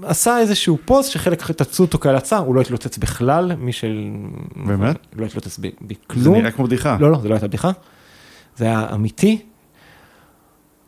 עשה 0.03 0.39
איזשהו 0.39 0.77
פוסט 0.85 1.11
שחלק 1.11 1.51
תפסו 1.51 1.83
אותו 1.83 1.99
כהלצה, 1.99 2.37
הוא 2.37 2.55
לא 2.55 2.61
התלוצץ 2.61 2.97
בכלל, 2.97 3.55
מי 3.55 3.71
של... 3.71 4.09
באמת? 4.65 4.95
לא 5.15 5.25
התלוצץ 5.25 5.59
ב- 5.59 5.61
זה 5.61 5.69
בכלום. 5.81 6.35
נראה 6.35 6.51
כמו 6.51 6.65
בדיחה. 6.65 6.97
לא, 6.99 7.11
לא, 7.11 7.19
זה 7.21 7.29
לא 7.29 7.33
הייתה 7.33 7.47
בדיחה. 7.47 7.71
זה 8.57 8.65
היה 8.65 8.87
אמיתי. 8.93 9.41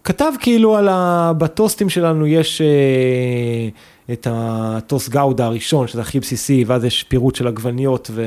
כתב 0.04 0.32
כאילו 0.40 0.78
על 0.78 0.88
ה... 0.88 1.32
בטוסטים 1.38 1.90
שלנו 1.90 2.28
יש 2.28 2.62
אה, 2.62 3.70
את 4.14 4.28
הטוס 4.32 5.10
גאודה 5.10 5.46
הראשון, 5.46 5.88
שזה 5.88 6.02
הכי 6.02 6.20
בסיסי, 6.20 6.64
ואז 6.68 6.86
יש 6.86 7.04
פירוט 7.04 7.36
של 7.36 7.48
עגבניות 7.48 8.12
ו... 8.14 8.24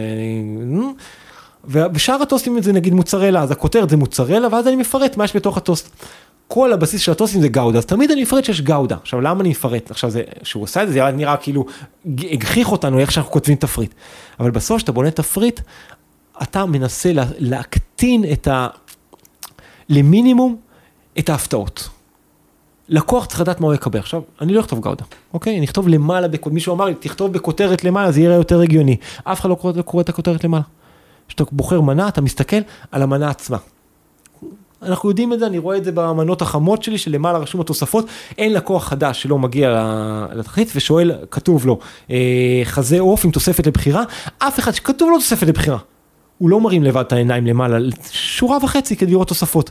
ובשאר 1.64 2.22
הטוסטים 2.22 2.62
זה 2.62 2.72
נגיד 2.72 2.95
מוצרלה, 2.95 3.43
אז 3.43 3.51
הכותרת 3.51 3.91
זה 3.91 3.97
מוצרלה, 3.97 4.49
ואז 4.53 4.68
אני 4.68 4.76
מפרט 4.76 5.16
מה 5.16 5.24
יש 5.24 5.37
בתוך 5.37 5.57
הטוסט. 5.57 6.05
כל 6.53 6.72
הבסיס 6.72 7.01
של 7.01 7.12
הטוסטים 7.12 7.40
זה 7.40 7.48
גאודה, 7.48 7.78
אז 7.78 7.86
תמיד 7.86 8.11
אני 8.11 8.22
מפרט 8.22 8.44
שיש 8.44 8.61
גאודה. 8.61 8.96
עכשיו 9.03 9.20
למה 9.20 9.40
אני 9.40 9.48
מפרט? 9.48 9.90
עכשיו 9.90 10.11
זה, 10.11 10.22
שהוא 10.42 10.62
עושה 10.62 10.82
את 10.82 10.88
זה, 10.88 10.94
זה 10.94 11.11
נראה 11.11 11.36
כאילו 11.36 11.64
הגחיך 12.07 12.72
אותנו 12.72 12.98
איך 12.98 13.12
שאנחנו 13.12 13.32
כותבים 13.32 13.57
תפריט. 13.57 13.94
אבל 14.40 14.51
בסוף 14.51 14.76
כשאתה 14.76 14.92
בונה 14.92 15.11
תפריט, 15.11 15.61
אתה 16.42 16.66
מנסה 16.66 17.12
לה, 17.12 17.24
להקטין 17.38 18.24
את 18.32 18.48
ה... 18.48 18.68
למינימום 19.88 20.57
את 21.18 21.28
ההפתעות. 21.28 21.88
לקוח 22.88 23.26
צריך 23.26 23.40
לדעת 23.40 23.61
מה 23.61 23.66
הוא 23.66 23.74
יקבל. 23.74 23.98
עכשיו, 23.98 24.22
אני 24.40 24.53
לא 24.53 24.61
אכתוב 24.61 24.80
גאודה, 24.80 25.05
אוקיי? 25.34 25.57
אני 25.57 25.66
אכתוב 25.66 25.88
למעלה, 25.88 26.28
מישהו 26.51 26.74
אמר 26.74 26.84
לי, 26.84 26.94
תכתוב 26.94 27.32
בכותרת 27.32 27.84
למעלה, 27.84 28.12
זה 28.12 28.20
יראה 28.20 28.36
יותר 28.36 28.61
הגיוני. 28.61 28.96
אף 29.24 29.40
אחד 29.40 29.48
לא 29.48 29.55
קורא, 29.55 29.72
לא 29.76 29.82
קורא 29.82 30.03
את 30.03 30.09
הכותרת 30.09 30.44
למעלה. 30.44 30.64
כשאתה 31.28 31.44
בוחר 31.53 31.80
מנה, 31.80 32.09
אתה 32.09 32.20
מסתכל 32.20 32.61
על 32.92 33.03
המנה 33.03 33.30
עצמה. 33.30 33.57
אנחנו 34.83 35.09
יודעים 35.09 35.33
את 35.33 35.39
זה, 35.39 35.47
אני 35.47 35.59
רואה 35.59 35.76
את 35.76 35.85
זה 35.85 35.93
במנות 35.93 36.43
החמות 36.43 36.83
שלי, 36.83 36.99
שלמעלה 36.99 37.39
רשום 37.39 37.61
התוספות, 37.61 38.07
אין 38.39 38.53
לקוח 38.53 38.85
חדש 38.89 39.22
שלא 39.22 39.39
מגיע 39.39 39.87
לתכלית 40.35 40.72
ושואל, 40.74 41.12
כתוב 41.31 41.66
לו, 41.66 41.78
אה, 42.11 42.61
חזה 42.64 43.01
עוף 43.01 43.24
עם 43.24 43.31
תוספת 43.31 43.66
לבחירה, 43.66 44.03
אף 44.39 44.59
אחד 44.59 44.72
שכתוב 44.72 45.11
לו 45.11 45.18
תוספת 45.18 45.47
לבחירה. 45.47 45.78
הוא 46.39 46.51
לא 46.51 46.61
מרים 46.61 46.83
לבד 46.83 47.01
את 47.01 47.12
העיניים 47.12 47.47
למעלה, 47.47 47.78
שורה 48.11 48.59
וחצי 48.64 48.97
כדי 48.97 49.11
לראות 49.11 49.28
תוספות. 49.28 49.70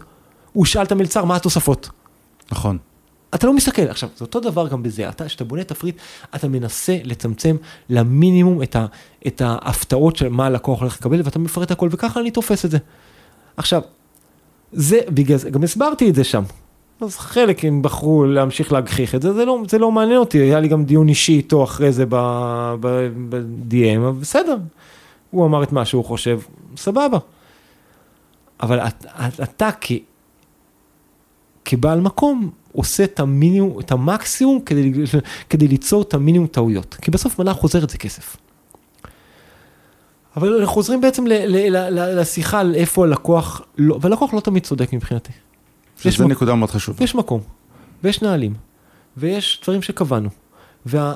הוא 0.53 0.66
שאל 0.66 0.84
את 0.84 0.91
המלצר 0.91 1.26
מה 1.26 1.36
התוספות. 1.36 1.89
נכון. 2.51 2.78
אתה 3.36 3.47
לא 3.47 3.53
מסתכל, 3.53 3.82
עכשיו 3.82 4.10
זה 4.18 4.26
אותו 4.26 4.39
דבר 4.39 4.68
גם 4.68 4.84
בזה, 4.84 5.10
אתה, 5.10 5.26
כשאתה 5.26 5.43
בונה 5.43 5.64
תפריט, 5.64 5.97
אתה 6.36 6.47
מנסה 6.47 6.97
לצמצם 7.03 7.55
למינימום 7.89 8.64
את, 8.64 8.76
ה, 8.76 8.86
את 9.28 9.41
ההפתעות 9.45 10.16
של 10.16 10.30
מה 10.30 10.45
הלקוח 10.45 10.80
הולך 10.80 10.97
לקבל, 10.97 11.22
ואתה 11.24 11.39
מפרט 11.39 11.72
הכל, 11.72 11.89
וככה 11.91 12.20
אני 12.20 12.32
תופס 12.32 12.66
את 12.66 12.72
זה. 12.72 12.78
עכשיו, 13.57 13.82
זה, 14.72 14.99
בגלל 15.09 15.38
זה, 15.38 15.49
גם 15.49 15.63
הסברתי 15.63 16.09
את 16.09 16.15
זה 16.15 16.24
שם. 16.24 16.43
אז 17.01 17.17
חלק 17.17 17.65
הם 17.65 17.82
בחרו 17.82 18.26
להמשיך 18.26 18.72
להגחיך 18.72 19.15
את 19.15 19.22
זה, 19.22 19.34
זה 19.34 19.45
לא, 19.45 19.61
זה 19.70 19.78
לא 19.78 19.91
מעניין 19.91 20.17
אותי, 20.17 20.38
היה 20.38 20.59
לי 20.59 20.67
גם 20.67 20.86
דיון 20.86 21.09
אישי 21.09 21.34
איתו 21.34 21.63
אחרי 21.63 21.91
זה 21.91 22.05
ב-DM, 22.09 23.97
אבל 23.97 24.11
בסדר, 24.22 24.57
הוא 25.32 25.45
אמר 25.45 25.63
את 25.63 25.72
מה 25.72 25.86
שהוא 25.86 26.05
חושב, 26.05 26.39
סבבה. 26.78 27.17
אבל 28.61 28.80
אתה, 28.80 29.28
אתה 29.43 29.70
כ, 29.82 29.91
כבעל 31.65 32.01
מקום 32.01 32.49
עושה 32.72 33.03
את 33.03 33.20
המינימום, 33.20 33.80
את 33.80 33.91
המקסימום 33.91 34.59
כדי, 34.59 34.91
כדי 35.49 35.67
ליצור 35.67 36.01
את 36.01 36.13
המינימום 36.13 36.47
טעויות, 36.47 36.97
כי 37.01 37.11
בסוף 37.11 37.39
מנה 37.39 37.53
חוזרת 37.53 37.89
זה 37.89 37.97
כסף. 37.97 38.38
אבל 40.38 40.53
אנחנו 40.53 40.73
חוזרים 40.73 41.01
בעצם 41.01 41.27
ל, 41.27 41.34
ל, 41.34 41.77
ל, 41.77 42.19
לשיחה 42.19 42.59
על 42.59 42.75
איפה 42.75 43.03
הלקוח, 43.03 43.61
לא, 43.77 43.97
והלקוח 44.01 44.34
לא 44.34 44.39
תמיד 44.39 44.63
צודק 44.63 44.93
מבחינתי. 44.93 45.32
שזה 45.97 46.25
נקודה 46.25 46.55
מאוד 46.55 46.69
חשובה. 46.69 47.03
יש 47.03 47.15
מקום, 47.15 47.41
ויש 48.03 48.21
נהלים, 48.21 48.53
ויש 49.17 49.61
דברים 49.63 49.82
שקבענו, 49.82 50.30
וה, 50.86 51.13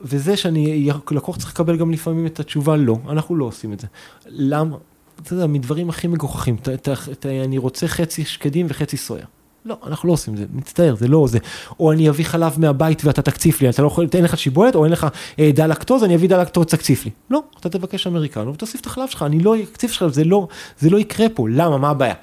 וזה 0.00 0.36
שאני, 0.36 0.90
לקוח 1.10 1.36
צריך 1.36 1.50
לקבל 1.50 1.76
גם 1.76 1.90
לפעמים 1.90 2.26
את 2.26 2.40
התשובה 2.40 2.76
לא, 2.76 2.98
אנחנו 3.08 3.36
לא 3.36 3.44
עושים 3.44 3.72
את 3.72 3.80
זה. 3.80 3.86
למה? 4.26 4.76
אתה 5.22 5.34
יודע, 5.34 5.46
מדברים 5.46 5.88
הכי 5.88 6.06
מגוחכים, 6.06 6.56
ת, 6.56 6.68
ת, 6.68 6.88
ת, 6.88 7.26
אני 7.26 7.58
רוצה 7.58 7.88
חצי 7.88 8.24
שקדים 8.24 8.66
וחצי 8.68 8.96
סויה. 8.96 9.26
לא, 9.66 9.78
אנחנו 9.86 10.08
לא 10.08 10.12
עושים 10.12 10.34
את 10.34 10.38
זה, 10.38 10.44
מצטער, 10.54 10.94
זה 10.96 11.08
לא 11.08 11.26
זה. 11.28 11.38
או 11.80 11.92
אני 11.92 12.08
אביא 12.08 12.24
חלב 12.24 12.54
מהבית 12.58 13.04
ואתה 13.04 13.22
תקציף 13.22 13.62
לי, 13.62 13.68
אתה 13.68 13.82
לא 13.82 13.86
יכול, 13.86 14.06
אין 14.14 14.24
לך 14.24 14.38
שיבולת, 14.38 14.74
או 14.74 14.84
אין 14.84 14.92
לך 14.92 15.06
אה, 15.38 15.50
דלקטוז, 15.54 16.04
אני 16.04 16.14
אביא 16.14 16.28
דלקטוז, 16.28 16.66
תקציף 16.66 17.04
לי. 17.04 17.10
לא, 17.30 17.42
אתה 17.60 17.68
תבקש 17.68 18.06
אמריקנו 18.06 18.54
ותוסיף 18.54 18.80
את 18.80 18.86
החלב 18.86 19.08
שלך, 19.08 19.22
אני 19.22 19.40
לא 19.40 19.56
אקציף 19.62 19.92
שלך, 19.92 20.12
זה 20.12 20.24
לא, 20.24 20.48
זה 20.78 20.90
לא 20.90 20.98
יקרה 20.98 21.28
פה, 21.28 21.48
למה, 21.48 21.78
מה 21.78 21.90
הבעיה? 21.90 22.14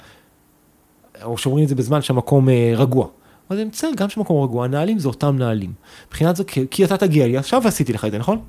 או 1.24 1.38
שאומרים 1.38 1.64
את 1.64 1.70
זה 1.70 1.76
בזמן 1.76 2.02
שהמקום 2.02 2.50
אה, 2.50 2.74
רגוע. 2.76 3.08
אבל 3.50 3.58
זה 3.58 3.66
מצטער, 3.66 3.90
גם 3.98 4.08
כשמקום 4.08 4.44
רגוע, 4.44 4.66
הנהלים 4.66 5.00
זה 5.00 5.08
אותם 5.08 5.38
נהלים. 5.38 5.74
מבחינת 6.08 6.36
זה, 6.36 6.44
כי, 6.44 6.66
כי 6.72 6.86
אתה 6.86 6.98
תגיע 6.98 7.28
לי, 7.28 7.38
עכשיו 7.38 7.68
עשיתי 7.68 7.94
לך 7.94 8.06
את 8.06 8.12
זה, 8.12 8.18
נכון? 8.18 8.40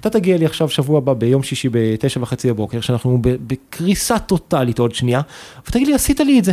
אתה 0.00 0.10
תגיע 0.10 0.36
לי 0.36 0.46
עכשיו 0.46 0.68
שבוע 0.68 0.98
הבא 0.98 1.12
ביום 1.12 1.42
שישי 1.42 1.68
בתשע 1.72 2.20
וחצי 2.22 2.48
בבוקר, 2.48 2.80
שאנחנו 2.80 3.18
בקריסה 3.22 4.18
טוטאלית 4.18 4.78
עוד 4.78 4.94
שנייה, 4.94 5.20
ותגיד 5.68 5.86
לי, 5.86 5.94
עשית 5.94 6.20
לי 6.20 6.38
את 6.38 6.44
זה. 6.44 6.52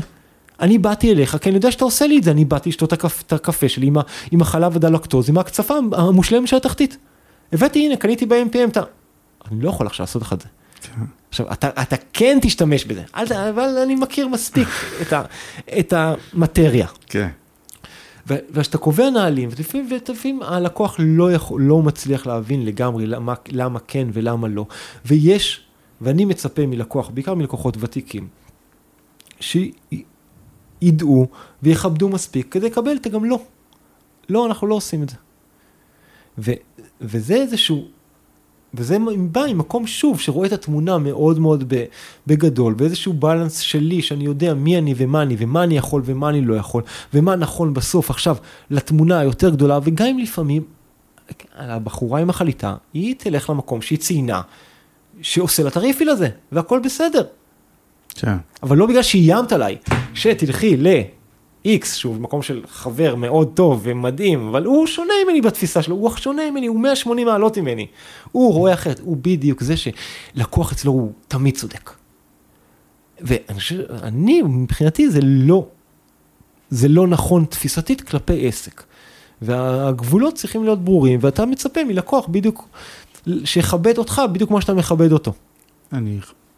אני 0.62 0.78
באתי 0.78 1.12
אליך, 1.12 1.38
כי 1.38 1.50
אני 1.50 1.56
יודע 1.56 1.72
שאתה 1.72 1.86
עושה 1.86 2.08
לי 2.08 2.18
את 2.18 2.24
זה, 2.24 2.32
אני 2.32 2.46
באתי 2.46 2.70
לשתות 2.70 2.94
את 2.94 3.34
הקפה 3.34 3.70
שלי 3.70 3.88
עם, 3.88 3.96
עם 4.32 4.42
החלב 4.42 4.76
הדלקטוז, 4.76 5.30
עם 5.30 5.38
ההקצפה 5.38 5.74
המושלמת 5.92 6.48
של 6.48 6.56
התחתית. 6.56 6.98
הבאתי, 7.54 7.86
הנה, 7.86 7.96
קניתי 7.96 8.26
ב-MPM, 8.26 8.70
אתה... 8.72 8.82
אני 9.52 9.62
לא 9.62 9.70
יכול 9.70 9.88
עכשיו 9.88 10.04
לעשות 10.04 10.22
לך 10.22 10.34
את 10.34 10.42
זה. 10.42 10.48
כן. 10.82 11.02
עכשיו, 11.30 11.54
אתה, 11.54 11.70
אתה 11.82 11.96
כן 12.14 12.38
תשתמש 12.42 12.86
בזה, 12.86 13.04
אבל 13.50 13.78
אני 13.84 13.96
מכיר 13.96 14.28
מספיק 14.28 14.68
את, 15.02 15.14
ה, 15.14 15.24
את 15.80 15.94
המטריה. 15.94 16.88
כן. 17.08 17.28
וכשאתה 18.28 18.78
קובע 18.78 19.10
נהלים, 19.10 19.50
ולפעמים 19.90 20.42
הלקוח 20.44 20.96
לא, 21.00 21.34
יכול, 21.34 21.62
לא 21.62 21.82
מצליח 21.82 22.28
להבין 22.28 22.66
לגמרי 22.66 23.08
למה, 23.08 23.34
למה 23.50 23.80
כן 23.88 24.08
ולמה 24.14 24.48
לא. 24.48 24.66
ויש, 25.06 25.62
ואני 26.02 26.26
מצפה 26.26 26.66
מלקוח, 26.66 27.10
בעיקר 27.10 27.34
מלקוחות 27.34 27.78
ותיקים, 27.80 28.28
ידעו 30.82 31.28
ויכבדו 31.64 32.10
מספיק 32.10 32.54
כדי 32.54 32.66
לקבל 32.66 32.96
את 32.96 33.06
הגם 33.06 33.26
לא. 33.26 33.40
לא, 34.30 34.46
אנחנו 34.46 34.68
לא 34.68 34.76
עושים 34.76 35.04
את 35.04 35.10
זה. 35.10 35.16
ו, 36.38 36.52
וזה 37.02 37.34
איזשהו, 37.34 37.88
וזה 38.74 38.98
בא 39.32 39.42
ממקום 39.48 39.88
שוב 39.88 40.20
שרואה 40.20 40.48
את 40.48 40.52
התמונה 40.54 40.98
מאוד 40.98 41.40
מאוד 41.40 41.74
בגדול, 42.28 42.76
ואיזשהו 42.78 43.14
בלנס 43.14 43.60
שלי, 43.60 44.02
שאני 44.02 44.24
יודע 44.24 44.54
מי 44.54 44.78
אני 44.78 44.94
ומה 44.98 45.22
אני, 45.22 45.36
ומה 45.40 45.64
אני 45.64 45.78
יכול 45.78 46.02
ומה 46.06 46.30
אני 46.30 46.42
לא 46.42 46.56
יכול, 46.56 46.84
ומה 47.14 47.36
נכון 47.36 47.74
בסוף 47.74 48.10
עכשיו 48.10 48.36
לתמונה 48.70 49.20
היותר 49.20 49.50
גדולה, 49.50 49.80
וגם 49.84 50.08
אם 50.08 50.20
לפעמים 50.20 50.64
הבחורה 51.56 52.20
עם 52.20 52.30
החליטה, 52.30 52.76
היא 52.94 53.16
תלך 53.18 53.50
למקום 53.50 53.82
שהיא 53.82 54.00
ציינה, 54.00 54.42
שעושה 55.22 55.64
לה 55.64 55.70
את 55.70 55.78
הריפיל 55.78 56.10
הזה, 56.10 56.30
והכל 56.52 56.80
בסדר. 56.84 57.24
כן. 58.16 58.38
אבל 58.64 58.78
לא 58.78 58.86
בגלל 58.86 59.04
שאיימת 59.04 59.52
עליי, 59.52 59.78
שתלכי 60.14 60.78
ל-X, 60.78 61.86
שהוא 61.86 62.16
מקום 62.16 62.42
של 62.42 62.62
חבר 62.68 63.16
מאוד 63.16 63.52
טוב 63.54 63.82
ומדהים, 63.84 64.48
אבל 64.48 64.66
הוא 64.66 64.88
שונה 64.88 65.14
ממני 65.26 65.42
בתפיסה 65.42 65.82
שלו, 65.82 65.96
הוא 65.96 66.16
שונה 66.16 66.52
ממני, 66.52 66.68
הוא 66.68 66.80
180 66.80 67.28
מעלות 67.28 67.58
ממני. 67.58 67.88
הוא 68.32 68.54
רואה 68.54 68.74
אחרת, 68.74 69.00
הוא 69.00 69.18
בדיוק 69.22 69.64
זה 69.64 69.74
שלקוח 69.78 70.72
אצלו 70.72 70.92
הוא 70.92 71.12
תמיד 71.28 71.58
צודק. 71.58 71.92
ואני 73.22 73.60
חושב, 73.60 73.80
אני, 74.04 74.42
מבחינתי 74.42 75.10
זה 75.10 75.20
לא, 75.24 75.68
זה 76.70 76.88
לא 76.88 77.08
נכון 77.08 77.46
תפיסתית 77.46 78.02
כלפי 78.02 78.48
עסק. 78.48 78.84
והגבולות 79.42 80.36
צריכים 80.36 80.64
להיות 80.64 80.84
ברורים, 80.84 81.20
ואתה 81.22 81.46
מצפה 81.46 81.84
מלקוח 81.84 82.28
בדיוק, 82.28 82.68
שיכבד 83.44 83.98
אותך 83.98 84.22
בדיוק 84.32 84.50
כמו 84.50 84.62
שאתה 84.62 84.74
מכבד 84.74 85.12
אותו. 85.12 85.34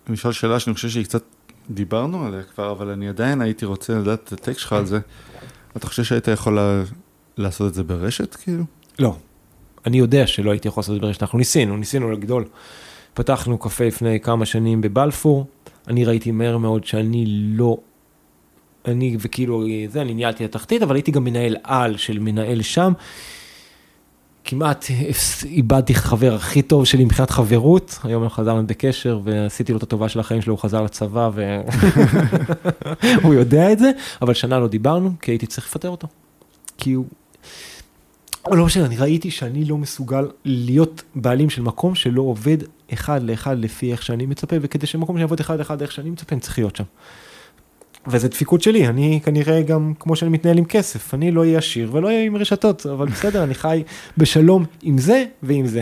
אני 0.07 0.15
אשאל 0.15 0.31
שאלה 0.31 0.59
שאני 0.59 0.73
חושב 0.73 0.89
שהיא 0.89 1.03
קצת 1.03 1.23
דיברנו 1.69 2.25
עליה 2.25 2.43
כבר, 2.43 2.71
אבל 2.71 2.89
אני 2.89 3.09
עדיין 3.09 3.41
הייתי 3.41 3.65
רוצה 3.65 3.93
לדעת 3.93 4.19
את 4.23 4.33
הטקסט 4.33 4.59
שלך 4.59 4.73
על 4.73 4.85
זה. 4.85 4.99
אתה 5.77 5.87
חושב 5.87 6.03
שהיית 6.03 6.27
יכול. 6.27 6.59
לעשות 7.37 7.67
את 7.67 7.73
זה 7.73 7.83
ברשת, 7.83 8.35
כאילו? 8.35 8.63
לא. 8.99 9.15
אני 9.85 9.97
יודע 9.97 10.27
שלא 10.27 10.51
הייתי 10.51 10.67
יכול 10.67 10.81
לעשות 10.81 10.95
את 10.95 11.01
זה 11.01 11.07
ברשת, 11.07 11.21
אנחנו 11.21 11.37
ניסינו, 11.37 11.77
ניסינו 11.77 12.11
לגדול. 12.11 12.45
פתחנו 13.13 13.57
קפה 13.57 13.85
לפני 13.85 14.19
כמה 14.19 14.45
שנים 14.45 14.81
בבלפור, 14.81 15.47
אני 15.87 16.05
ראיתי 16.05 16.31
מהר 16.31 16.57
מאוד 16.57 16.85
שאני 16.85 17.25
לא, 17.27 17.77
אני 18.85 19.17
וכאילו, 19.19 19.63
זה, 19.87 20.01
אני 20.01 20.13
ניהלתי 20.13 20.45
התחתית, 20.45 20.81
אבל 20.81 20.95
הייתי 20.95 21.11
גם 21.11 21.23
מנהל 21.23 21.55
על 21.63 21.97
של 21.97 22.19
מנהל 22.19 22.61
שם. 22.61 22.93
כמעט 24.45 24.85
איבדתי 25.45 25.95
חבר 25.95 26.33
הכי 26.33 26.61
טוב 26.61 26.85
שלי 26.85 27.05
מבחינת 27.05 27.29
חברות, 27.29 27.99
היום 28.03 28.29
חזרנו 28.29 28.67
בקשר 28.67 29.19
ועשיתי 29.23 29.71
לו 29.71 29.77
את 29.77 29.83
הטובה 29.83 30.09
של 30.09 30.19
החיים 30.19 30.41
שלו, 30.41 30.53
הוא 30.53 30.59
חזר 30.59 30.81
לצבא 30.81 31.29
והוא 33.21 33.33
יודע 33.39 33.71
את 33.71 33.79
זה, 33.79 33.91
אבל 34.21 34.33
שנה 34.33 34.59
לא 34.59 34.67
דיברנו 34.67 35.11
כי 35.21 35.31
הייתי 35.31 35.47
צריך 35.47 35.67
לפטר 35.67 35.89
אותו. 35.89 36.07
כי 36.77 36.93
הוא... 36.93 37.05
לא 38.51 38.65
משנה, 38.65 38.85
אני 38.85 38.97
ראיתי 38.97 39.31
שאני 39.31 39.65
לא 39.65 39.77
מסוגל 39.77 40.27
להיות 40.45 41.03
בעלים 41.15 41.49
של 41.49 41.61
מקום 41.61 41.95
שלא 41.95 42.21
עובד 42.21 42.57
אחד 42.93 43.23
לאחד 43.23 43.59
לפי 43.59 43.91
איך 43.91 44.03
שאני 44.03 44.25
מצפה, 44.25 44.55
וכדי 44.61 44.87
שמקום 44.87 45.17
שיעבוד 45.17 45.39
אחד 45.39 45.59
לאחד 45.59 45.81
איך 45.81 45.91
שאני 45.91 46.09
מצפה, 46.09 46.35
אני 46.35 46.41
צריך 46.41 46.57
להיות 46.57 46.75
שם. 46.75 46.83
וזה 48.07 48.27
דפיקות 48.27 48.61
שלי, 48.61 48.87
אני 48.87 49.19
כנראה 49.23 49.61
גם 49.61 49.93
כמו 49.99 50.15
שאני 50.15 50.31
מתנהל 50.31 50.57
עם 50.57 50.65
כסף, 50.65 51.13
אני 51.13 51.31
לא 51.31 51.41
אהיה 51.41 51.57
עשיר 51.57 51.89
ולא 51.95 52.07
אהיה 52.07 52.23
עם 52.23 52.37
רשתות, 52.37 52.85
אבל 52.85 53.07
בסדר, 53.07 53.43
אני 53.43 53.53
חי 53.53 53.83
בשלום 54.17 54.65
עם 54.81 54.97
זה 54.97 55.25
ועם 55.43 55.67
זה. 55.67 55.81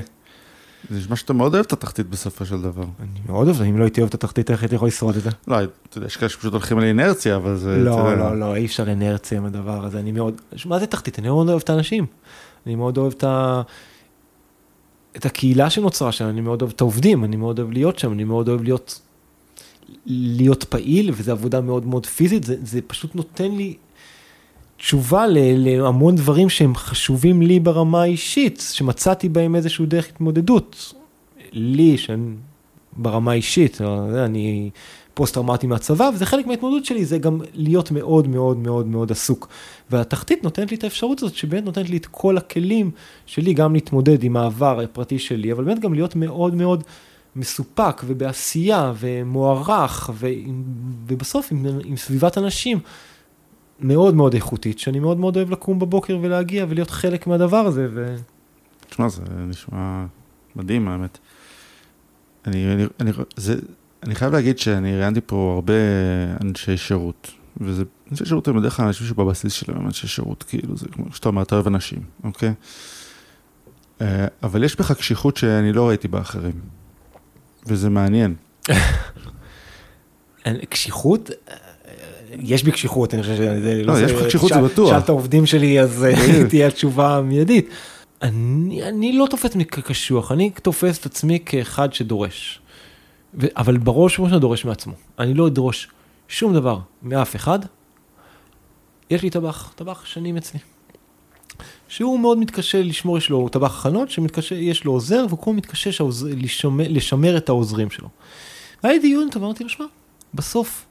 זה 0.90 0.98
נשמע 0.98 1.16
שאתה 1.16 1.34
מאוד 1.34 1.54
אוהב 1.54 1.66
את 1.66 1.74
התחתית 1.74 2.10
בסופו 2.10 2.46
של 2.46 2.62
דבר. 2.62 2.84
אני 2.84 3.20
מאוד 3.30 3.48
אוהב, 3.48 3.62
אם 3.62 3.78
לא 3.78 3.84
הייתי 3.84 4.02
אוהב 4.02 4.08
את 4.10 4.14
התחתית, 4.14 4.52
איך 4.52 4.62
הייתי 4.62 4.76
יכול 4.76 4.88
לשרוד 4.88 5.16
את 5.16 5.24
זה? 5.24 5.30
לא, 5.48 5.64
אתה 5.64 5.98
יודע, 5.98 6.08
יש 6.08 6.18
כאלה 6.18 6.30
שפשוט 6.30 6.54
הולכים 6.54 6.78
על 6.78 6.84
אינרציה, 6.84 7.36
אבל 7.36 7.58
זה... 7.58 7.78
לא, 7.78 8.18
לא, 8.18 8.40
לא, 8.40 8.56
אי 8.56 8.66
אפשר 8.66 8.90
אינרציה 8.90 9.38
עם 9.38 9.46
הדבר 9.46 9.86
הזה, 9.86 10.00
אני 10.00 10.12
מאוד... 10.12 10.42
מה 10.66 10.80
זה 10.80 10.86
תחתית? 10.86 11.20
אני 11.20 11.28
מאוד 11.28 11.50
אוהב 11.50 11.62
את 11.64 11.70
האנשים. 11.70 12.06
אני 12.66 12.76
מאוד 12.76 12.98
אוהב 12.98 13.14
את, 13.18 13.24
ה... 13.24 13.62
את 15.18 15.26
הקהילה 15.26 15.70
שנוצרה 15.70 16.12
שם, 16.12 16.26
אני 16.26 16.42
מאוד 16.42 16.62
אוהב 16.62 16.74
את 16.76 16.82
העובדים, 16.82 17.24
אני 17.24 17.36
מאוד 17.36 17.60
אוהב 17.60 17.72
להיות 17.72 18.00
שם, 18.00 18.14
אני 18.14 18.24
מאוד 18.24 18.50
אוהב 18.50 18.64
להיות, 18.64 19.02
להיות 20.06 20.64
פעיל, 20.64 21.12
וזו 21.14 21.32
עבודה 21.32 21.62
מאוד 21.62 21.86
מאוד 21.86 22.06
פיזית, 22.06 22.44
זה, 22.44 22.56
זה 22.64 22.80
פשוט 22.88 23.16
נותן 23.16 23.52
לי 23.52 23.76
תשובה 24.78 25.26
להמון 25.28 26.16
דברים 26.16 26.50
שהם 26.50 26.76
חשובים 26.76 27.42
לי 27.42 27.60
ברמה 27.60 28.02
האישית, 28.02 28.64
שמצאתי 28.74 29.30
בהם 29.30 29.56
איזשהו 29.56 29.86
דרך 29.86 30.10
התמודדות. 30.10 30.94
לי, 31.54 31.98
שאני 31.98 32.36
ברמה 32.98 33.32
האישית, 33.32 33.82
אני 34.26 34.70
פוסט-טראומטי 35.14 35.68
מהצבא, 35.68 36.10
וזה 36.14 36.26
חלק 36.26 36.48
מההתמודדות 36.48 36.86
שלי, 36.86 37.06
זה 37.06 37.18
גם 37.18 37.42
להיות 37.54 37.92
מאוד 37.92 38.28
מאוד 38.28 38.58
מאוד 38.58 38.88
מאוד 38.88 39.12
עסוק. 39.12 39.48
והתחתית 39.90 40.44
נותנת 40.44 40.72
לי 40.72 40.78
את 40.78 40.84
האפשרות 40.84 41.24
הזאת, 41.24 41.36
שבאמת 41.36 41.66
נותנת 41.66 41.90
לי 41.90 41.98
את 41.98 42.06
כל 42.06 42.38
הכלים 42.38 42.92
שלי, 43.26 43.54
גם 43.54 43.74
להתמודד 43.74 44.24
עם 44.24 44.38
העבר 44.38 44.80
הפרטי 44.80 45.20
שלי, 45.20 45.52
אבל 45.52 45.64
באמת 45.64 45.80
גם 45.80 45.94
להיות 45.94 46.16
מאוד 46.16 46.56
מאוד 46.56 46.84
מסופק 47.36 48.02
ובעשייה 48.06 48.94
ומוערך. 49.00 50.10
ובסוף 51.08 51.52
עם, 51.52 51.66
עם 51.84 51.98
סביבת 51.98 52.38
אנשים 52.38 52.80
מאוד 53.80 54.16
מאוד 54.16 54.34
איכותית, 54.34 54.80
שאני 54.80 55.00
מאוד 55.00 55.18
מאוד 55.18 55.38
אוהב 55.38 55.52
לקום 55.52 55.80
בבוקר 55.80 56.18
ולהגיע 56.22 56.66
ולהיות 56.70 56.92
חלק 56.92 57.28
מהדבר 57.28 57.58
הזה. 57.58 57.88
ו... 57.94 58.16
תשמע, 58.90 59.10
זה 59.10 59.24
נשמע 59.48 60.06
מדהים, 60.56 60.88
האמת. 60.88 61.18
אני, 62.48 62.74
אני, 62.74 62.86
אני, 63.00 63.12
זה, 63.36 63.56
אני 64.04 64.16
חייב 64.16 64.34
להגיד 64.34 64.60
שאני 64.60 64.98
ראיינתי 64.98 65.22
פה 65.26 65.52
הרבה 65.56 65.74
אנשי 66.42 66.78
שירות, 66.78 67.32
וזה, 67.58 67.84
אנשי 68.12 68.26
שירות 68.26 68.48
הם 68.48 68.60
בדרך 68.60 68.78
כלל 68.78 68.86
אנשים 68.86 69.08
שבבסיס 69.08 69.54
שלהם 69.54 69.78
הם 69.78 69.86
אנשי 69.86 70.08
שירות, 70.08 70.44
כאילו, 70.44 70.78
זה 70.78 70.88
כמו 70.92 71.06
שאתה 71.14 71.30
אומר, 71.30 71.42
אתה 71.42 71.56
אוהב 71.56 71.68
אנשים, 71.68 72.00
אוקיי? 72.24 72.54
אה, 74.02 74.26
אבל 74.44 74.64
יש 74.64 74.80
בך 74.80 74.92
קשיחות 74.92 75.38
שאני 75.38 75.74
לא 75.74 75.88
ראיתי 75.88 76.08
באחרים, 76.08 76.62
וזה 77.66 77.90
מעניין. 77.90 78.36
קשיחות? 80.70 81.30
יש 82.40 82.64
בי 82.64 82.72
קשיחות, 82.72 83.14
אני 83.14 83.22
חושב 83.22 83.36
שזה... 83.36 83.82
לא, 83.84 84.00
יש 84.00 84.12
לך 84.12 84.26
קשיחות, 84.26 84.52
זה 84.54 84.62
בטוח. 84.62 84.90
שאלת 84.90 85.10
העובדים 85.10 85.46
שלי, 85.46 85.82
אז 85.82 86.04
אה, 86.04 86.44
תהיה 86.50 86.68
התשובה 86.68 87.22
מיידית. 87.22 87.70
אני, 88.22 88.84
אני 88.84 89.14
לא 89.14 89.28
תופס 89.30 89.46
עצמי 89.46 89.66
כקשוח, 89.66 90.32
אני 90.32 90.50
תופס 90.50 91.00
את 91.00 91.06
עצמי 91.06 91.40
כאחד 91.46 91.94
שדורש. 91.94 92.60
ו, 93.34 93.48
אבל 93.58 93.78
בראש 93.78 94.20
שאני 94.20 94.38
דורש 94.38 94.66
מעצמו. 94.66 94.94
אני 95.20 95.34
לא 95.34 95.48
אדרוש 95.48 95.88
שום 96.28 96.54
דבר 96.54 96.80
מאף 97.04 97.36
אחד. 97.36 97.60
יש 99.10 99.24
לי 99.24 99.30
טבח, 99.30 99.74
טבח 99.76 100.06
שנים 100.06 100.38
אצלי. 100.38 100.60
שהוא 101.92 102.20
מאוד 102.20 102.38
מתקשה 102.38 102.84
לשמור, 102.84 103.18
יש 103.18 103.30
לו 103.30 103.50
טבח 103.50 103.80
הכנות, 103.80 104.10
שיש 104.40 104.84
לו 104.84 104.92
עוזר, 104.92 105.26
והוא 105.30 105.56
מתקשה 105.56 105.92
שהעוזר, 105.92 106.28
לשמר, 106.38 106.86
לשמר 106.90 107.38
את 107.38 107.50
העוזרים 107.50 107.90
שלו. 107.90 108.08
והיה 108.84 109.00
דיון, 109.00 109.28
אמרתי 109.36 109.64
לו, 109.64 109.70
שמע, 109.70 109.86
בסוף, 110.34 110.86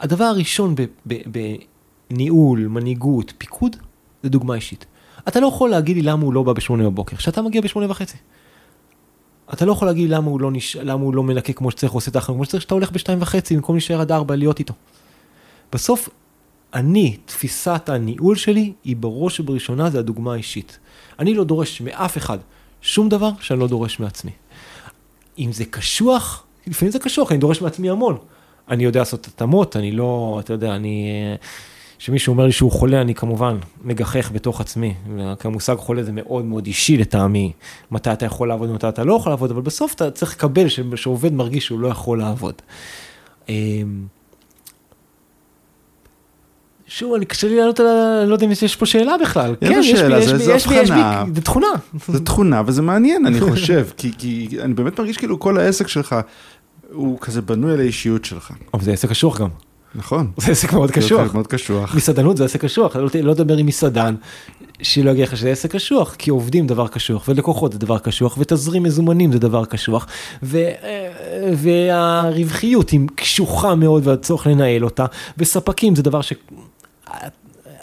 הדבר 0.00 0.24
הראשון 0.24 0.74
בניהול, 2.10 2.66
מנהיגות, 2.66 3.32
פיקוד, 3.38 3.76
זה 4.22 4.28
דוגמה 4.28 4.54
אישית. 4.54 4.86
אתה 5.28 5.40
לא 5.40 5.46
יכול 5.46 5.70
להגיד 5.70 5.96
לי 5.96 6.02
למה 6.02 6.22
הוא 6.22 6.32
לא 6.32 6.42
בא 6.42 6.52
בשמונה 6.52 6.84
בבוקר, 6.84 7.16
כשאתה 7.16 7.42
מגיע 7.42 7.60
בשמונה 7.60 7.90
וחצי. 7.90 8.16
אתה 9.52 9.64
לא 9.64 9.72
יכול 9.72 9.88
להגיד 9.88 10.10
למה 10.10 10.30
הוא 10.30 10.40
לא, 10.40 10.50
נש... 10.50 10.76
למה 10.76 11.02
הוא 11.02 11.14
לא 11.14 11.22
מנקה 11.22 11.52
כמו 11.52 11.70
שצריך, 11.70 11.92
עושה 11.92 12.10
את 12.10 12.16
ההכנה 12.16 12.36
כמו 12.36 12.44
שצריך, 12.44 12.62
שאתה 12.62 12.74
הולך 12.74 12.90
בשתיים 12.90 13.22
וחצי 13.22 13.56
במקום 13.56 13.74
להישאר 13.74 14.00
עד 14.00 14.12
ארבע 14.12 14.36
להיות 14.36 14.58
איתו. 14.58 14.74
בסוף, 15.72 16.08
אני, 16.74 17.16
תפיסת 17.24 17.88
הניהול 17.88 18.36
שלי, 18.36 18.72
היא 18.84 18.96
בראש 18.96 19.40
ובראשונה 19.40 19.90
זה 19.90 19.98
הדוגמה 19.98 20.32
האישית. 20.32 20.78
אני 21.18 21.34
לא 21.34 21.44
דורש 21.44 21.80
מאף 21.80 22.18
אחד 22.18 22.38
שום 22.80 23.08
דבר 23.08 23.30
שאני 23.40 23.60
לא 23.60 23.68
דורש 23.68 24.00
מעצמי. 24.00 24.30
אם 25.38 25.52
זה 25.52 25.64
קשוח, 25.64 26.44
לפעמים 26.66 26.92
זה 26.92 26.98
קשוח, 26.98 27.30
אני 27.30 27.38
דורש 27.38 27.62
מעצמי 27.62 27.90
המון. 27.90 28.18
אני 28.68 28.84
יודע 28.84 29.00
לעשות 29.00 29.26
התאמות, 29.26 29.76
אני 29.76 29.92
לא, 29.92 30.40
אתה 30.44 30.52
יודע, 30.52 30.76
אני... 30.76 31.08
כשמישהו 31.98 32.32
אומר 32.32 32.46
לי 32.46 32.52
שהוא 32.52 32.72
חולה, 32.72 33.00
אני 33.00 33.14
כמובן 33.14 33.56
מגחך 33.84 34.30
בתוך 34.34 34.60
עצמי. 34.60 34.94
כי 35.40 35.48
המושג 35.48 35.76
חולה 35.76 36.02
זה 36.02 36.12
מאוד 36.12 36.44
מאוד 36.44 36.66
אישי 36.66 36.96
לטעמי, 36.96 37.52
מתי 37.90 38.12
אתה 38.12 38.26
יכול 38.26 38.48
לעבוד 38.48 38.70
ומתי 38.70 38.88
אתה 38.88 39.04
לא 39.04 39.14
יכול 39.14 39.32
לעבוד, 39.32 39.50
אבל 39.50 39.62
בסוף 39.62 39.94
אתה 39.94 40.10
צריך 40.10 40.32
לקבל 40.32 40.66
שעובד 40.96 41.32
מרגיש 41.32 41.66
שהוא 41.66 41.80
לא 41.80 41.88
יכול 41.88 42.18
לעבוד. 42.18 42.62
שוב, 46.88 47.14
אני 47.14 47.24
קשה 47.24 47.48
לי 47.48 47.56
לענות 47.56 47.80
על 47.80 47.86
ה... 47.86 48.24
לא 48.26 48.34
יודע 48.34 48.46
אם 48.46 48.50
יש 48.50 48.76
פה 48.76 48.86
שאלה 48.86 49.14
בכלל. 49.22 49.54
יש 49.62 49.68
כן, 49.68 49.82
שאלה, 49.82 50.18
יש 50.18 50.26
זה, 50.26 50.38
זה 50.38 50.54
הבחנה. 50.54 51.24
זה 51.34 51.40
תכונה. 51.40 51.66
זה 52.08 52.24
תכונה, 52.24 52.62
וזה 52.66 52.82
מעניין, 52.82 53.26
אני 53.26 53.40
חושב, 53.50 53.86
כי, 53.96 54.12
כי 54.18 54.48
אני 54.60 54.74
באמת 54.74 55.00
מרגיש 55.00 55.16
כאילו 55.16 55.40
כל 55.40 55.58
העסק 55.58 55.88
שלך 55.88 56.16
הוא 56.92 57.18
כזה 57.20 57.42
בנוי 57.42 57.72
על 57.72 57.80
האישיות 57.80 58.24
שלך. 58.24 58.52
אבל 58.74 58.84
זה 58.84 58.92
עסק 58.92 59.08
קשוח 59.08 59.40
גם. 59.40 59.48
נכון. 59.94 60.30
זה 60.36 60.52
עסק 60.52 60.72
מאוד 60.72 60.90
קשוח. 60.90 61.26
זה 61.26 61.32
מאוד 61.34 61.46
קשוח. 61.46 61.94
מסעדנות 61.94 62.36
זה 62.36 62.44
עסק 62.44 62.64
קשוח, 62.64 62.96
לא, 62.96 63.08
לא 63.22 63.30
לדבר 63.30 63.56
עם 63.56 63.66
מסעדן, 63.66 64.14
שלא 64.82 65.10
יגיד 65.10 65.24
לך 65.24 65.36
שזה 65.36 65.50
עסק 65.50 65.72
קשוח, 65.72 66.14
כי 66.18 66.30
עובדים 66.30 66.66
דבר 66.66 66.88
קשוח, 66.88 67.28
ולקוחות 67.28 67.72
זה 67.72 67.78
דבר 67.78 67.98
קשוח, 67.98 68.36
ותזרים 68.38 68.82
מזומנים 68.82 69.32
זה 69.32 69.38
דבר 69.38 69.64
קשוח, 69.64 70.06
ו, 70.42 70.58
והרווחיות 71.52 72.90
היא 72.90 73.00
קשוחה 73.14 73.74
מאוד 73.74 74.06
והצורך 74.06 74.46
לנהל 74.46 74.84
אותה, 74.84 75.06
וספקים 75.38 75.96
זה 75.96 76.02
דבר 76.02 76.20
ש... 76.20 76.32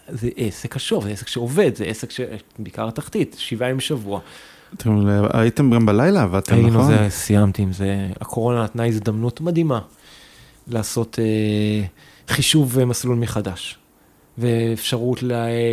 זה 0.09 0.29
עסק 0.35 0.73
קשוח, 0.73 1.03
זה 1.03 1.09
עסק 1.09 1.27
שעובד, 1.27 1.75
זה 1.75 1.85
עסק 1.85 2.11
שבעיקר 2.11 2.87
התחתית, 2.87 3.35
שבעה 3.39 3.69
ימים 3.69 3.77
בשבוע. 3.77 4.19
אתם 4.73 5.07
הייתם 5.33 5.71
גם 5.71 5.85
בלילה, 5.85 6.23
עבדתם, 6.23 6.55
נכון? 6.55 6.65
היינו, 6.65 6.83
זה, 6.83 7.09
סיימתי 7.09 7.61
עם 7.61 7.73
זה. 7.73 8.07
הקורונה 8.21 8.63
נתנה 8.63 8.85
הזדמנות 8.85 9.41
מדהימה 9.41 9.79
לעשות 10.67 11.19
אה, 11.19 11.85
חישוב 12.27 12.79
אה, 12.79 12.85
מסלול 12.85 13.17
מחדש. 13.17 13.77
ואפשרות 14.37 15.19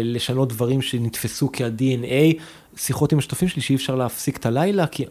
לשנות 0.03 0.49
דברים 0.49 0.83
שנתפסו 0.83 1.51
כ-DNA, 1.53 2.43
שיחות 2.77 3.13
עם 3.13 3.19
השותפים 3.19 3.49
שלי 3.49 3.63
שאי 3.63 3.77
אפשר 3.77 3.95
להפסיק 3.95 4.37
את 4.37 4.47
הלילה, 4.47 4.87
כי 4.87 5.05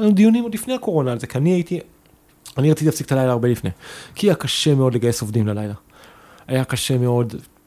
היו 0.00 0.12
דיונים 0.12 0.42
עוד 0.42 0.54
לפני 0.54 0.74
הקורונה 0.74 1.12
על 1.12 1.18
זה, 1.18 1.26
כי 1.26 1.38
אני 1.38 1.50
הייתי, 1.50 1.80
אני 2.58 2.70
רציתי 2.70 2.86
להפסיק 2.86 3.06
את 3.06 3.12
הלילה 3.12 3.32
הרבה 3.32 3.48
לפני, 3.48 3.70
כי 4.14 4.26
היה 4.26 4.34
קשה 4.34 4.74
מאוד 4.74 4.94
לגייס 4.94 5.20
עובדים 5.20 5.46
ללילה. 5.46 5.74
היה 6.46 6.64
קשה 6.64 6.98
מאוד 6.98 7.34
אה, 7.34 7.38
ל, 7.38 7.40
ל, 7.40 7.44
ל, 7.44 7.57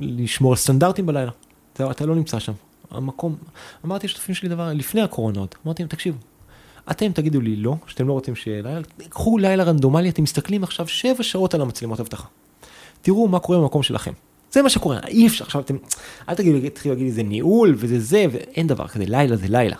לשמור 0.00 0.52
על 0.52 0.56
סטנדרטים 0.56 1.06
בלילה. 1.06 1.30
אתה, 1.72 2.06
לא 2.06 2.14
נמצא 2.14 2.38
שם. 2.38 2.52
המקום, 2.90 3.36
אמרתי 3.84 4.06
לשותפים 4.06 4.34
שלי 4.34 4.48
דבר, 4.48 4.72
לפני 4.72 5.00
הקורונה 5.02 5.40
עוד, 5.40 5.48
אמרתי 5.66 5.82
להם, 5.82 5.88
תקשיבו, 5.88 6.18
אתם 6.90 7.12
תגידו 7.12 7.40
לי 7.40 7.56
לא, 7.56 7.76
שאתם 7.86 8.08
לא 8.08 8.12
רוצים 8.12 8.34
שיהיה 8.36 8.62
לילה, 8.62 8.80
קחו 9.08 9.38
לילה 9.38 9.64
רנדומלי, 9.64 10.08
אתם 10.08 10.22
מסתכלים 10.22 10.62
עכשיו 10.62 10.88
שבע 10.88 11.22
שעות 11.22 11.54
על 11.54 11.60
המצלמות 11.60 12.00
אבטחה. 12.00 12.26
תראו 13.02 13.28
מה 13.28 13.38
קורה 13.38 13.58
במקום 13.58 13.82
שלכם. 13.82 14.12
זה 14.52 14.62
מה 14.62 14.70
שקורה, 14.70 14.98
אי 15.06 15.26
אפשר, 15.26 15.44
עכשיו 15.44 15.60
אתם, 15.60 15.76
אל 16.28 16.34
תגידו, 16.34 16.68
תתחילו 16.68 16.94
להגיד 16.94 17.06
לי 17.06 17.12
זה 17.12 17.22
ניהול 17.22 17.74
וזה 17.76 18.00
זה, 18.00 18.26
ואין 18.32 18.66
דבר 18.66 18.88
כזה, 18.88 19.04
לילה 19.06 19.36
זה 19.36 19.48
לילה. 19.48 19.76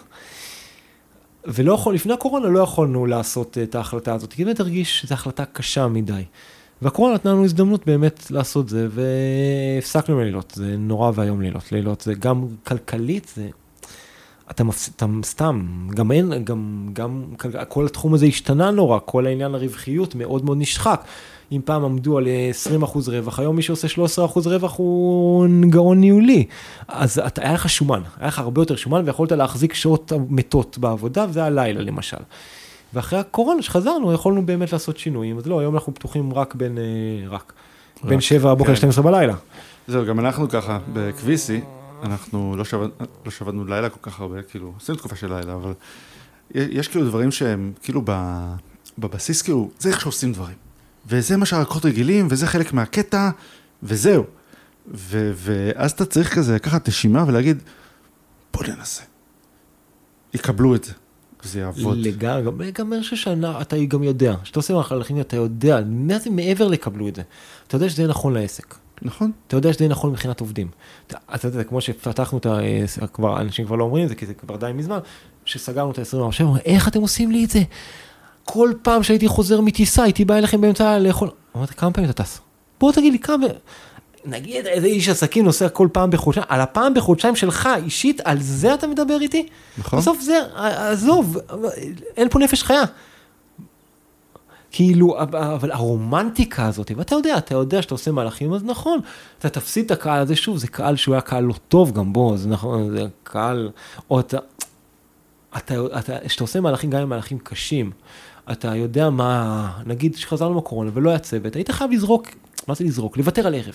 ולא 1.45 1.73
יכול, 1.73 1.95
לפני 1.95 2.12
הקורונה 2.12 2.49
לא 2.49 2.61
יכולנו 2.61 3.07
לעשות 3.07 3.59
את 3.59 3.75
ההחלטה 3.75 4.14
הזאת, 4.14 4.33
כי 4.33 4.45
באמת 4.45 4.61
הרגיש 4.61 5.01
שזו 5.01 5.14
החלטה 5.14 5.45
קשה 5.45 5.87
מדי. 5.87 6.23
והקורונה 6.83 7.14
נתנה 7.14 7.33
לנו 7.33 7.45
הזדמנות 7.45 7.87
באמת 7.87 8.31
לעשות 8.31 8.68
זה, 8.68 8.89
והפסקנו 8.91 10.14
עם 10.14 10.20
הלילות, 10.20 10.53
זה 10.57 10.77
נורא 10.79 11.11
ואיום 11.14 11.41
לילות, 11.41 11.72
לילות 11.72 12.01
זה 12.01 12.14
גם 12.14 12.47
כלכלית, 12.64 13.33
זה... 13.35 13.49
אתה, 14.51 14.64
מפס... 14.64 14.89
אתה 14.97 15.07
סתם, 15.22 15.66
גם 15.95 16.12
אין, 16.12 16.45
גם, 16.45 16.89
גם 16.93 17.24
כל 17.68 17.87
התחום 17.87 18.14
הזה 18.14 18.27
השתנה 18.27 18.70
נורא, 18.70 18.99
כל 19.05 19.27
העניין 19.27 19.55
הרווחיות 19.55 20.14
מאוד 20.14 20.45
מאוד 20.45 20.59
נשחק. 20.61 21.05
אם 21.53 21.61
פעם 21.64 21.85
עמדו 21.85 22.18
על 22.18 22.27
20% 22.83 22.87
רווח, 23.07 23.39
היום 23.39 23.57
מי 23.57 23.62
שעושה 23.62 23.89
13% 23.89 23.99
רווח 24.45 24.77
הוא 24.77 25.47
גאון 25.68 26.01
ניהולי. 26.01 26.45
אז 26.89 27.18
אתה, 27.18 27.43
היה 27.43 27.55
לך 27.55 27.68
שומן, 27.68 28.01
היה 28.18 28.29
לך 28.29 28.39
הרבה 28.39 28.61
יותר 28.61 28.77
שומן 28.77 29.03
ויכולת 29.05 29.33
להחזיק 29.33 29.74
שעות 29.74 30.12
מתות 30.29 30.79
בעבודה, 30.79 31.27
וזה 31.29 31.45
הלילה 31.45 31.81
למשל. 31.81 32.16
ואחרי 32.95 33.18
הקורונה 33.18 33.62
שחזרנו 33.62 34.12
יכולנו 34.12 34.47
באמת 34.47 34.72
לעשות 34.72 34.99
שינויים, 34.99 35.39
אז 35.39 35.47
לא, 35.47 35.61
היום 35.61 35.74
אנחנו 35.74 35.95
פתוחים 35.95 36.32
רק 36.32 36.55
בין, 36.55 36.78
אה, 36.78 37.28
רק, 37.28 37.53
בין 38.05 38.20
7 38.20 38.55
בבוקר 38.55 38.76
כן. 38.76 38.89
ל-12 38.89 39.03
בלילה. 39.03 39.34
זהו, 39.89 40.07
גם 40.07 40.20
אנחנו 40.20 40.49
ככה, 40.49 40.78
בכביסי, 40.93 41.61
אנחנו 42.03 42.57
לא, 42.57 42.64
שבד, 42.64 42.89
לא 43.24 43.30
שבדנו 43.30 43.64
לילה 43.64 43.89
כל 43.89 44.11
כך 44.11 44.20
הרבה, 44.20 44.43
כאילו, 44.43 44.72
עשינו 44.80 44.99
תקופה 44.99 45.16
של 45.16 45.34
לילה, 45.34 45.55
אבל 45.55 45.72
יש 46.55 46.89
כאילו 46.89 47.05
דברים 47.05 47.30
שהם 47.30 47.72
כאילו 47.82 48.03
בבסיס, 48.99 49.43
כאילו, 49.43 49.70
זה 49.78 49.89
איך 49.89 50.01
שעושים 50.01 50.32
דברים. 50.32 50.57
וזה 51.07 51.37
מה 51.37 51.47
שהלקוחות 51.47 51.84
רגילים, 51.84 52.26
וזה 52.30 52.47
חלק 52.47 52.72
מהקטע, 52.72 53.30
וזהו. 53.82 54.24
ו, 54.95 55.32
ואז 55.34 55.91
אתה 55.91 56.05
צריך 56.05 56.34
כזה 56.34 56.55
לקחת 56.55 56.89
נשימה 56.89 57.24
ולהגיד, 57.26 57.62
בוא 58.55 58.64
ננסה. 58.64 59.03
יקבלו 60.34 60.74
את 60.74 60.84
זה. 60.84 60.93
זה 61.47 61.61
יעבוד. 61.61 61.99
לגמרי, 61.99 62.72
גם 62.72 62.92
אני 62.92 63.03
חושב 63.03 63.16
שאתה 63.16 63.76
גם 63.88 64.03
יודע, 64.03 64.34
כשאתה 64.42 64.59
עושה 64.59 64.74
מהלכים 64.74 65.20
אתה 65.20 65.36
יודע, 65.36 65.80
מה 65.86 66.18
זה 66.18 66.30
מעבר 66.30 66.68
לקבלו 66.68 67.09
את 67.09 67.16
זה. 67.16 67.22
אתה 67.66 67.76
יודע 67.76 67.88
שזה 67.88 68.03
יהיה 68.03 68.11
נכון 68.11 68.34
לעסק. 68.34 68.74
נכון. 69.03 69.30
אתה 69.47 69.57
יודע 69.57 69.72
שזה 69.72 69.88
נכון 69.88 70.11
מבחינת 70.11 70.40
עובדים. 70.40 70.68
אתה 71.34 71.49
יודע, 71.49 71.64
כמו 71.64 71.80
שפתחנו 71.80 72.38
את 72.38 72.47
ה... 72.47 72.59
כבר, 73.12 73.40
אנשים 73.40 73.66
כבר 73.66 73.76
לא 73.76 73.84
אומרים 73.84 74.05
את 74.05 74.09
זה, 74.09 74.14
כי 74.14 74.26
זה 74.26 74.34
כבר 74.34 74.57
די 74.57 74.70
מזמן, 74.74 74.99
שסגרנו 75.44 75.90
את 75.90 75.99
ה-24 75.99 76.16
אומרים, 76.16 76.62
איך 76.64 76.88
אתם 76.88 77.01
עושים 77.01 77.30
לי 77.30 77.44
את 77.44 77.51
זה? 77.51 77.62
כל 78.44 78.72
פעם 78.82 79.03
שהייתי 79.03 79.28
חוזר 79.28 79.61
מטיסה, 79.61 80.03
הייתי 80.03 80.24
בא 80.24 80.34
אליכם 80.34 80.61
באמצע 80.61 80.99
לאכול. 80.99 81.30
אמרתי, 81.57 81.74
כמה 81.74 81.90
פעמים 81.92 82.11
אתה 82.11 82.22
טס? 82.22 82.40
בוא 82.80 82.92
תגיד 82.92 83.12
לי 83.12 83.18
כמה... 83.18 83.47
נגיד 84.27 84.66
איזה 84.66 84.87
איש 84.87 85.09
עסקים 85.09 85.45
נוסע 85.45 85.68
כל 85.68 85.89
פעם 85.93 86.11
בחודשיים, 86.11 86.47
על 86.49 86.61
הפעם 86.61 86.95
בחודשיים 86.95 87.37
שלך 87.37 87.68
אישית, 87.85 88.20
על 88.24 88.41
זה 88.41 88.74
אתה 88.74 88.87
מדבר 88.87 89.20
איתי? 89.20 89.47
נכון. 89.79 89.99
בסוף 89.99 90.20
זה, 90.20 90.39
עזוב, 90.55 91.39
אין 92.16 92.29
פה 92.29 92.39
נפש 92.39 92.62
חיה. 92.62 92.83
כאילו, 94.70 95.20
אבל 95.33 95.72
הרומנטיקה 95.72 96.66
הזאת, 96.66 96.91
ואתה 96.97 97.14
יודע, 97.14 97.39
אתה 97.39 97.55
יודע 97.55 97.83
שאתה 97.83 97.95
עושה 97.95 98.11
מהלכים, 98.12 98.53
אז 98.53 98.64
נכון, 98.64 99.01
אתה 99.39 99.49
תפסיד 99.49 99.85
את 99.85 99.91
הקהל 99.91 100.20
הזה, 100.20 100.37
שוב, 100.37 100.57
זה 100.57 100.68
קהל 100.68 100.97
שהוא 100.97 101.14
היה 101.14 101.20
קהל 101.20 101.45
לא 101.45 101.55
טוב 101.68 101.93
גם 101.93 102.12
בו, 102.12 102.37
זה 102.37 102.49
נכון, 102.49 102.91
זה 102.91 103.07
קהל, 103.22 103.70
או 104.11 104.20
אתה, 104.20 104.39
אתה, 105.57 105.74
אתה, 105.99 106.16
כשאתה 106.27 106.45
עושה 106.45 106.61
מהלכים, 106.61 106.91
גם 106.91 107.03
עם 107.03 107.09
מהלכים 107.09 107.39
קשים, 107.39 107.91
אתה 108.53 108.77
יודע 108.77 109.11
מה, 109.11 109.70
נגיד 109.87 110.16
שחזרנו 110.16 110.55
מהקורונה 110.55 110.91
ולא 110.95 111.11
היה 111.11 111.18
צוות, 111.18 111.57
היית 111.57 111.70
חייב 111.70 111.91
לזרוק, 111.91 112.29
מה 112.68 112.74
זה 112.74 112.85
לזרוק? 112.85 113.16
לוותר 113.16 113.47
על 113.47 113.55
ערב. 113.55 113.74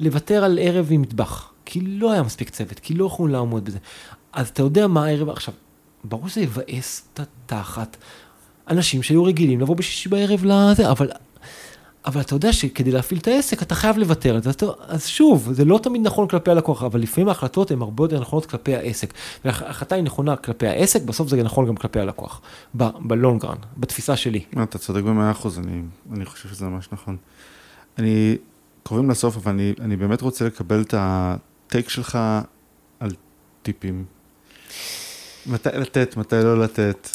לוותר 0.00 0.44
על 0.44 0.58
ערב 0.62 0.86
עם 0.90 1.02
מטבח, 1.02 1.50
כי 1.64 1.80
לא 1.80 2.12
היה 2.12 2.22
מספיק 2.22 2.50
צוות, 2.50 2.78
כי 2.78 2.94
לא 2.94 3.04
יכולנו 3.04 3.32
לעמוד 3.32 3.64
בזה. 3.64 3.78
אז 4.32 4.48
אתה 4.48 4.62
יודע 4.62 4.86
מה 4.86 5.06
הערב, 5.06 5.28
עכשיו, 5.28 5.54
ברור 6.04 6.28
שזה 6.28 6.40
יבאס 6.40 7.08
את 7.14 7.20
התחת. 7.20 7.96
אנשים 8.70 9.02
שהיו 9.02 9.24
רגילים 9.24 9.60
לבוא 9.60 9.76
בשישי 9.76 10.08
בערב 10.08 10.44
לזה, 10.44 10.90
אבל, 10.90 11.10
אבל 12.06 12.20
אתה 12.20 12.34
יודע 12.34 12.52
שכדי 12.52 12.90
להפעיל 12.90 13.20
את 13.20 13.28
העסק 13.28 13.62
אתה 13.62 13.74
חייב 13.74 13.98
לוותר 13.98 14.34
על 14.34 14.42
זה, 14.42 14.50
אז 14.88 15.06
שוב, 15.06 15.52
זה 15.52 15.64
לא 15.64 15.80
תמיד 15.82 16.02
נכון 16.02 16.28
כלפי 16.28 16.50
הלקוח, 16.50 16.82
אבל 16.82 17.00
לפעמים 17.00 17.28
ההחלטות 17.28 17.70
הן 17.70 17.82
הרבה 17.82 18.04
יותר 18.04 18.20
נכונות 18.20 18.46
כלפי 18.46 18.76
העסק. 18.76 19.14
וההחלטה 19.44 19.94
היא 19.94 20.04
נכונה 20.04 20.36
כלפי 20.36 20.66
העסק, 20.66 21.02
בסוף 21.02 21.28
זה 21.28 21.42
נכון 21.42 21.66
גם 21.66 21.76
כלפי 21.76 22.00
הלקוח, 22.00 22.40
בלונגרן, 22.74 23.56
בתפיסה 23.76 24.16
שלי. 24.16 24.44
אתה 24.62 24.78
צודק 24.78 25.02
במאה 25.02 25.30
אחוז, 25.30 25.58
אני, 25.58 25.82
אני 26.12 26.24
חושב 26.24 26.48
שזה 26.48 26.66
ממש 26.66 26.88
נכון. 26.92 27.16
אני, 27.98 28.36
קוראים 28.88 29.10
לסוף, 29.10 29.36
אבל 29.36 29.52
אני, 29.52 29.72
אני 29.80 29.96
באמת 29.96 30.22
רוצה 30.22 30.44
לקבל 30.44 30.82
את 30.82 30.94
הטייק 30.98 31.88
שלך 31.88 32.18
על 33.00 33.10
טיפים. 33.62 34.04
מתי 35.46 35.68
לתת, 35.74 36.16
מתי 36.16 36.36
לא 36.44 36.60
לתת. 36.60 37.08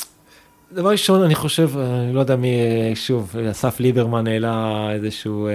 דבר 0.73 0.89
ראשון, 0.89 1.21
אני 1.21 1.35
חושב, 1.35 1.69
אני 1.77 2.13
לא 2.13 2.19
יודע 2.19 2.35
מי, 2.35 2.49
שוב, 2.95 3.35
אסף 3.51 3.79
ליברמן 3.79 4.27
העלה 4.27 4.87
איזשהו 4.91 5.47
אה, 5.47 5.53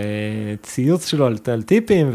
ציוץ 0.63 1.07
שלו 1.07 1.27
על, 1.27 1.37
על 1.53 1.63
טיפים 1.63 2.11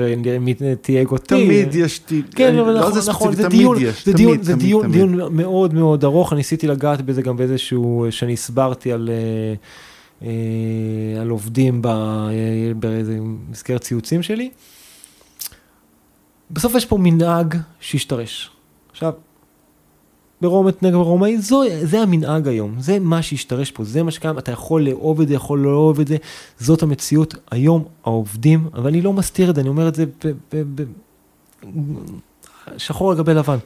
ותייג 0.60 1.08
אותי. 1.08 1.46
תמיד 1.46 1.76
יש 1.76 2.00
טיפ, 2.00 2.26
כן, 2.36 2.58
אבל 2.60 2.74
לא 2.74 2.80
נכון, 2.80 3.02
זה 3.02 3.12
נכון, 3.12 3.36
זה 3.36 3.48
דיון, 3.48 3.78
יש, 3.82 4.06
זה 4.06 4.14
תמיד, 4.14 4.16
דיון, 4.16 4.36
תמיד, 4.36 4.44
זה 4.44 4.56
דיון, 4.56 4.84
תמיד. 4.84 4.96
דיון 4.96 5.36
מאוד 5.36 5.74
מאוד 5.74 6.04
ארוך, 6.04 6.34
ניסיתי 6.34 6.68
לגעת 6.68 7.02
בזה 7.02 7.22
גם 7.22 7.38
באיזשהו, 7.38 8.08
שאני 8.10 8.34
הסברתי 8.34 8.92
על... 8.92 9.10
אה, 9.10 9.16
אה, 9.16 9.54
על 11.22 11.30
עובדים 11.30 11.82
באיזה 12.76 13.20
מסגרת 13.50 13.82
ציוצים 13.82 14.24
שלי. 14.24 14.50
בסוף 16.52 16.76
יש 16.76 16.86
פה 16.86 16.98
מנהג 16.98 17.58
שהשתרש. 17.80 18.50
עכשיו, 18.92 19.14
ברומת 20.42 20.84
נגד 20.84 20.94
רומאי, 20.94 21.38
זו, 21.38 21.62
זה 21.84 22.02
המנהג 22.02 22.48
היום, 22.48 22.76
זה 22.80 23.00
מה 23.00 23.22
שהשתרש 23.22 23.72
פה, 23.72 23.84
זה 23.84 24.04
מה 24.04 24.12
שקיים, 24.12 24.38
אתה 24.38 24.52
יכול 24.52 24.82
לאהוב 24.82 25.22
את 25.22 25.28
זה, 25.28 25.34
יכול 25.34 25.60
לא 25.60 25.72
לאהוב 25.72 26.00
את 26.00 26.08
זה, 26.08 26.18
זאת 26.60 26.84
המציאות. 26.84 27.36
היום 27.52 27.86
העובדים, 28.04 28.68
ואני 28.84 29.02
לא 29.02 29.14
מסתיר 29.14 29.50
את 29.50 29.56
זה, 29.56 29.62
אני 29.62 29.70
אומר 29.70 29.88
את 29.88 29.96
זה 29.96 30.06
ב, 30.06 30.32
ב, 30.54 30.82
ב, 30.82 30.84
שחור 32.78 33.12
על 33.12 33.18
גבי 33.18 33.34
לבן. 33.34 33.58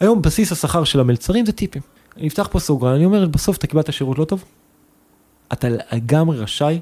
היום 0.00 0.22
בסיס 0.22 0.52
השכר 0.52 0.84
של 0.84 1.00
המלצרים 1.00 1.46
זה 1.46 1.52
טיפים. 1.52 1.82
אני 2.16 2.28
אפתח 2.28 2.48
פה 2.50 2.58
סוגריים, 2.58 2.96
אני 2.96 3.04
אומר, 3.04 3.28
בסוף 3.28 3.56
אתה 3.56 3.66
קיבלת 3.66 3.92
שירות 3.92 4.18
לא 4.18 4.24
טוב, 4.24 4.44
אתה 5.52 5.68
לגמרי 5.92 6.38
רשאי 6.38 6.80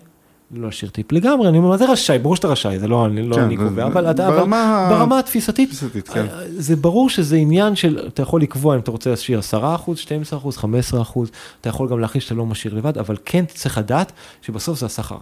לא 0.51 0.67
להשאיר 0.67 0.91
טיפ 0.91 1.13
לגמרי, 1.13 1.49
אני 1.49 1.59
אומר, 1.59 1.69
מה 1.69 1.77
זה 1.77 1.93
רשאי? 1.93 2.19
ברור 2.19 2.37
שאתה 2.37 2.49
רשאי, 2.49 2.79
זה 2.79 2.89
לא, 2.89 3.09
לא 3.11 3.37
כן, 3.37 3.43
אני 3.43 3.57
קובע, 3.57 3.87
אבל 3.87 4.11
אתה, 4.11 4.31
ברמה, 4.31 4.89
ברמה 4.91 5.19
התפיסתית, 5.19 5.71
כן. 6.13 6.27
זה 6.49 6.77
ברור 6.77 7.11
שזה 7.11 7.37
עניין 7.37 7.77
של, 7.77 8.07
אתה 8.07 8.23
יכול 8.23 8.43
לקבוע 8.43 8.75
אם 8.75 8.81
אתה 8.81 8.91
רוצה 8.91 9.11
להשאיר 9.11 9.39
10 9.39 9.75
אחוז, 9.75 9.99
12 9.99 10.39
אחוז, 10.39 10.57
15 10.57 11.03
אחוז, 11.03 11.31
אתה 11.61 11.69
יכול 11.69 11.89
גם 11.89 12.01
להכניס 12.01 12.25
שאתה 12.25 12.35
לא 12.35 12.47
משאיר 12.47 12.75
לבד, 12.75 12.99
אבל 12.99 13.17
כן 13.25 13.45
צריך 13.45 13.79
לדעת 13.79 14.13
שבסוף 14.43 14.79
זה 14.79 14.87
השכר 14.87 15.19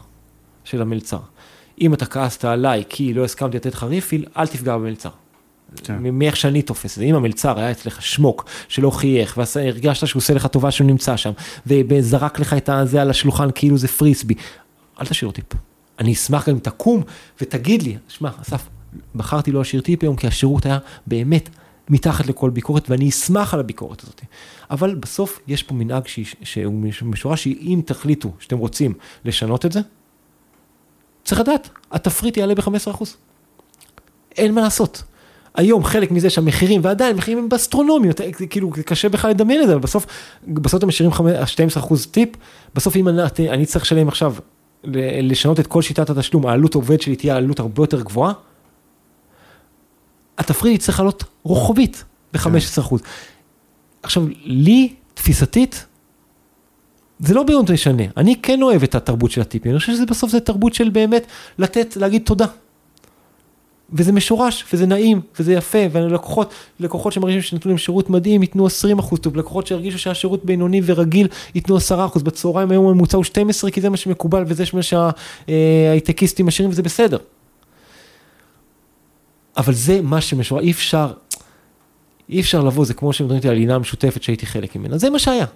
של 0.65 0.83
המלצר. 0.83 1.19
אם 1.81 1.95
אתה 1.95 2.07
כעסת 2.07 2.45
עליי 2.45 2.85
כי 2.89 3.15
לא 3.15 3.25
הסכמתי 3.25 3.57
לתת 3.57 3.75
לך 3.75 3.83
ריפיל, 3.83 4.25
אל 4.37 4.47
תפגע 4.47 4.77
במלצר. 4.77 5.11
כן. 5.85 5.97
מאיך 6.13 6.37
שאני 6.37 6.63
תופס 6.63 6.93
את 6.93 6.99
זה, 6.99 7.05
אם 7.05 7.15
המלצר 7.15 7.59
היה 7.59 7.71
אצלך 7.71 8.03
שמוק 8.03 8.45
שלא 8.69 8.91
חייך 8.91 9.39
והרגשת 9.55 10.07
שהוא 10.07 10.21
עושה 10.21 10.35
לך 10.35 10.47
טובה 10.47 10.71
שהוא 10.71 10.87
נמצא 10.87 11.17
שם 11.17 11.33
וזרק 11.67 12.39
לך 12.39 12.53
את 12.55 12.71
זה 12.85 13.03
על 13.03 13.11
השולחן 13.11 13.49
כאילו 13.55 13.79
זה 13.79 13.89
פריסבי, 13.89 14.35
אל 15.01 15.07
תשאיר 15.07 15.31
טיפ. 15.31 15.45
אני 15.99 16.13
אשמח 16.13 16.49
גם 16.49 16.55
אם 16.55 16.61
תקום 16.61 17.03
ותגיד 17.41 17.83
לי, 17.83 17.97
שמע, 18.09 18.31
אסף, 18.43 18.69
בחרתי 19.15 19.53
לא 19.53 19.59
להשאיר 19.61 19.83
טיפ 19.83 20.03
היום 20.03 20.17
כי 20.17 20.27
השירות 20.27 20.67
היה 20.67 20.79
באמת 21.07 21.49
מתחת 21.89 22.27
לכל 22.27 22.51
ביקורת 22.51 22.91
ואני 22.91 23.09
אשמח 23.09 23.55
על 23.55 23.61
הביקורת 23.61 24.03
הזאת. 24.03 24.21
אבל 24.71 24.95
בסוף 24.95 25.41
יש 25.47 25.63
פה 25.63 25.75
מנהג 25.75 26.03
שהוא 26.43 26.83
משורה 27.03 27.37
שאם 27.37 27.81
תחליטו 27.85 28.33
שאתם 28.39 28.59
רוצים 28.59 28.95
לשנות 29.25 29.67
את 29.67 29.73
זה, 29.73 29.81
צריך 31.25 31.41
לדעת, 31.41 31.69
התפריט 31.93 32.37
יעלה 32.37 32.55
ב-15%. 32.55 33.05
אין 34.37 34.55
מה 34.55 34.61
לעשות. 34.61 35.03
היום 35.57 35.85
חלק 35.85 36.11
מזה 36.11 36.31
שהמחירים, 36.31 36.81
ועדיין 36.85 37.15
המחירים 37.15 37.39
הם 37.39 37.49
באסטרונומיים, 37.49 38.13
כאילו 38.51 38.71
קשה 38.71 39.09
בכלל 39.09 39.31
לדמיין 39.31 39.63
את 39.63 39.67
זה, 39.67 39.73
אבל 39.73 39.83
בסוף, 39.83 40.07
בסוף 40.49 40.79
אתם 40.79 40.89
משאירים 40.89 41.13
12% 41.13 41.95
טיפ, 42.11 42.29
בסוף 42.75 42.97
אם 42.97 43.09
אני, 43.09 43.23
אני 43.51 43.67
צריך 43.67 43.85
לשלם 43.85 44.09
עכשיו, 44.09 44.35
לשנות 45.23 45.61
את 45.61 45.67
כל 45.67 45.83
שיטת 45.83 46.11
התשלום, 46.11 46.47
העלות 46.47 46.75
עובד 46.75 47.01
שלי 47.01 47.17
תהיה 47.17 47.37
עלות 47.37 47.61
הרבה 47.61 47.83
יותר 47.83 48.03
גבוהה, 48.03 48.33
התפריט 50.39 50.81
צריך 50.81 51.01
לעלות 51.01 51.25
רוחבית 51.43 52.05
ב-15%. 52.33 52.97
עכשיו, 54.03 54.25
לי, 54.45 54.95
תפיסתית, 55.15 55.87
זה 57.19 57.35
לא 57.35 57.43
באמת 57.43 57.71
משנה, 57.71 58.03
אני 58.17 58.37
כן 58.43 58.63
אוהב 58.63 58.83
את 58.83 58.95
התרבות 58.95 59.31
של 59.31 59.41
הטיפים, 59.41 59.71
אני 59.73 59.79
חושב 59.79 59.93
שזה 59.93 60.07
בסוף 60.07 60.31
זה 60.31 60.41
תרבות 60.41 60.75
של 60.75 60.89
באמת 60.89 61.27
לתת, 61.59 61.97
להגיד 61.97 62.23
תודה. 62.25 62.47
וזה 63.93 64.13
משורש, 64.13 64.65
וזה 64.73 64.87
נעים, 64.87 65.21
וזה 65.39 65.53
יפה, 65.53 65.79
ולקוחות, 65.93 66.55
לקוחות 66.81 67.13
שמרגישים 67.13 67.43
שנתנו 67.43 67.71
להם 67.71 67.79
שירות 67.79 68.11
מדהים, 68.11 68.43
ייתנו 68.43 68.67
20 68.67 68.99
אחוז 68.99 69.19
טוב, 69.21 69.37
לקוחות 69.37 69.67
שהרגישו 69.67 69.99
שהשירות 69.99 70.45
בינוני 70.45 70.81
ורגיל, 70.85 71.29
ייתנו 71.55 71.77
10 71.77 72.07
אחוז, 72.07 72.23
בצהריים 72.23 72.71
היום 72.71 72.87
הממוצע 72.87 73.17
הוא 73.17 73.25
12, 73.25 73.71
כי 73.71 73.81
זה 73.81 73.91
מה 73.91 73.97
שמקובל, 73.97 74.45
וזה 74.47 74.65
מה 74.73 74.81
שההייטקיסטים 74.83 76.47
משאירים, 76.47 76.71
וזה 76.71 76.83
בסדר. 76.83 77.19
אבל 79.57 79.75
זה 79.75 80.01
מה 80.03 80.21
שמשורש, 80.21 80.63
אי 80.63 80.71
אפשר, 80.71 81.13
אי 82.29 82.41
אפשר 82.41 82.65
לבוא, 82.65 82.85
זה 82.85 82.95
כמו 82.95 83.13
שמדברים 83.13 83.37
איתי 83.37 83.49
על 83.49 83.55
לינה 83.55 83.79
משותפת 83.79 84.23
שהייתי 84.23 84.47
חלק 84.47 84.77
ממנה, 84.77 84.99
זה 84.99 85.11
מה 85.11 85.19
שהיה. 85.19 85.47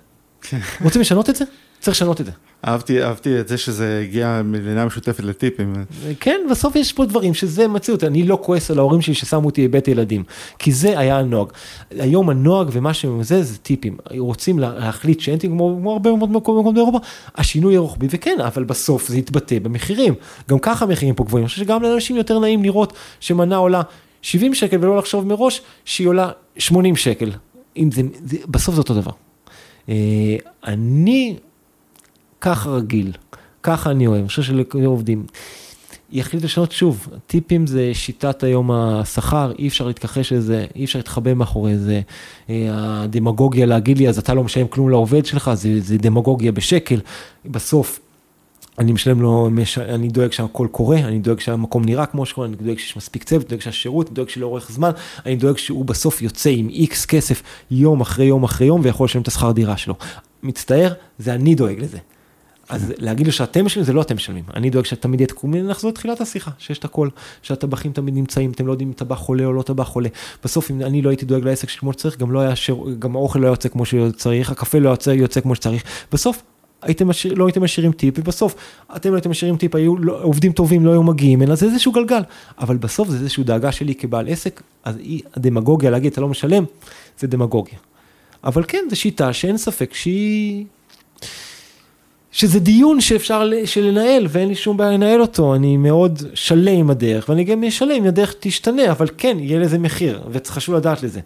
כן. 0.42 0.58
רוצים 0.82 1.00
לשנות 1.00 1.30
את 1.30 1.36
זה? 1.36 1.44
צריך 1.80 1.96
לשנות 1.96 2.20
את 2.20 2.26
זה. 2.26 2.32
אהבתי, 2.66 3.02
אהבתי 3.02 3.40
את 3.40 3.48
זה 3.48 3.58
שזה 3.58 4.00
הגיע 4.04 4.42
מלינה 4.44 4.84
משותפת 4.84 5.24
לטיפים. 5.24 5.74
כן, 6.20 6.40
בסוף 6.50 6.76
יש 6.76 6.92
פה 6.92 7.06
דברים 7.06 7.34
שזה 7.34 7.68
מציאות, 7.68 8.04
אני 8.04 8.22
לא 8.22 8.38
כועס 8.42 8.70
על 8.70 8.78
ההורים 8.78 9.02
שלי 9.02 9.14
ששמו 9.14 9.46
אותי 9.46 9.68
בבית 9.68 9.88
ילדים, 9.88 10.22
כי 10.58 10.72
זה 10.72 10.98
היה 10.98 11.18
הנוהג. 11.18 11.48
היום 11.90 12.30
הנוהג 12.30 12.68
ומה 12.72 12.94
שזה 12.94 13.42
זה 13.42 13.58
טיפים. 13.58 13.96
רוצים 14.18 14.58
להחליט 14.58 15.20
שאין 15.20 15.38
טיפים, 15.38 15.56
כמו 15.56 15.92
הרבה 15.92 16.16
מאוד 16.16 16.30
מקומות 16.30 16.74
באירופה, 16.74 16.98
השינוי 17.36 17.72
יהיה 17.72 17.80
רוחבי, 17.80 18.06
וכן, 18.10 18.36
אבל 18.46 18.64
בסוף 18.64 19.08
זה 19.08 19.18
יתבטא 19.18 19.58
במחירים. 19.58 20.14
גם 20.50 20.58
ככה 20.58 20.84
המחירים 20.84 21.14
פה 21.14 21.24
גבוהים, 21.24 21.44
אני 21.44 21.48
חושב 21.48 21.62
שגם 21.62 21.82
לאנשים 21.82 22.16
יותר 22.16 22.38
נעים 22.38 22.62
לראות 22.62 22.92
שמנה 23.20 23.56
עולה 23.56 23.82
70 24.22 24.54
שקל 24.54 24.76
ולא 24.80 24.96
לחשוב 24.96 25.26
מראש 25.26 25.60
שהיא 25.84 26.08
עולה 26.08 26.30
80 26.58 26.96
שקל. 26.96 27.32
אם 27.76 27.90
זה, 27.90 28.02
זה 28.24 28.36
בסוף 28.48 28.74
זה 28.74 28.80
אותו 28.80 28.94
דבר. 28.94 29.12
אה, 29.88 29.94
אני 30.66 31.36
ככה 32.40 32.70
רגיל, 32.70 33.12
ככה 33.62 33.90
אני 33.90 34.06
אוהב, 34.06 34.20
אני 34.20 34.28
חושב 34.28 34.42
שלעובדים. 34.42 35.26
יחליט 36.12 36.44
לשנות 36.44 36.72
שוב, 36.72 37.08
טיפים 37.26 37.66
זה 37.66 37.90
שיטת 37.92 38.42
היום 38.42 38.70
השכר, 38.70 39.52
אי 39.58 39.68
אפשר 39.68 39.86
להתכחש 39.86 40.32
לזה, 40.32 40.66
אי 40.76 40.84
אפשר 40.84 40.98
להתחבא 40.98 41.34
מאחורי 41.34 41.78
זה. 41.78 42.00
אה, 42.50 42.66
הדמגוגיה 42.72 43.66
להגיד 43.66 43.98
לי, 43.98 44.08
אז 44.08 44.18
אתה 44.18 44.34
לא 44.34 44.44
משלם 44.44 44.66
כלום 44.68 44.90
לעובד 44.90 45.26
שלך, 45.26 45.50
זה, 45.54 45.80
זה 45.80 45.98
דמגוגיה 45.98 46.52
בשקל. 46.52 47.00
בסוף, 47.44 48.00
אני 48.78 48.92
משלם 48.92 49.22
לו, 49.22 49.50
אני 49.78 50.08
דואג 50.08 50.32
שהכל 50.32 50.68
קורה, 50.70 50.98
אני 50.98 51.18
דואג 51.18 51.40
שהמקום 51.40 51.84
נראה 51.84 52.06
כמו 52.06 52.26
שקורה, 52.26 52.46
אני 52.46 52.56
דואג 52.56 52.78
שיש 52.78 52.96
מספיק 52.96 53.24
צוות, 53.24 53.42
אני 53.42 53.50
דואג 53.50 53.60
שהשירות, 53.60 54.06
אני 54.06 54.14
דואג 54.14 54.28
שלאורך 54.28 54.70
זמן, 54.70 54.90
אני 55.26 55.36
דואג 55.36 55.56
שהוא 55.56 55.84
בסוף 55.84 56.22
יוצא 56.22 56.50
עם 56.50 56.68
איקס 56.68 57.06
כסף 57.06 57.42
יום 57.70 58.00
אחרי 58.00 58.24
יום 58.26 58.44
אחרי 58.44 58.66
יום 58.66 58.80
ויכול 58.84 59.04
לשלם 59.04 59.22
את 59.22 59.28
השכר 59.28 59.52
דירה 59.52 59.76
שלו. 59.76 59.94
מצטער, 60.42 60.92
זה 61.18 61.34
אני 61.34 61.54
דואג 61.54 61.80
לזה. 61.80 61.98
אז 62.70 62.92
להגיד 62.98 63.26
לו 63.26 63.32
שאתם 63.32 63.64
משלמים, 63.64 63.86
זה 63.86 63.92
לא 63.92 64.02
אתם 64.02 64.16
משלמים. 64.16 64.44
אני 64.54 64.70
דואג 64.70 64.84
שתמיד 64.84 65.20
יהיה 65.20 65.28
תקומים, 65.28 65.66
נחזור 65.66 65.90
לתחילת 65.90 66.20
השיחה, 66.20 66.50
שיש 66.58 66.78
את 66.78 66.84
הכל, 66.84 67.08
שהטבחים 67.42 67.92
תמיד 67.92 68.14
נמצאים, 68.14 68.50
אתם 68.50 68.66
לא 68.66 68.72
יודעים 68.72 68.88
אם 68.88 68.94
טבח 68.94 69.18
חולה 69.18 69.44
או 69.44 69.52
לא 69.52 69.62
טבח 69.62 69.88
חולה. 69.88 70.08
בסוף, 70.44 70.70
אם 70.70 70.82
אני 70.82 71.02
לא 71.02 71.10
הייתי 71.10 71.24
דואג 71.24 71.44
לעסק 71.44 71.68
שלי 71.68 71.80
כמו 71.80 71.92
שצריך, 71.92 72.18
גם 72.18 72.32
לא 72.32 72.40
היה 72.40 72.56
שיר, 72.56 72.76
גם 72.98 73.16
האוכל 73.16 73.38
לא 73.38 73.46
יוצא 73.46 73.68
כמו 73.68 73.84
שצריך, 73.84 74.50
הקפה 74.50 74.78
לא 74.78 74.90
יוצא, 74.90 75.10
יוצא 75.10 75.40
כמו 75.40 75.54
שצריך. 75.54 75.82
בסוף, 76.12 76.42
הייתם 76.82 77.08
משאיר, 77.08 77.34
לא 77.34 77.46
הייתם 77.46 77.62
משאירים 77.62 77.92
טיפ, 77.92 78.14
ובסוף 78.18 78.54
אתם 78.96 79.10
לא 79.10 79.14
הייתם 79.14 79.30
משאירים 79.30 79.56
טיפ, 79.56 79.74
היו 79.74 79.98
לא, 79.98 80.22
עובדים 80.22 80.52
טובים 80.52 80.86
לא 80.86 80.90
היו 80.90 81.02
מגיעים, 81.02 81.42
אלא 81.42 81.54
זה 81.54 81.66
איזשהו 81.66 81.92
גלגל. 81.92 82.22
אבל 82.58 82.76
בסוף 82.76 83.08
זה 83.08 83.16
איזשהו 83.16 83.44
דאגה 83.44 83.72
שלי 83.72 83.94
כבעל 83.94 84.28
עסק, 84.28 84.62
אז 84.84 84.96
היא, 84.96 85.22
הדמגוגיה 85.34 85.90
להגיד 85.90 86.12
אתה 86.12 86.20
לא 86.20 86.28
משלם, 86.28 86.64
זה 87.18 87.26
דמגוגיה. 87.26 87.78
אבל 88.44 88.64
כן, 88.68 88.84
זו 88.90 88.96
שיטה 88.96 89.32
שאין 89.32 89.56
ספק 89.56 89.94
שהיא... 89.94 90.64
שזה 92.32 92.60
דיון 92.60 93.00
שאפשר 93.00 93.50
לנהל 93.76 94.26
ואין 94.28 94.48
לי 94.48 94.54
שום 94.54 94.76
בעיה 94.76 94.90
לנהל 94.90 95.20
אותו, 95.20 95.54
אני 95.54 95.76
מאוד 95.76 96.22
שלם 96.34 96.78
עם 96.78 96.90
הדרך 96.90 97.28
ואני 97.28 97.44
גם 97.44 97.58
אהיה 97.58 97.70
שלם 97.70 97.90
אם 97.90 98.06
הדרך 98.06 98.34
תשתנה, 98.40 98.90
אבל 98.90 99.08
כן, 99.18 99.36
יהיה 99.40 99.58
לזה 99.58 99.78
מחיר 99.78 100.22
וחשוב 100.30 100.74
לדעת 100.74 101.02
לזה. 101.02 101.20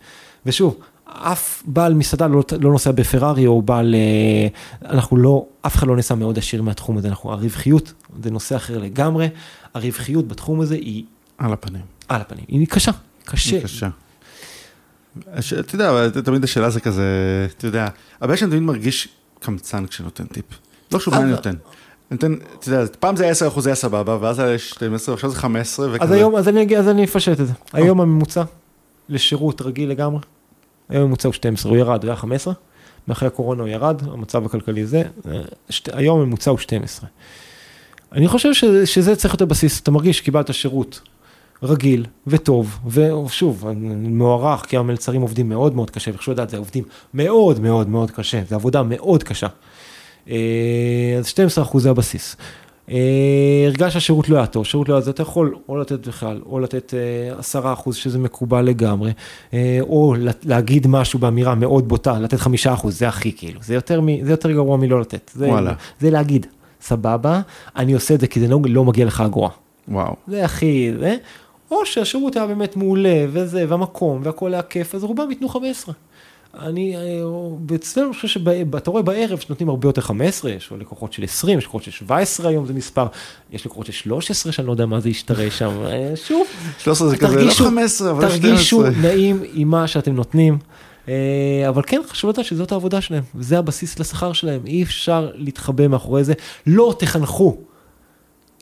ושוב, 0.46 0.78
אף 1.04 1.62
בעל 1.66 1.94
מסעדה 1.94 2.26
לא, 2.26 2.42
לא 2.60 2.70
נוסע 2.70 2.90
בפרארי 2.90 3.46
או 3.46 3.62
בעל, 3.62 3.94
אה, 3.94 4.90
אנחנו 4.90 5.16
לא, 5.16 5.46
אף 5.62 5.76
אחד 5.76 5.86
לא 5.86 5.96
נעשה 5.96 6.14
מאוד 6.14 6.38
עשיר 6.38 6.62
מהתחום 6.62 6.98
הזה, 6.98 7.08
אנחנו, 7.08 7.32
הרווחיות 7.32 7.92
זה 8.22 8.30
נושא 8.30 8.56
אחר 8.56 8.78
לגמרי, 8.78 9.28
הרווחיות 9.74 10.28
בתחום 10.28 10.60
הזה 10.60 10.74
היא... 10.74 11.04
על 11.38 11.52
הפנים. 11.52 11.82
על 12.08 12.20
הפנים, 12.20 12.44
היא 12.48 12.66
קשה, 12.66 12.92
קשה. 13.24 13.56
היא 13.56 13.64
קשה. 13.64 13.88
אתה 15.60 15.74
יודע, 15.74 16.08
תמיד 16.08 16.44
השאלה 16.44 16.70
זה 16.70 16.80
כזה, 16.80 17.04
אתה 17.58 17.66
יודע, 17.66 17.88
הבעיה 18.20 18.36
שאני 18.36 18.50
תמיד 18.50 18.62
מרגיש 18.62 19.08
קמצן 19.40 19.86
כשנותן 19.86 20.24
טיפ. 20.24 20.44
לא 20.94 21.00
שוב, 21.00 21.14
מה 21.14 21.20
אני 21.20 21.30
נותן? 21.30 21.54
נותן, 22.10 22.34
אתה 22.58 22.68
יודע, 22.68 22.84
פעם 23.00 23.16
זה 23.16 23.28
10 23.28 23.48
אחוז 23.48 23.66
היה 23.66 23.74
סבבה, 23.74 24.18
ואז 24.20 24.38
היה 24.38 24.58
12, 24.58 25.14
עכשיו 25.14 25.30
זה 25.30 25.36
15 25.36 25.88
וכזה. 25.92 26.04
אז 26.04 26.10
היום, 26.10 26.36
אז 26.36 26.48
אני, 26.48 26.76
אז 26.78 26.88
אני 26.88 27.04
אפשט 27.04 27.40
את 27.40 27.46
זה. 27.46 27.52
היום 27.72 28.00
הממוצע 28.00 28.42
לשירות 29.08 29.62
רגיל 29.62 29.90
לגמרי, 29.90 30.20
היום 30.88 31.02
הממוצע 31.02 31.28
הוא 31.28 31.32
12, 31.34 31.70
הוא 31.72 31.78
ירד, 31.78 32.02
הוא 32.02 32.10
היה 32.10 32.16
15, 32.16 32.54
מאחרי 33.08 33.28
הקורונה 33.28 33.62
הוא 33.62 33.68
ירד, 33.68 34.02
המצב 34.12 34.46
הכלכלי 34.46 34.86
זה, 34.86 35.02
שת, 35.70 35.88
היום 35.94 36.20
הממוצע 36.20 36.50
הוא 36.50 36.58
12. 36.58 37.08
אני 38.12 38.28
חושב 38.28 38.54
שזה, 38.54 38.86
שזה 38.86 39.16
צריך 39.16 39.34
להיות 39.34 39.42
הבסיס, 39.42 39.80
אתה 39.80 39.90
מרגיש 39.90 40.18
שקיבלת 40.18 40.54
שירות 40.54 41.00
רגיל 41.62 42.06
וטוב, 42.26 42.78
ושוב, 42.86 43.64
מוערך, 43.98 44.66
כי 44.66 44.76
המלצרים 44.76 45.20
עובדים 45.20 45.48
מאוד 45.48 45.74
מאוד 45.74 45.90
קשה, 45.90 46.10
וחשוב 46.14 46.34
לדעת, 46.34 46.50
זה 46.50 46.56
עובדים 46.56 46.84
מאוד 47.14 47.60
מאוד 47.60 47.88
מאוד 47.88 48.10
קשה, 48.10 48.42
זו 48.48 48.54
עבודה 48.54 48.82
מאוד 48.82 49.22
קשה. 49.22 49.46
אה, 50.30 51.16
אז 51.18 51.26
12 51.26 51.64
אחוז 51.64 51.82
זה 51.82 51.90
הבסיס. 51.90 52.36
אה, 52.90 53.64
הרגש 53.66 53.92
שהשירות 53.92 54.28
לא 54.28 54.36
היה 54.36 54.46
טוב, 54.46 54.66
שירות 54.66 54.88
לא 54.88 54.94
היה, 54.94 54.98
אז 54.98 55.08
אתה 55.08 55.22
יכול 55.22 55.54
או 55.68 55.76
לתת 55.76 56.06
בכלל, 56.06 56.40
או 56.46 56.60
לתת 56.60 56.94
10 57.38 57.66
אה, 57.66 57.72
אחוז 57.72 57.96
שזה 57.96 58.18
מקובל 58.18 58.62
לגמרי, 58.62 59.12
או 59.80 60.14
להגיד 60.44 60.86
משהו 60.86 61.18
באמירה 61.18 61.54
מאוד 61.54 61.88
בוטה, 61.88 62.18
לתת 62.18 62.38
5 62.38 62.66
אחוז, 62.66 62.98
זה 62.98 63.08
הכי 63.08 63.32
כאילו, 63.32 63.60
זה 63.62 63.74
יותר, 63.74 64.00
זה 64.22 64.30
יותר 64.30 64.52
גרוע 64.52 64.76
מלא 64.76 65.00
לתת. 65.00 65.30
זה, 65.34 65.48
וואלה. 65.48 65.72
זה 66.00 66.10
להגיד, 66.10 66.46
סבבה, 66.80 67.40
אני 67.76 67.92
עושה 67.92 68.14
את 68.14 68.20
זה 68.20 68.26
כי 68.26 68.40
זה 68.40 68.48
לא, 68.48 68.60
לא 68.68 68.84
מגיע 68.84 69.06
לך 69.06 69.20
אגורה. 69.20 69.50
וואו. 69.88 70.14
זה 70.28 70.44
הכי, 70.44 70.92
זה, 70.98 71.16
או 71.70 71.86
שהשירות 71.86 72.36
היה 72.36 72.46
באמת 72.46 72.76
מעולה, 72.76 73.24
וזה, 73.28 73.64
והמקום, 73.68 74.20
והכל 74.24 74.54
היה 74.54 74.62
כיף, 74.62 74.94
אז 74.94 75.04
רובם 75.04 75.30
ייתנו 75.30 75.48
15. 75.48 75.94
אני, 76.58 76.96
ואצלנו 77.68 78.06
אני 78.06 78.14
חושב 78.14 78.28
שאתה 78.28 78.90
רואה 78.90 79.02
בערב 79.02 79.38
שנותנים 79.38 79.68
הרבה 79.68 79.88
יותר 79.88 80.00
15, 80.00 80.50
יש 80.50 80.72
לקוחות 80.78 81.12
של 81.12 81.24
20, 81.24 81.58
יש 81.58 81.64
לקוחות 81.64 81.82
של 81.82 81.90
17 81.90 82.48
היום 82.48 82.66
זה 82.66 82.72
מספר, 82.72 83.06
יש 83.52 83.66
לקוחות 83.66 83.86
של 83.86 83.92
13 83.92 84.52
שאני 84.52 84.66
לא 84.66 84.72
יודע 84.72 84.86
מה 84.86 85.00
זה 85.00 85.08
ישתרש 85.08 85.58
שם, 85.58 85.70
אה, 85.86 86.12
שוב, 86.16 86.46
13 86.78 87.08
זה 87.08 87.16
כזה 87.16 87.44
לא 87.44 87.50
15 87.50 88.10
אבל 88.10 88.28
12. 88.28 88.50
תרגישו 88.50 88.82
נעים 89.02 89.42
עם 89.52 89.68
מה 89.68 89.86
שאתם 89.86 90.14
נותנים, 90.14 90.58
אה, 91.08 91.64
אבל 91.68 91.82
כן 91.86 92.00
חשוב 92.08 92.30
לדעת 92.30 92.44
שזאת 92.44 92.72
העבודה 92.72 93.00
שלהם, 93.00 93.22
וזה 93.34 93.58
הבסיס 93.58 93.98
לשכר 93.98 94.32
שלהם, 94.32 94.60
אי 94.66 94.82
אפשר 94.82 95.30
להתחבא 95.34 95.88
מאחורי 95.88 96.24
זה, 96.24 96.32
לא 96.66 96.94
תחנכו 96.98 97.56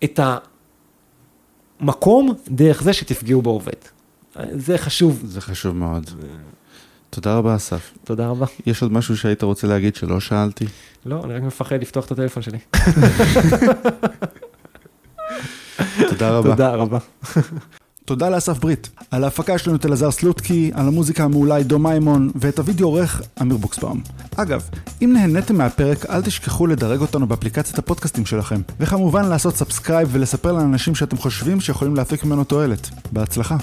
את 0.05 0.21
המקום 1.81 2.35
דרך 2.49 2.83
זה 2.83 2.93
שתפגעו 2.93 3.43
בעובד. 3.43 3.73
זה 4.53 4.79
חשוב. 4.79 5.23
זה 5.25 5.41
חשוב 5.41 5.77
מאוד. 5.77 6.11
תודה 7.15 7.35
רבה, 7.35 7.57
אסף. 7.57 7.91
תודה 8.05 8.29
רבה. 8.29 8.47
יש 8.67 8.83
עוד 8.83 8.93
משהו 8.93 9.17
שהיית 9.17 9.43
רוצה 9.43 9.67
להגיד 9.67 9.95
שלא 9.95 10.21
שאלתי? 10.21 10.65
לא, 11.07 11.25
אני 11.25 11.35
רק 11.35 11.43
מפחד 11.43 11.77
לפתוח 11.81 12.07
את 12.07 12.11
הטלפון 12.11 12.43
שלי. 12.43 12.59
תודה 16.11 16.31
רבה. 16.31 16.51
תודה 16.51 16.75
רבה. 16.75 16.99
תודה 18.05 18.31
לאסף 18.31 18.59
ברית. 18.59 18.89
על 19.11 19.25
ההפקה 19.25 19.59
שלנו 19.59 19.77
את 19.77 19.87
אלעזר 19.87 20.11
סלוטקי, 20.11 20.71
על 20.75 20.89
המוזיקה 20.89 21.25
המעולה 21.25 21.57
עידו 21.57 21.79
מימון, 21.79 22.31
ואת 22.35 22.59
הוידאו 22.59 22.87
עורך 22.87 23.23
אמיר 23.43 23.57
בוקסבאום. 23.57 24.03
אגב, 24.37 24.69
אם 25.03 25.13
נהניתם 25.13 25.57
מהפרק, 25.57 26.07
אל 26.07 26.23
תשכחו 26.23 26.67
לדרג 26.67 27.01
אותנו 27.01 27.27
באפליקציית 27.27 27.79
הפודקאסטים 27.79 28.27
שלכם. 28.27 28.61
וכמובן 28.81 29.29
לעשות 29.29 29.57
subscribe 29.57 30.09
ולספר 30.13 30.53
לאנשים 30.53 30.95
שאתם 30.95 31.17
חושבים 31.17 31.61
שיכולים 31.61 31.97
להפיק 31.97 32.25
ממנו 32.25 32.45
תועלת. 32.45 32.91
בהצלחה. 33.13 33.57